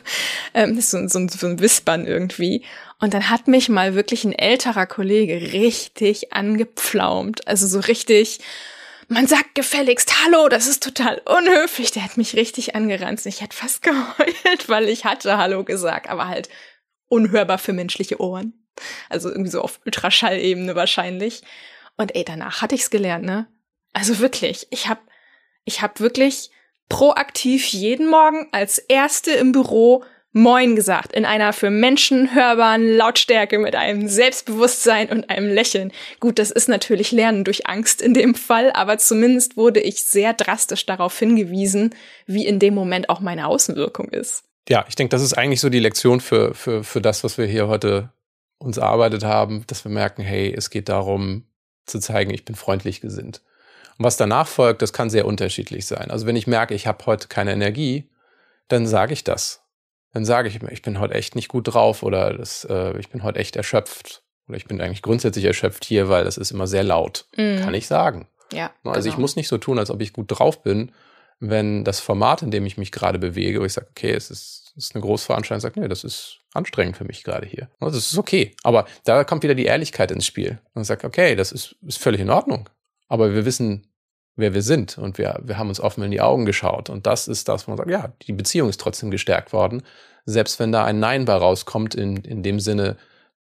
ähm, 0.57 0.81
so, 0.81 1.07
so, 1.07 1.29
so 1.29 1.47
ein 1.47 1.61
Wispern 1.61 2.07
irgendwie. 2.07 2.65
Und 2.99 3.15
dann 3.15 3.29
hat 3.31 3.47
mich 3.47 3.69
mal 3.69 3.95
wirklich 3.95 4.25
ein 4.25 4.33
älterer 4.33 4.87
Kollege 4.87 5.53
richtig 5.53 6.33
angepflaumt. 6.33 7.47
Also 7.47 7.69
so 7.69 7.81
richtig 7.81 8.41
man 9.09 9.29
sagt 9.29 9.55
gefälligst 9.55 10.25
Hallo, 10.25 10.49
das 10.49 10.67
ist 10.67 10.83
total 10.83 11.23
unhöflich. 11.25 11.93
Der 11.93 12.03
hat 12.03 12.17
mich 12.17 12.35
richtig 12.35 12.75
angeranzt. 12.75 13.27
Ich 13.27 13.41
hätte 13.41 13.57
fast 13.57 13.83
geheult, 13.83 14.69
weil 14.69 14.89
ich 14.89 15.05
hatte 15.05 15.39
Hallo 15.39 15.63
gesagt, 15.63 16.09
aber 16.09 16.27
halt 16.27 16.49
unhörbar 17.09 17.59
für 17.59 17.73
menschliche 17.73 18.21
Ohren. 18.21 18.67
Also 19.09 19.29
irgendwie 19.31 19.51
so 19.51 19.61
auf 19.61 19.81
Ultraschallebene 19.87 20.75
wahrscheinlich. 20.75 21.43
Und 21.97 22.17
ey, 22.17 22.25
danach 22.25 22.63
hatte 22.63 22.75
ich's 22.75 22.91
gelernt, 22.91 23.25
ne? 23.25 23.47
Also 23.93 24.19
wirklich, 24.19 24.67
ich 24.71 24.89
hab, 24.89 25.01
ich 25.65 25.83
hab 25.83 26.01
wirklich 26.01 26.51
proaktiv 26.89 27.67
jeden 27.69 28.09
Morgen 28.09 28.49
als 28.53 28.79
Erste 28.79 29.31
im 29.33 29.53
Büro 29.53 30.05
Moin 30.37 30.77
gesagt, 30.77 31.15
in 31.15 31.25
einer 31.25 31.55
für 31.55 31.71
Menschen 31.71 32.35
hörbaren 32.35 32.87
Lautstärke 32.95 33.59
mit 33.59 33.75
einem 33.75 34.07
Selbstbewusstsein 34.07 35.09
und 35.09 35.31
einem 35.31 35.49
Lächeln. 35.49 35.93
Gut, 36.21 36.39
das 36.39 36.51
ist 36.51 36.69
natürlich 36.69 37.11
Lernen 37.11 37.43
durch 37.43 37.67
Angst 37.67 38.03
in 38.03 38.13
dem 38.13 38.35
Fall, 38.35 38.71
aber 38.73 38.99
zumindest 38.99 39.57
wurde 39.57 39.81
ich 39.81 40.05
sehr 40.05 40.35
drastisch 40.35 40.85
darauf 40.85 41.19
hingewiesen, 41.19 41.95
wie 42.27 42.47
in 42.47 42.59
dem 42.59 42.75
Moment 42.75 43.09
auch 43.09 43.21
meine 43.21 43.47
Außenwirkung 43.47 44.11
ist. 44.11 44.45
Ja, 44.69 44.85
ich 44.91 44.95
denke, 44.95 45.09
das 45.09 45.23
ist 45.23 45.33
eigentlich 45.33 45.63
so 45.63 45.71
die 45.71 45.81
Lektion 45.81 46.21
für, 46.21 46.53
für, 46.53 46.85
für 46.85 47.01
das, 47.01 47.25
was 47.25 47.39
wir 47.39 47.47
hier 47.47 47.69
heute 47.69 48.11
uns 48.59 48.77
erarbeitet 48.77 49.25
haben, 49.25 49.65
dass 49.69 49.87
wir 49.87 49.91
merken, 49.91 50.21
hey, 50.21 50.53
es 50.55 50.69
geht 50.69 50.91
darum 50.91 51.45
zu 51.87 51.99
zeigen, 51.99 52.35
ich 52.35 52.45
bin 52.45 52.57
freundlich 52.57 53.01
gesinnt. 53.01 53.41
Und 53.97 54.05
was 54.05 54.19
danach 54.19 54.49
folgt, 54.49 54.83
das 54.83 54.93
kann 54.93 55.09
sehr 55.09 55.25
unterschiedlich 55.25 55.87
sein. 55.87 56.11
Also 56.11 56.27
wenn 56.27 56.37
ich 56.37 56.47
merke, 56.47 56.75
ich 56.75 56.87
habe 56.87 57.07
heute 57.07 57.27
keine 57.27 57.55
Energie, 57.55 58.11
dann 58.69 58.87
sage 58.87 59.15
ich 59.15 59.25
das 59.25 59.63
dann 60.13 60.25
sage 60.25 60.49
ich 60.49 60.63
mir, 60.63 60.73
ich 60.73 60.83
bin 60.83 60.99
heute 60.99 61.15
echt 61.15 61.35
nicht 61.35 61.49
gut 61.49 61.73
drauf 61.73 62.03
oder 62.03 62.33
das, 62.35 62.65
äh, 62.65 62.99
ich 62.99 63.09
bin 63.09 63.23
heute 63.23 63.39
echt 63.39 63.57
erschöpft. 63.57 64.23
Oder 64.49 64.57
ich 64.57 64.67
bin 64.67 64.81
eigentlich 64.81 65.03
grundsätzlich 65.03 65.45
erschöpft 65.45 65.85
hier, 65.85 66.09
weil 66.09 66.25
das 66.25 66.37
ist 66.37 66.53
immer 66.53 66.67
sehr 66.67 66.85
laut. 66.85 67.27
Mm. 67.37 67.59
Kann 67.59 67.75
ich 67.75 67.87
sagen. 67.87 68.29
Ja. 68.53 68.71
Also 68.85 69.01
genau. 69.01 69.15
ich 69.15 69.19
muss 69.19 69.37
nicht 69.37 69.49
so 69.49 69.59
tun, 69.59 69.79
als 69.79 69.91
ob 69.91 70.01
ich 70.01 70.13
gut 70.13 70.27
drauf 70.29 70.63
bin, 70.63 70.93
wenn 71.41 71.85
das 71.85 72.01
Format, 72.01 72.43
in 72.43 72.51
dem 72.51 72.65
ich 72.65 72.79
mich 72.79 72.93
gerade 72.93 73.19
bewege, 73.19 73.61
wo 73.61 73.65
ich 73.65 73.73
sage, 73.73 73.89
okay, 73.91 74.13
es 74.13 74.31
ist, 74.31 74.73
es 74.77 74.87
ist 74.87 74.95
eine 74.95 75.03
Großveranstaltung, 75.03 75.61
sage, 75.61 75.81
nee, 75.81 75.89
das 75.89 76.05
ist 76.05 76.39
anstrengend 76.55 76.97
für 76.97 77.05
mich 77.05 77.25
gerade 77.25 77.47
hier. 77.47 77.69
Also 77.81 77.99
das 77.99 78.13
ist 78.13 78.19
okay. 78.19 78.55
Aber 78.63 78.87
da 79.05 79.25
kommt 79.25 79.43
wieder 79.43 79.55
die 79.55 79.67
Ehrlichkeit 79.67 80.11
ins 80.11 80.27
Spiel. 80.27 80.61
Und 80.75 80.85
sagt, 80.85 81.05
okay, 81.05 81.37
das 81.37 81.53
ist, 81.53 81.77
ist 81.83 81.99
völlig 81.99 82.21
in 82.21 82.31
Ordnung. 82.31 82.69
Aber 83.09 83.35
wir 83.35 83.45
wissen, 83.45 83.87
wer 84.37 84.55
wir 84.55 84.63
sind 84.63 84.99
und 84.99 85.19
wir, 85.19 85.41
wir 85.43 85.59
haben 85.59 85.69
uns 85.69 85.81
offen 85.81 86.05
in 86.05 86.11
die 86.11 86.21
Augen 86.21 86.45
geschaut. 86.45 86.91
Und 86.91 87.07
das 87.07 87.27
ist 87.27 87.49
das, 87.49 87.67
wo 87.67 87.71
man 87.73 87.79
sagt, 87.79 87.91
ja, 87.91 88.13
die 88.23 88.33
Beziehung 88.33 88.69
ist 88.69 88.81
trotzdem 88.81 89.11
gestärkt 89.11 89.53
worden, 89.53 89.83
selbst 90.27 90.61
wenn 90.61 90.73
da 90.73 90.85
ein 90.85 91.01
Nein 91.01 91.25
bei 91.25 91.35
rauskommt, 91.35 91.95
in, 91.95 92.17
in 92.19 92.43
dem 92.43 92.61
Sinne, 92.61 92.97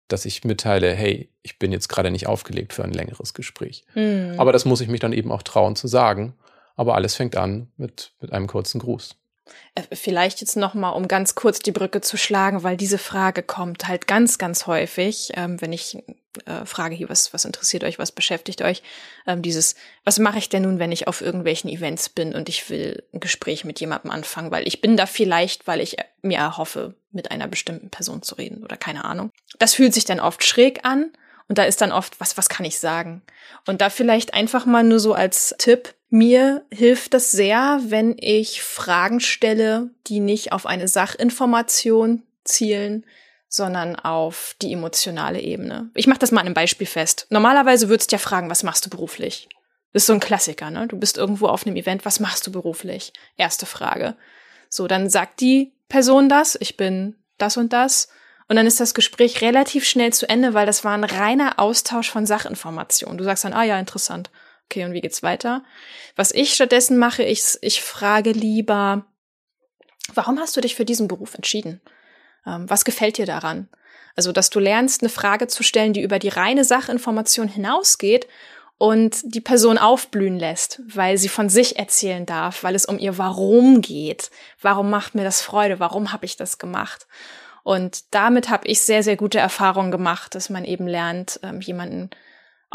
dass 0.07 0.25
ich 0.25 0.43
mitteile, 0.43 0.93
hey, 0.93 1.29
ich 1.41 1.59
bin 1.59 1.71
jetzt 1.71 1.89
gerade 1.89 2.11
nicht 2.11 2.27
aufgelegt 2.27 2.73
für 2.73 2.83
ein 2.83 2.93
längeres 2.93 3.33
Gespräch. 3.33 3.85
Mhm. 3.95 4.35
Aber 4.37 4.53
das 4.53 4.65
muss 4.65 4.81
ich 4.81 4.87
mich 4.87 4.99
dann 4.99 5.13
eben 5.13 5.31
auch 5.31 5.43
trauen 5.43 5.75
zu 5.75 5.87
sagen. 5.87 6.35
Aber 6.75 6.95
alles 6.95 7.15
fängt 7.15 7.35
an 7.35 7.71
mit, 7.77 8.11
mit 8.19 8.31
einem 8.31 8.47
kurzen 8.47 8.79
Gruß. 8.79 9.15
Äh, 9.75 9.83
vielleicht 9.93 10.41
jetzt 10.41 10.57
noch 10.57 10.73
mal, 10.73 10.89
um 10.91 11.07
ganz 11.07 11.35
kurz 11.35 11.59
die 11.59 11.71
Brücke 11.71 12.01
zu 12.01 12.17
schlagen, 12.17 12.63
weil 12.63 12.77
diese 12.77 12.97
Frage 12.97 13.43
kommt 13.43 13.87
halt 13.87 14.07
ganz, 14.07 14.37
ganz 14.37 14.67
häufig, 14.67 15.31
ähm, 15.35 15.59
wenn 15.61 15.73
ich 15.73 15.97
äh, 16.45 16.65
frage 16.65 16.95
hier, 16.95 17.09
was, 17.09 17.33
was 17.33 17.45
interessiert 17.45 17.83
euch, 17.83 17.99
was 17.99 18.11
beschäftigt 18.11 18.61
euch, 18.61 18.83
ähm, 19.27 19.41
dieses, 19.41 19.75
was 20.03 20.19
mache 20.19 20.37
ich 20.37 20.49
denn 20.49 20.63
nun, 20.63 20.79
wenn 20.79 20.91
ich 20.91 21.07
auf 21.07 21.21
irgendwelchen 21.21 21.69
Events 21.69 22.09
bin 22.09 22.35
und 22.35 22.49
ich 22.49 22.69
will 22.69 23.03
ein 23.13 23.19
Gespräch 23.19 23.65
mit 23.65 23.79
jemandem 23.79 24.11
anfangen, 24.11 24.51
weil 24.51 24.67
ich 24.67 24.81
bin 24.81 24.97
da 24.97 25.05
vielleicht, 25.05 25.67
weil 25.67 25.81
ich 25.81 25.97
mir 26.21 26.37
erhoffe, 26.37 26.95
mit 27.11 27.31
einer 27.31 27.47
bestimmten 27.47 27.89
Person 27.89 28.21
zu 28.21 28.35
reden 28.35 28.63
oder 28.63 28.77
keine 28.77 29.05
Ahnung. 29.05 29.31
Das 29.59 29.73
fühlt 29.73 29.93
sich 29.93 30.05
dann 30.05 30.19
oft 30.19 30.43
schräg 30.43 30.83
an 30.83 31.11
und 31.47 31.57
da 31.57 31.63
ist 31.63 31.81
dann 31.81 31.91
oft, 31.91 32.19
was, 32.19 32.37
was 32.37 32.49
kann 32.49 32.65
ich 32.65 32.79
sagen? 32.79 33.21
Und 33.65 33.81
da 33.81 33.89
vielleicht 33.89 34.33
einfach 34.33 34.65
mal 34.65 34.83
nur 34.83 34.99
so 34.99 35.13
als 35.13 35.55
Tipp, 35.57 35.93
mir 36.09 36.65
hilft 36.71 37.13
das 37.13 37.31
sehr, 37.31 37.79
wenn 37.87 38.15
ich 38.19 38.61
Fragen 38.61 39.19
stelle, 39.19 39.89
die 40.07 40.19
nicht 40.19 40.51
auf 40.51 40.65
eine 40.65 40.87
Sachinformation 40.87 42.23
zielen, 42.43 43.05
sondern 43.55 43.95
auf 43.95 44.55
die 44.61 44.73
emotionale 44.73 45.39
Ebene. 45.39 45.89
Ich 45.95 46.07
mache 46.07 46.19
das 46.19 46.31
mal 46.31 46.41
an 46.41 46.47
einem 46.47 46.53
Beispiel 46.53 46.87
fest. 46.87 47.25
Normalerweise 47.29 47.87
würdest 47.87 48.11
du 48.11 48.15
ja 48.15 48.19
fragen, 48.19 48.49
was 48.49 48.63
machst 48.63 48.85
du 48.85 48.89
beruflich? 48.89 49.47
Das 49.93 50.03
ist 50.03 50.07
so 50.07 50.13
ein 50.13 50.19
Klassiker, 50.19 50.71
ne? 50.71 50.87
Du 50.87 50.97
bist 50.99 51.17
irgendwo 51.17 51.47
auf 51.47 51.65
einem 51.65 51.77
Event, 51.77 52.03
was 52.03 52.19
machst 52.19 52.45
du 52.45 52.51
beruflich? 52.51 53.13
Erste 53.37 53.65
Frage. 53.65 54.17
So, 54.67 54.87
dann 54.87 55.09
sagt 55.09 55.39
die 55.39 55.73
Person 55.87 56.27
das, 56.27 56.57
ich 56.59 56.75
bin 56.75 57.15
das 57.37 57.55
und 57.55 57.71
das. 57.71 58.09
Und 58.49 58.57
dann 58.57 58.67
ist 58.67 58.81
das 58.81 58.93
Gespräch 58.93 59.41
relativ 59.41 59.87
schnell 59.87 60.11
zu 60.11 60.27
Ende, 60.27 60.53
weil 60.53 60.65
das 60.65 60.83
war 60.83 60.93
ein 60.93 61.05
reiner 61.05 61.57
Austausch 61.57 62.11
von 62.11 62.25
Sachinformationen. 62.25 63.17
Du 63.17 63.23
sagst 63.23 63.45
dann, 63.45 63.53
ah 63.53 63.63
ja, 63.63 63.79
interessant. 63.79 64.31
Okay, 64.65 64.83
und 64.83 64.91
wie 64.91 65.01
geht's 65.01 65.23
weiter? 65.23 65.63
Was 66.17 66.33
ich 66.33 66.53
stattdessen 66.53 66.97
mache, 66.97 67.23
ich, 67.23 67.57
ich 67.61 67.81
frage 67.81 68.31
lieber, 68.31 69.05
warum 70.13 70.39
hast 70.39 70.57
du 70.57 70.61
dich 70.61 70.75
für 70.75 70.85
diesen 70.85 71.07
Beruf 71.07 71.35
entschieden? 71.35 71.79
Ähm, 72.45 72.69
was 72.69 72.85
gefällt 72.85 73.17
dir 73.17 73.25
daran? 73.25 73.67
Also, 74.15 74.31
dass 74.31 74.49
du 74.49 74.59
lernst, 74.59 75.01
eine 75.01 75.09
Frage 75.09 75.47
zu 75.47 75.63
stellen, 75.63 75.93
die 75.93 76.01
über 76.01 76.19
die 76.19 76.29
reine 76.29 76.63
Sachinformation 76.63 77.47
hinausgeht 77.47 78.27
und 78.77 79.21
die 79.23 79.41
Person 79.41 79.77
aufblühen 79.77 80.37
lässt, 80.37 80.81
weil 80.87 81.17
sie 81.17 81.29
von 81.29 81.49
sich 81.49 81.77
erzählen 81.77 82.25
darf, 82.25 82.63
weil 82.63 82.75
es 82.75 82.85
um 82.85 82.99
ihr 82.99 83.17
Warum 83.17 83.81
geht. 83.81 84.31
Warum 84.61 84.89
macht 84.89 85.15
mir 85.15 85.23
das 85.23 85.41
Freude? 85.41 85.79
Warum 85.79 86.11
habe 86.11 86.25
ich 86.25 86.37
das 86.37 86.57
gemacht? 86.57 87.07
Und 87.63 88.13
damit 88.13 88.49
habe 88.49 88.67
ich 88.67 88.81
sehr, 88.81 89.01
sehr 89.01 89.15
gute 89.15 89.39
Erfahrungen 89.39 89.91
gemacht, 89.91 90.35
dass 90.35 90.49
man 90.49 90.65
eben 90.65 90.87
lernt, 90.87 91.39
ähm, 91.41 91.61
jemanden 91.61 92.09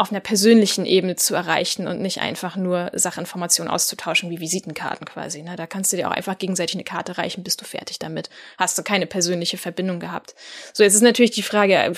auf 0.01 0.11
einer 0.11 0.21
persönlichen 0.21 0.87
Ebene 0.87 1.15
zu 1.17 1.35
erreichen 1.35 1.87
und 1.87 2.01
nicht 2.01 2.23
einfach 2.23 2.57
nur 2.57 2.91
Sachinformationen 2.95 3.71
auszutauschen 3.71 4.31
wie 4.31 4.41
Visitenkarten 4.41 5.05
quasi. 5.05 5.43
Ne? 5.43 5.57
Da 5.57 5.67
kannst 5.67 5.93
du 5.93 5.99
dir 5.99 6.09
auch 6.09 6.13
einfach 6.13 6.39
gegenseitig 6.39 6.77
eine 6.77 6.85
Karte 6.85 7.19
reichen, 7.19 7.45
bist 7.45 7.61
du 7.61 7.67
fertig 7.67 7.99
damit. 7.99 8.31
Hast 8.57 8.79
du 8.79 8.83
keine 8.83 9.07
persönliche 9.07 9.59
Verbindung 9.59 10.01
gehabt. 10.01 10.35
So, 10.73 10.85
jetzt 10.85 10.95
ist 10.95 11.03
natürlich 11.03 11.33
die 11.33 11.43
Frage, 11.43 11.75
äh, 11.75 11.93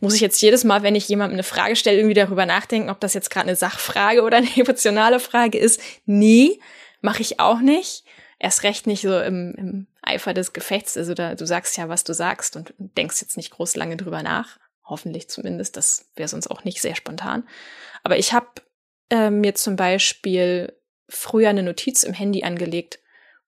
muss 0.00 0.16
ich 0.16 0.20
jetzt 0.20 0.42
jedes 0.42 0.64
Mal, 0.64 0.82
wenn 0.82 0.96
ich 0.96 1.08
jemandem 1.08 1.36
eine 1.36 1.44
Frage 1.44 1.76
stelle, 1.76 1.98
irgendwie 1.98 2.14
darüber 2.14 2.44
nachdenken, 2.44 2.90
ob 2.90 2.98
das 2.98 3.14
jetzt 3.14 3.30
gerade 3.30 3.46
eine 3.46 3.56
Sachfrage 3.56 4.22
oder 4.22 4.38
eine 4.38 4.50
emotionale 4.56 5.20
Frage 5.20 5.56
ist? 5.56 5.80
Nee, 6.06 6.58
mache 7.02 7.22
ich 7.22 7.38
auch 7.38 7.60
nicht. 7.60 8.02
Erst 8.40 8.64
recht 8.64 8.88
nicht 8.88 9.02
so 9.02 9.16
im, 9.20 9.54
im 9.56 9.86
Eifer 10.02 10.34
des 10.34 10.54
Gefechts. 10.54 10.96
Also 10.96 11.14
da, 11.14 11.36
du 11.36 11.46
sagst 11.46 11.76
ja, 11.76 11.88
was 11.88 12.02
du 12.02 12.14
sagst 12.14 12.56
und 12.56 12.74
denkst 12.78 13.20
jetzt 13.20 13.36
nicht 13.36 13.52
groß 13.52 13.76
lange 13.76 13.96
drüber 13.96 14.24
nach. 14.24 14.58
Hoffentlich 14.84 15.28
zumindest. 15.28 15.76
Das 15.76 16.10
wäre 16.14 16.28
sonst 16.28 16.48
auch 16.48 16.64
nicht 16.64 16.80
sehr 16.80 16.94
spontan. 16.94 17.48
Aber 18.02 18.18
ich 18.18 18.32
habe 18.32 18.48
äh, 19.10 19.30
mir 19.30 19.54
zum 19.54 19.76
Beispiel 19.76 20.72
früher 21.08 21.50
eine 21.50 21.62
Notiz 21.62 22.02
im 22.02 22.12
Handy 22.12 22.44
angelegt, 22.44 22.98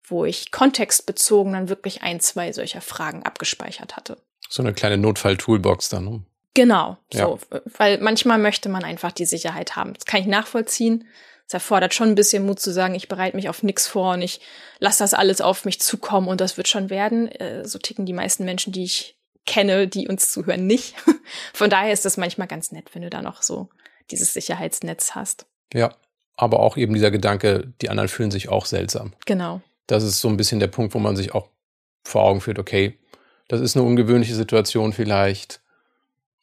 wo 0.05 0.25
ich 0.25 0.51
kontextbezogen 0.51 1.53
dann 1.53 1.69
wirklich 1.69 2.03
ein, 2.03 2.21
zwei 2.21 2.53
solcher 2.53 2.81
Fragen 2.81 3.25
abgespeichert 3.25 3.97
hatte. 3.97 4.19
So 4.49 4.63
eine 4.63 4.73
kleine 4.73 4.97
Notfall-Toolbox 4.99 5.89
dann. 5.89 6.05
Ne? 6.05 6.25
Genau, 6.55 6.97
ja. 7.13 7.27
so, 7.27 7.39
weil 7.77 7.99
manchmal 7.99 8.39
möchte 8.39 8.69
man 8.69 8.85
einfach 8.85 9.13
die 9.13 9.27
Sicherheit 9.27 9.77
haben. 9.77 9.95
Das 9.95 10.07
kann 10.07 10.21
ich 10.21 10.27
nachvollziehen. 10.27 11.07
Es 11.47 11.55
erfordert 11.55 11.95
schon 11.95 12.09
ein 12.09 12.15
bisschen 12.15 12.47
Mut 12.47 12.59
zu 12.59 12.73
sagen, 12.73 12.95
ich 12.95 13.09
bereite 13.09 13.37
mich 13.37 13.49
auf 13.49 13.63
nichts 13.63 13.87
vor 13.87 14.15
und 14.15 14.23
ich 14.23 14.41
lasse 14.79 15.05
das 15.05 15.15
alles 15.15 15.41
auf 15.41 15.65
mich 15.65 15.81
zukommen 15.81 16.29
und 16.29 16.41
das 16.41 16.57
wird 16.57 16.67
schon 16.67 16.91
werden. 16.91 17.29
Äh, 17.29 17.67
so 17.67 17.79
ticken 17.79 18.07
die 18.07 18.13
meisten 18.13 18.45
Menschen, 18.45 18.73
die 18.73 18.85
ich 18.85 19.16
kenne, 19.47 19.89
die 19.89 20.09
uns 20.09 20.31
zuhören, 20.31 20.67
nicht. 20.67 20.95
Von 21.55 21.71
daher 21.71 21.93
ist 21.93 22.05
das 22.05 22.17
manchmal 22.17 22.49
ganz 22.49 22.73
nett, 22.73 22.95
wenn 22.95 23.03
du 23.03 23.11
da 23.11 23.23
noch 23.23 23.43
so 23.43 23.69
dieses 24.11 24.35
Sicherheitsnetz 24.35 25.13
hast. 25.15 25.47
Ja, 25.73 25.95
aber 26.37 26.61
auch 26.61 26.77
eben 26.77 26.95
dieser 26.95 27.11
Gedanke, 27.11 27.73
die 27.81 27.89
anderen 27.89 28.09
fühlen 28.09 28.31
sich 28.31 28.49
auch 28.49 28.67
seltsam. 28.67 29.15
Genau. 29.25 29.63
Das 29.87 30.03
ist 30.03 30.21
so 30.21 30.29
ein 30.29 30.37
bisschen 30.37 30.61
der 30.61 30.67
Punkt, 30.67 30.95
wo 30.95 30.99
man 30.99 31.17
sich 31.17 31.35
auch 31.35 31.49
vor 32.05 32.23
Augen 32.23 32.41
führt, 32.41 32.59
okay, 32.59 32.99
das 33.49 33.61
ist 33.61 33.77
eine 33.77 33.87
ungewöhnliche 33.87 34.35
Situation 34.35 34.93
vielleicht. 34.93 35.61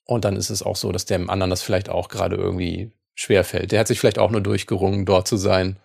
Und 0.06 0.26
dann 0.26 0.36
ist 0.36 0.50
es 0.50 0.64
auch 0.64 0.76
so, 0.76 0.92
dass 0.92 1.06
dem 1.06 1.30
anderen 1.30 1.50
das 1.50 1.62
vielleicht 1.62 1.90
auch 1.90 2.10
gerade 2.10 2.36
irgendwie 2.36 2.92
schwerfällt. 3.16 3.72
Der 3.72 3.80
hat 3.80 3.88
sich 3.88 4.00
vielleicht 4.00 4.20
auch 4.20 4.32
nur 4.32 4.42
durchgerungen, 4.42 5.06
dort 5.06 5.28
zu 5.28 5.38
sein 5.38 5.78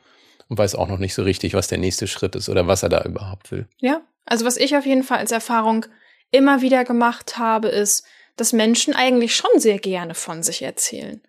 und 0.49 0.59
weiß 0.59 0.75
auch 0.75 0.89
noch 0.89 0.99
nicht 0.99 1.15
so 1.15 1.23
richtig, 1.23 1.55
was 1.55 1.69
der 1.69 1.79
nächste 1.79 2.07
Schritt 2.07 2.35
ist 2.35 2.49
oder 2.49 2.67
was 2.67 2.83
er 2.83 2.89
da 2.89 3.03
überhaupt 3.03 3.51
will. 3.51 3.69
Ja, 3.79 4.01
also 4.25 4.45
was 4.45 4.57
ich 4.57 4.77
auf 4.77 4.87
jeden 4.87 5.03
Fall 5.03 5.19
als 5.19 5.33
Erfahrung 5.33 5.87
immer 6.31 6.61
wieder 6.61 6.85
gemacht 6.85 7.39
habe, 7.39 7.69
ist, 7.69 8.05
dass 8.37 8.53
Menschen 8.53 8.95
eigentlich 8.95 9.35
schon 9.35 9.51
sehr 9.57 9.79
gerne 9.79 10.15
von 10.15 10.43
sich 10.43 10.63
erzählen. 10.63 11.21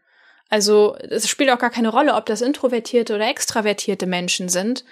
Also 0.50 0.96
es 0.98 1.30
spielt 1.30 1.50
auch 1.52 1.60
gar 1.60 1.70
keine 1.70 1.90
Rolle, 1.90 2.16
ob 2.16 2.26
das 2.26 2.42
introvertierte 2.42 3.16
oder 3.16 3.30
extravertierte 3.30 4.08
Menschen 4.08 4.50
sind. 4.50 4.84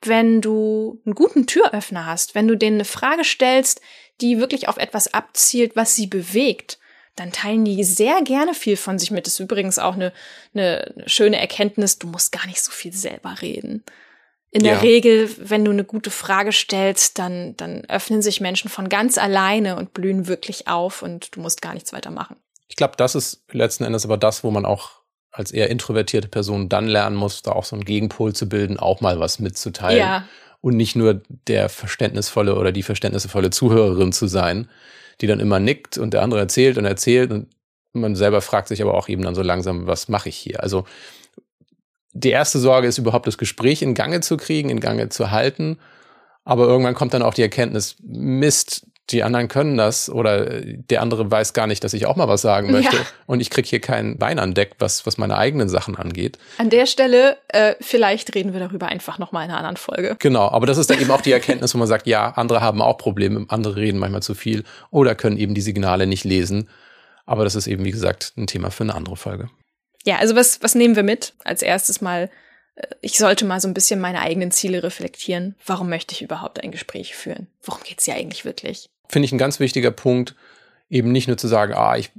Wenn 0.00 0.40
du 0.40 1.00
einen 1.04 1.14
guten 1.14 1.46
Türöffner 1.46 2.06
hast, 2.06 2.34
wenn 2.34 2.48
du 2.48 2.56
denen 2.56 2.76
eine 2.76 2.84
Frage 2.84 3.24
stellst, 3.24 3.80
die 4.20 4.38
wirklich 4.38 4.68
auf 4.68 4.78
etwas 4.78 5.12
abzielt, 5.12 5.76
was 5.76 5.94
sie 5.94 6.06
bewegt, 6.06 6.78
dann 7.14 7.30
teilen 7.30 7.64
die 7.64 7.84
sehr 7.84 8.22
gerne 8.22 8.54
viel 8.54 8.76
von 8.76 8.98
sich 8.98 9.10
mit. 9.10 9.26
Das 9.26 9.34
ist 9.34 9.40
übrigens 9.40 9.78
auch 9.78 9.94
eine, 9.94 10.12
eine 10.54 10.94
schöne 11.06 11.38
Erkenntnis, 11.38 11.98
du 11.98 12.06
musst 12.06 12.32
gar 12.32 12.46
nicht 12.46 12.62
so 12.62 12.72
viel 12.72 12.92
selber 12.92 13.42
reden. 13.42 13.84
In 14.54 14.64
der 14.64 14.74
ja. 14.74 14.80
Regel, 14.80 15.30
wenn 15.38 15.64
du 15.64 15.70
eine 15.70 15.82
gute 15.82 16.10
Frage 16.10 16.52
stellst, 16.52 17.18
dann, 17.18 17.56
dann 17.56 17.86
öffnen 17.86 18.20
sich 18.20 18.42
Menschen 18.42 18.68
von 18.68 18.90
ganz 18.90 19.16
alleine 19.16 19.76
und 19.76 19.94
blühen 19.94 20.28
wirklich 20.28 20.68
auf 20.68 21.00
und 21.00 21.34
du 21.34 21.40
musst 21.40 21.62
gar 21.62 21.72
nichts 21.72 21.94
weiter 21.94 22.10
machen. 22.10 22.36
Ich 22.68 22.76
glaube, 22.76 22.94
das 22.98 23.14
ist 23.14 23.44
letzten 23.50 23.84
Endes 23.84 24.04
aber 24.04 24.18
das, 24.18 24.44
wo 24.44 24.50
man 24.50 24.66
auch 24.66 24.90
als 25.30 25.52
eher 25.52 25.70
introvertierte 25.70 26.28
Person 26.28 26.68
dann 26.68 26.86
lernen 26.86 27.16
muss, 27.16 27.40
da 27.40 27.52
auch 27.52 27.64
so 27.64 27.76
einen 27.76 27.86
Gegenpol 27.86 28.34
zu 28.34 28.46
bilden, 28.46 28.78
auch 28.78 29.00
mal 29.00 29.18
was 29.18 29.38
mitzuteilen. 29.38 29.98
Ja. 29.98 30.28
Und 30.60 30.76
nicht 30.76 30.96
nur 30.96 31.22
der 31.48 31.70
verständnisvolle 31.70 32.54
oder 32.54 32.72
die 32.72 32.82
verständnisvolle 32.82 33.48
Zuhörerin 33.48 34.12
zu 34.12 34.26
sein, 34.26 34.68
die 35.22 35.26
dann 35.26 35.40
immer 35.40 35.60
nickt 35.60 35.96
und 35.96 36.12
der 36.12 36.20
andere 36.20 36.40
erzählt 36.40 36.76
und 36.76 36.84
erzählt 36.84 37.30
und 37.30 37.48
man 37.94 38.16
selber 38.16 38.42
fragt 38.42 38.68
sich 38.68 38.82
aber 38.82 38.94
auch 38.94 39.08
eben 39.08 39.22
dann 39.22 39.34
so 39.34 39.42
langsam, 39.42 39.86
was 39.86 40.08
mache 40.08 40.28
ich 40.28 40.36
hier? 40.36 40.62
Also 40.62 40.84
die 42.12 42.30
erste 42.30 42.58
Sorge 42.58 42.88
ist 42.88 42.98
überhaupt 42.98 43.26
das 43.26 43.38
Gespräch 43.38 43.82
in 43.82 43.94
Gange 43.94 44.20
zu 44.20 44.36
kriegen, 44.36 44.70
in 44.70 44.80
Gange 44.80 45.08
zu 45.08 45.30
halten. 45.30 45.78
Aber 46.44 46.66
irgendwann 46.66 46.94
kommt 46.94 47.14
dann 47.14 47.22
auch 47.22 47.34
die 47.34 47.42
Erkenntnis, 47.42 47.96
Mist, 48.02 48.86
die 49.10 49.22
anderen 49.22 49.48
können 49.48 49.76
das 49.76 50.08
oder 50.08 50.60
der 50.62 51.02
andere 51.02 51.30
weiß 51.30 51.52
gar 51.52 51.66
nicht, 51.66 51.84
dass 51.84 51.92
ich 51.92 52.06
auch 52.06 52.16
mal 52.16 52.28
was 52.28 52.40
sagen 52.40 52.70
möchte 52.70 52.96
ja. 52.96 53.02
und 53.26 53.40
ich 53.40 53.50
krieg 53.50 53.66
hier 53.66 53.80
kein 53.80 54.16
Bein 54.16 54.38
an 54.38 54.54
Deck, 54.54 54.76
was, 54.78 55.06
was 55.06 55.18
meine 55.18 55.36
eigenen 55.36 55.68
Sachen 55.68 55.96
angeht. 55.96 56.38
An 56.58 56.70
der 56.70 56.86
Stelle, 56.86 57.36
äh, 57.48 57.74
vielleicht 57.80 58.34
reden 58.34 58.52
wir 58.52 58.60
darüber 58.60 58.86
einfach 58.86 59.18
nochmal 59.18 59.44
in 59.44 59.50
einer 59.50 59.58
anderen 59.58 59.76
Folge. 59.76 60.16
Genau, 60.18 60.48
aber 60.48 60.66
das 60.66 60.78
ist 60.78 60.88
dann 60.88 61.00
eben 61.00 61.10
auch 61.10 61.20
die 61.20 61.32
Erkenntnis, 61.32 61.74
wo 61.74 61.78
man 61.78 61.88
sagt, 61.88 62.06
ja, 62.06 62.30
andere 62.30 62.60
haben 62.60 62.80
auch 62.80 62.96
Probleme, 62.96 63.44
andere 63.48 63.76
reden 63.76 63.98
manchmal 63.98 64.22
zu 64.22 64.34
viel 64.34 64.64
oder 64.90 65.14
können 65.14 65.36
eben 65.36 65.54
die 65.54 65.60
Signale 65.60 66.06
nicht 66.06 66.24
lesen. 66.24 66.68
Aber 67.26 67.44
das 67.44 67.54
ist 67.54 67.66
eben, 67.66 67.84
wie 67.84 67.92
gesagt, 67.92 68.32
ein 68.36 68.46
Thema 68.46 68.70
für 68.70 68.84
eine 68.84 68.94
andere 68.94 69.16
Folge. 69.16 69.48
Ja, 70.04 70.16
also 70.16 70.34
was, 70.34 70.62
was 70.62 70.74
nehmen 70.74 70.96
wir 70.96 71.02
mit? 71.02 71.34
Als 71.44 71.62
erstes 71.62 72.00
mal, 72.00 72.30
äh, 72.74 72.86
ich 73.00 73.18
sollte 73.18 73.44
mal 73.44 73.60
so 73.60 73.68
ein 73.68 73.74
bisschen 73.74 74.00
meine 74.00 74.20
eigenen 74.20 74.50
Ziele 74.50 74.82
reflektieren. 74.82 75.54
Warum 75.66 75.88
möchte 75.88 76.14
ich 76.14 76.22
überhaupt 76.22 76.62
ein 76.62 76.72
Gespräch 76.72 77.14
führen? 77.14 77.46
Worum 77.62 77.82
geht's 77.84 78.04
hier 78.04 78.14
eigentlich 78.14 78.44
wirklich? 78.44 78.90
Finde 79.08 79.26
ich 79.26 79.32
ein 79.32 79.38
ganz 79.38 79.60
wichtiger 79.60 79.90
Punkt, 79.90 80.34
eben 80.88 81.12
nicht 81.12 81.28
nur 81.28 81.36
zu 81.36 81.48
sagen, 81.48 81.74
ah, 81.74 81.96
ich, 81.96 82.10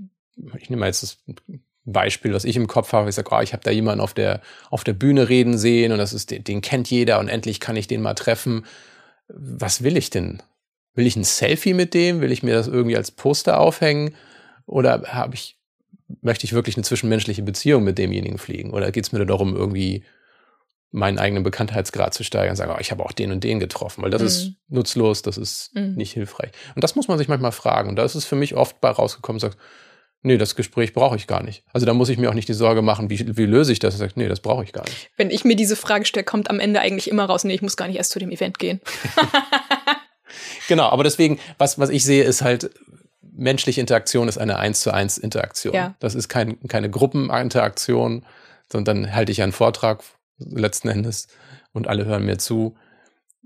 ich 0.57 0.69
nehme 0.69 0.81
mal 0.81 0.87
jetzt 0.87 1.03
das 1.03 1.17
Beispiel, 1.85 2.33
was 2.33 2.45
ich 2.45 2.55
im 2.55 2.67
Kopf 2.67 2.93
habe. 2.93 3.09
Ich 3.09 3.15
sage, 3.15 3.31
ah, 3.31 3.41
ich 3.41 3.53
habe 3.53 3.63
da 3.63 3.71
jemanden 3.71 4.01
auf 4.01 4.13
der, 4.13 4.41
auf 4.69 4.83
der 4.83 4.93
Bühne 4.93 5.27
reden 5.27 5.57
sehen 5.57 5.91
und 5.91 5.97
das 5.97 6.13
ist, 6.13 6.31
den 6.31 6.61
kennt 6.61 6.89
jeder 6.89 7.19
und 7.19 7.27
endlich 7.27 7.59
kann 7.59 7.75
ich 7.75 7.87
den 7.87 8.01
mal 8.01 8.13
treffen. 8.13 8.65
Was 9.27 9.83
will 9.83 9.97
ich 9.97 10.09
denn? 10.09 10.41
Will 10.95 11.07
ich 11.07 11.15
ein 11.15 11.23
Selfie 11.23 11.73
mit 11.73 11.93
dem? 11.93 12.21
Will 12.21 12.31
ich 12.31 12.43
mir 12.43 12.53
das 12.53 12.67
irgendwie 12.67 12.95
als 12.95 13.11
Poster 13.11 13.59
aufhängen? 13.59 14.15
Oder 14.65 15.03
habe 15.07 15.35
ich 15.35 15.57
möchte 16.21 16.45
ich 16.45 16.53
wirklich 16.53 16.75
eine 16.75 16.83
zwischenmenschliche 16.83 17.43
Beziehung 17.43 17.83
mit 17.83 17.97
demjenigen 17.97 18.37
pflegen? 18.37 18.71
Oder 18.71 18.91
geht 18.91 19.05
es 19.05 19.11
mir 19.11 19.25
darum, 19.25 19.55
irgendwie 19.55 20.03
meinen 20.91 21.17
eigenen 21.17 21.43
Bekanntheitsgrad 21.43 22.13
zu 22.13 22.23
steigern 22.23 22.51
und 22.51 22.55
sagen, 22.55 22.71
oh, 22.75 22.79
ich 22.79 22.91
habe 22.91 23.03
auch 23.03 23.11
den 23.11 23.31
und 23.31 23.43
den 23.43 23.59
getroffen, 23.59 24.03
weil 24.03 24.11
das 24.11 24.21
mhm. 24.21 24.27
ist 24.27 24.51
nutzlos, 24.67 25.21
das 25.23 25.37
ist 25.37 25.71
mhm. 25.73 25.95
nicht 25.95 26.13
hilfreich. 26.13 26.51
Und 26.75 26.83
das 26.83 26.95
muss 26.95 27.07
man 27.07 27.17
sich 27.17 27.27
manchmal 27.27 27.51
fragen. 27.51 27.89
Und 27.89 27.95
da 27.95 28.03
ist 28.03 28.13
es 28.13 28.25
für 28.25 28.35
mich 28.35 28.55
oft 28.55 28.79
bei 28.79 28.89
rausgekommen, 28.89 29.39
sagt, 29.39 29.57
nee, 30.21 30.37
das 30.37 30.55
Gespräch 30.55 30.93
brauche 30.93 31.15
ich 31.15 31.25
gar 31.25 31.41
nicht. 31.41 31.63
Also 31.73 31.87
da 31.87 31.95
muss 31.95 32.09
ich 32.09 32.19
mir 32.19 32.29
auch 32.29 32.35
nicht 32.35 32.47
die 32.47 32.53
Sorge 32.53 32.83
machen, 32.83 33.09
wie, 33.09 33.37
wie 33.37 33.45
löse 33.45 33.71
ich 33.71 33.79
das? 33.79 33.95
Ich 33.95 33.99
sage, 33.99 34.13
nee, 34.15 34.27
das 34.27 34.39
brauche 34.39 34.63
ich 34.63 34.71
gar 34.71 34.85
nicht. 34.85 35.09
Wenn 35.17 35.31
ich 35.31 35.43
mir 35.43 35.55
diese 35.55 35.75
Frage 35.75 36.05
stelle, 36.05 36.23
kommt 36.23 36.49
am 36.49 36.59
Ende 36.59 36.79
eigentlich 36.79 37.09
immer 37.09 37.25
raus, 37.25 37.43
nee, 37.43 37.55
ich 37.55 37.63
muss 37.63 37.75
gar 37.75 37.87
nicht 37.87 37.97
erst 37.97 38.11
zu 38.11 38.19
dem 38.19 38.31
Event 38.31 38.59
gehen. 38.59 38.79
genau, 40.67 40.89
aber 40.89 41.03
deswegen, 41.03 41.39
was, 41.57 41.79
was 41.79 41.89
ich 41.89 42.03
sehe, 42.03 42.23
ist 42.23 42.43
halt, 42.43 42.69
menschliche 43.35 43.81
Interaktion 43.81 44.27
ist 44.27 44.37
eine 44.37 44.57
eins 44.59 44.81
zu 44.81 44.91
eins 44.91 45.17
Interaktion. 45.17 45.73
Ja. 45.73 45.95
Das 45.99 46.15
ist 46.15 46.29
kein, 46.29 46.59
keine 46.67 46.89
Gruppeninteraktion, 46.89 48.25
sondern 48.71 49.03
dann 49.03 49.15
halte 49.15 49.31
ich 49.31 49.41
einen 49.41 49.51
Vortrag 49.51 50.03
letzten 50.37 50.89
Endes 50.89 51.27
und 51.71 51.87
alle 51.87 52.05
hören 52.05 52.25
mir 52.25 52.37
zu, 52.37 52.75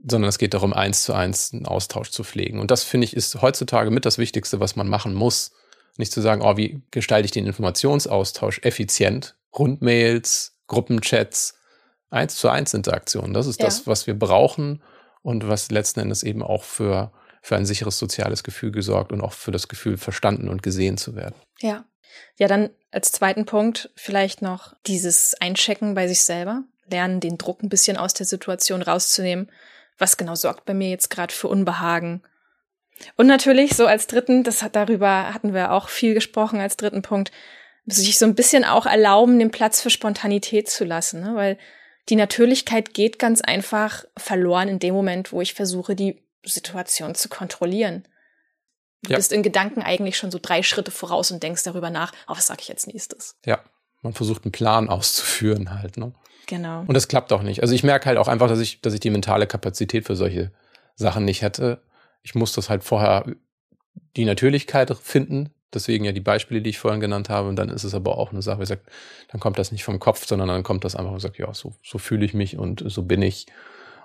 sondern 0.06 0.30
es 0.30 0.38
geht 0.38 0.54
darum, 0.54 0.74
eins 0.74 1.04
zu 1.04 1.14
eins 1.14 1.54
einen 1.54 1.66
Austausch 1.66 2.12
zu 2.12 2.24
pflegen. 2.24 2.60
Und 2.60 2.72
das 2.72 2.84
finde 2.84 3.06
ich 3.06 3.16
ist 3.16 3.42
heutzutage 3.42 3.92
mit 3.92 4.06
das 4.06 4.18
Wichtigste, 4.18 4.60
was 4.60 4.76
man 4.76 4.88
machen 4.88 5.14
muss. 5.14 5.52
Nicht 5.98 6.12
zu 6.12 6.22
sagen, 6.22 6.42
oh, 6.44 6.58
wie 6.58 6.82
gestalte 6.92 7.26
ich 7.26 7.32
den 7.32 7.48
Informationsaustausch 7.48 8.60
effizient? 8.64 9.36
Rundmails, 9.58 10.58
Gruppenchats, 10.68 11.56
eins 12.10 12.36
zu 12.36 12.50
eins 12.50 12.74
Interaktion. 12.74 13.34
Das 13.34 13.48
ist 13.48 13.60
ja. 13.60 13.66
das, 13.66 13.88
was 13.88 14.06
wir 14.06 14.18
brauchen 14.18 14.84
und 15.24 15.48
was 15.48 15.72
letzten 15.72 16.02
Endes 16.02 16.24
eben 16.24 16.44
auch 16.44 16.64
für 16.64 17.12
für 17.48 17.56
ein 17.56 17.66
sicheres 17.66 17.98
soziales 17.98 18.44
Gefühl 18.44 18.72
gesorgt 18.72 19.14
und 19.14 19.22
auch 19.22 19.32
für 19.32 19.52
das 19.52 19.70
Gefühl, 19.70 19.98
verstanden 19.98 20.50
und 20.50 20.62
gesehen 20.62 20.98
zu 20.98 21.16
werden. 21.16 21.36
Ja. 21.62 21.86
Ja, 22.36 22.50
dann 22.50 22.72
als 22.92 23.14
zweiten 23.14 23.46
Punkt 23.46 23.90
vielleicht 23.96 24.42
noch 24.42 24.76
dieses 24.86 25.34
Einchecken 25.40 25.96
bei 25.96 26.10
sich 26.10 26.24
selber, 26.24 26.64
lernen, 26.90 27.22
den 27.22 27.38
Druck 27.38 27.64
ein 27.64 27.70
bisschen 27.70 27.96
aus 27.96 28.14
der 28.14 28.26
Situation 28.26 28.82
rauszunehmen. 28.82 29.50
Was 29.98 30.18
genau 30.18 30.36
sorgt 30.36 30.66
bei 30.66 30.74
mir 30.74 30.90
jetzt 30.90 31.10
gerade 31.10 31.34
für 31.34 31.48
Unbehagen? 31.48 32.22
Und 33.16 33.28
natürlich 33.28 33.76
so 33.76 33.86
als 33.86 34.08
dritten, 34.08 34.44
das 34.44 34.62
hat 34.62 34.76
darüber 34.76 35.34
hatten 35.34 35.54
wir 35.54 35.72
auch 35.72 35.88
viel 35.88 36.16
gesprochen 36.16 36.60
als 36.60 36.76
dritten 36.76 37.02
Punkt, 37.02 37.32
sich 37.86 38.18
so 38.18 38.26
ein 38.26 38.36
bisschen 38.36 38.66
auch 38.66 38.86
erlauben, 38.86 39.40
den 39.40 39.52
Platz 39.52 39.82
für 39.82 39.90
Spontanität 39.90 40.70
zu 40.70 40.84
lassen, 40.84 41.22
ne? 41.22 41.36
weil 41.36 41.58
die 42.10 42.18
Natürlichkeit 42.18 42.94
geht 42.94 43.20
ganz 43.20 43.40
einfach 43.40 44.04
verloren 44.18 44.68
in 44.68 44.80
dem 44.80 44.94
Moment, 44.94 45.32
wo 45.32 45.40
ich 45.40 45.54
versuche, 45.54 45.96
die 45.96 46.27
Situation 46.50 47.16
zu 47.16 47.30
kontrollieren. 47.30 48.08
Du 49.04 49.12
ja. 49.12 49.18
bist 49.18 49.32
in 49.32 49.44
Gedanken 49.44 49.82
eigentlich 49.82 50.18
schon 50.18 50.32
so 50.32 50.40
drei 50.42 50.64
Schritte 50.64 50.92
voraus 50.92 51.32
und 51.32 51.44
denkst 51.44 51.64
darüber 51.64 51.90
nach, 51.90 52.12
oh, 52.28 52.34
was 52.36 52.48
sage 52.48 52.62
ich 52.62 52.68
jetzt 52.68 52.88
nächstes? 52.88 53.36
Ja, 53.46 53.60
man 54.02 54.14
versucht 54.14 54.46
einen 54.46 54.52
Plan 54.52 54.90
auszuführen 54.90 55.74
halt, 55.80 55.98
ne? 55.98 56.14
Genau. 56.48 56.82
Und 56.82 56.94
das 56.94 57.08
klappt 57.08 57.34
auch 57.34 57.44
nicht. 57.44 57.62
Also 57.62 57.76
ich 57.76 57.84
merke 57.84 58.06
halt 58.06 58.18
auch 58.18 58.30
einfach, 58.30 58.48
dass 58.48 58.60
ich, 58.60 58.82
dass 58.82 58.94
ich 58.94 59.02
die 59.02 59.10
mentale 59.10 59.48
Kapazität 59.48 60.06
für 60.06 60.16
solche 60.16 60.52
Sachen 60.96 61.26
nicht 61.26 61.42
hätte. 61.42 61.82
Ich 62.24 62.36
muss 62.36 62.54
das 62.54 62.70
halt 62.70 62.84
vorher 62.84 63.26
die 64.16 64.26
Natürlichkeit 64.26 64.96
finden. 64.98 65.54
Deswegen 65.74 66.06
ja 66.06 66.14
die 66.14 66.22
Beispiele, 66.22 66.62
die 66.62 66.70
ich 66.70 66.80
vorhin 66.80 67.02
genannt 67.02 67.30
habe. 67.30 67.50
Und 67.50 67.58
dann 67.58 67.70
ist 67.70 67.84
es 67.84 67.94
aber 67.94 68.18
auch 68.18 68.32
eine 68.32 68.42
Sache, 68.42 68.64
ich 68.64 68.70
sage, 68.70 68.82
dann 69.30 69.42
kommt 69.42 69.60
das 69.60 69.74
nicht 69.74 69.84
vom 69.84 70.00
Kopf, 70.00 70.26
sondern 70.26 70.48
dann 70.48 70.64
kommt 70.64 70.86
das 70.86 70.96
einfach 70.96 71.12
und 71.12 71.20
sagt, 71.20 71.38
ja, 71.38 71.54
so, 71.54 71.74
so 71.84 71.98
fühle 71.98 72.26
ich 72.26 72.34
mich 72.34 72.58
und 72.58 72.84
so 72.86 73.04
bin 73.04 73.22
ich. 73.22 73.48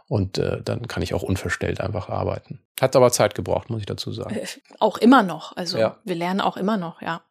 Und 0.09 0.39
äh, 0.39 0.63
dann 0.63 0.89
kann 0.89 1.03
ich 1.03 1.15
auch 1.15 1.23
unverstellt 1.23 1.81
einfach 1.81 2.09
arbeiten. 2.09 2.61
Hat 2.81 2.97
aber 2.97 3.11
Zeit 3.13 3.35
gebraucht, 3.35 3.71
muss 3.71 3.81
ich 3.81 3.87
dazu 3.87 4.13
sagen. 4.13 4.37
Äh, 4.37 4.47
auch 4.79 4.99
immer 4.99 5.23
noch. 5.23 5.57
Also 5.57 5.79
ja. 5.79 5.99
wir 6.05 6.15
lernen 6.15 6.41
auch 6.41 6.57
immer 6.57 6.77
noch, 6.77 7.01
ja. 7.01 7.23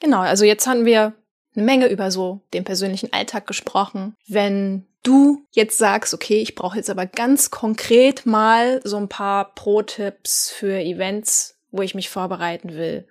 Genau, 0.00 0.20
also 0.20 0.44
jetzt 0.44 0.66
haben 0.66 0.84
wir 0.84 1.14
eine 1.56 1.64
Menge 1.64 1.88
über 1.88 2.10
so 2.10 2.42
den 2.54 2.64
persönlichen 2.64 3.12
Alltag 3.12 3.46
gesprochen. 3.46 4.14
Wenn 4.26 4.86
du 5.02 5.44
jetzt 5.50 5.78
sagst, 5.78 6.14
okay, 6.14 6.40
ich 6.40 6.54
brauche 6.54 6.76
jetzt 6.76 6.90
aber 6.90 7.06
ganz 7.06 7.50
konkret 7.50 8.26
mal 8.26 8.80
so 8.84 8.96
ein 8.96 9.08
paar 9.08 9.54
Pro-Tipps 9.54 10.50
für 10.50 10.78
Events, 10.78 11.58
wo 11.70 11.82
ich 11.82 11.94
mich 11.94 12.10
vorbereiten 12.10 12.74
will, 12.74 13.08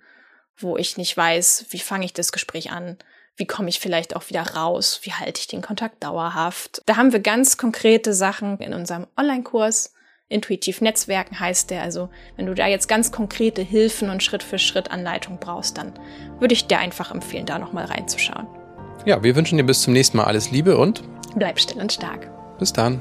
wo 0.56 0.76
ich 0.76 0.96
nicht 0.96 1.16
weiß, 1.16 1.66
wie 1.70 1.78
fange 1.78 2.04
ich 2.04 2.12
das 2.12 2.32
Gespräch 2.32 2.70
an, 2.70 2.98
wie 3.38 3.46
komme 3.46 3.68
ich 3.68 3.80
vielleicht 3.80 4.14
auch 4.16 4.28
wieder 4.28 4.42
raus? 4.42 5.00
Wie 5.04 5.12
halte 5.12 5.40
ich 5.40 5.46
den 5.46 5.62
Kontakt 5.62 6.02
dauerhaft? 6.02 6.82
Da 6.86 6.96
haben 6.96 7.12
wir 7.12 7.20
ganz 7.20 7.56
konkrete 7.56 8.12
Sachen 8.12 8.58
in 8.58 8.74
unserem 8.74 9.06
Online-Kurs. 9.16 9.94
Intuitiv 10.28 10.80
Netzwerken 10.80 11.40
heißt 11.40 11.70
der. 11.70 11.82
Also 11.82 12.10
wenn 12.36 12.46
du 12.46 12.54
da 12.54 12.66
jetzt 12.66 12.88
ganz 12.88 13.12
konkrete 13.12 13.62
Hilfen 13.62 14.10
und 14.10 14.22
Schritt 14.22 14.42
für 14.42 14.58
Schritt 14.58 14.90
Anleitung 14.90 15.38
brauchst, 15.40 15.78
dann 15.78 15.92
würde 16.40 16.52
ich 16.52 16.66
dir 16.66 16.78
einfach 16.78 17.12
empfehlen, 17.12 17.46
da 17.46 17.58
nochmal 17.58 17.86
reinzuschauen. 17.86 18.46
Ja, 19.06 19.22
wir 19.22 19.36
wünschen 19.36 19.56
dir 19.56 19.64
bis 19.64 19.82
zum 19.82 19.92
nächsten 19.92 20.16
Mal 20.16 20.24
alles 20.24 20.50
Liebe 20.50 20.76
und 20.76 21.02
bleib 21.36 21.60
still 21.60 21.80
und 21.80 21.92
stark. 21.92 22.28
Bis 22.58 22.72
dann. 22.72 23.00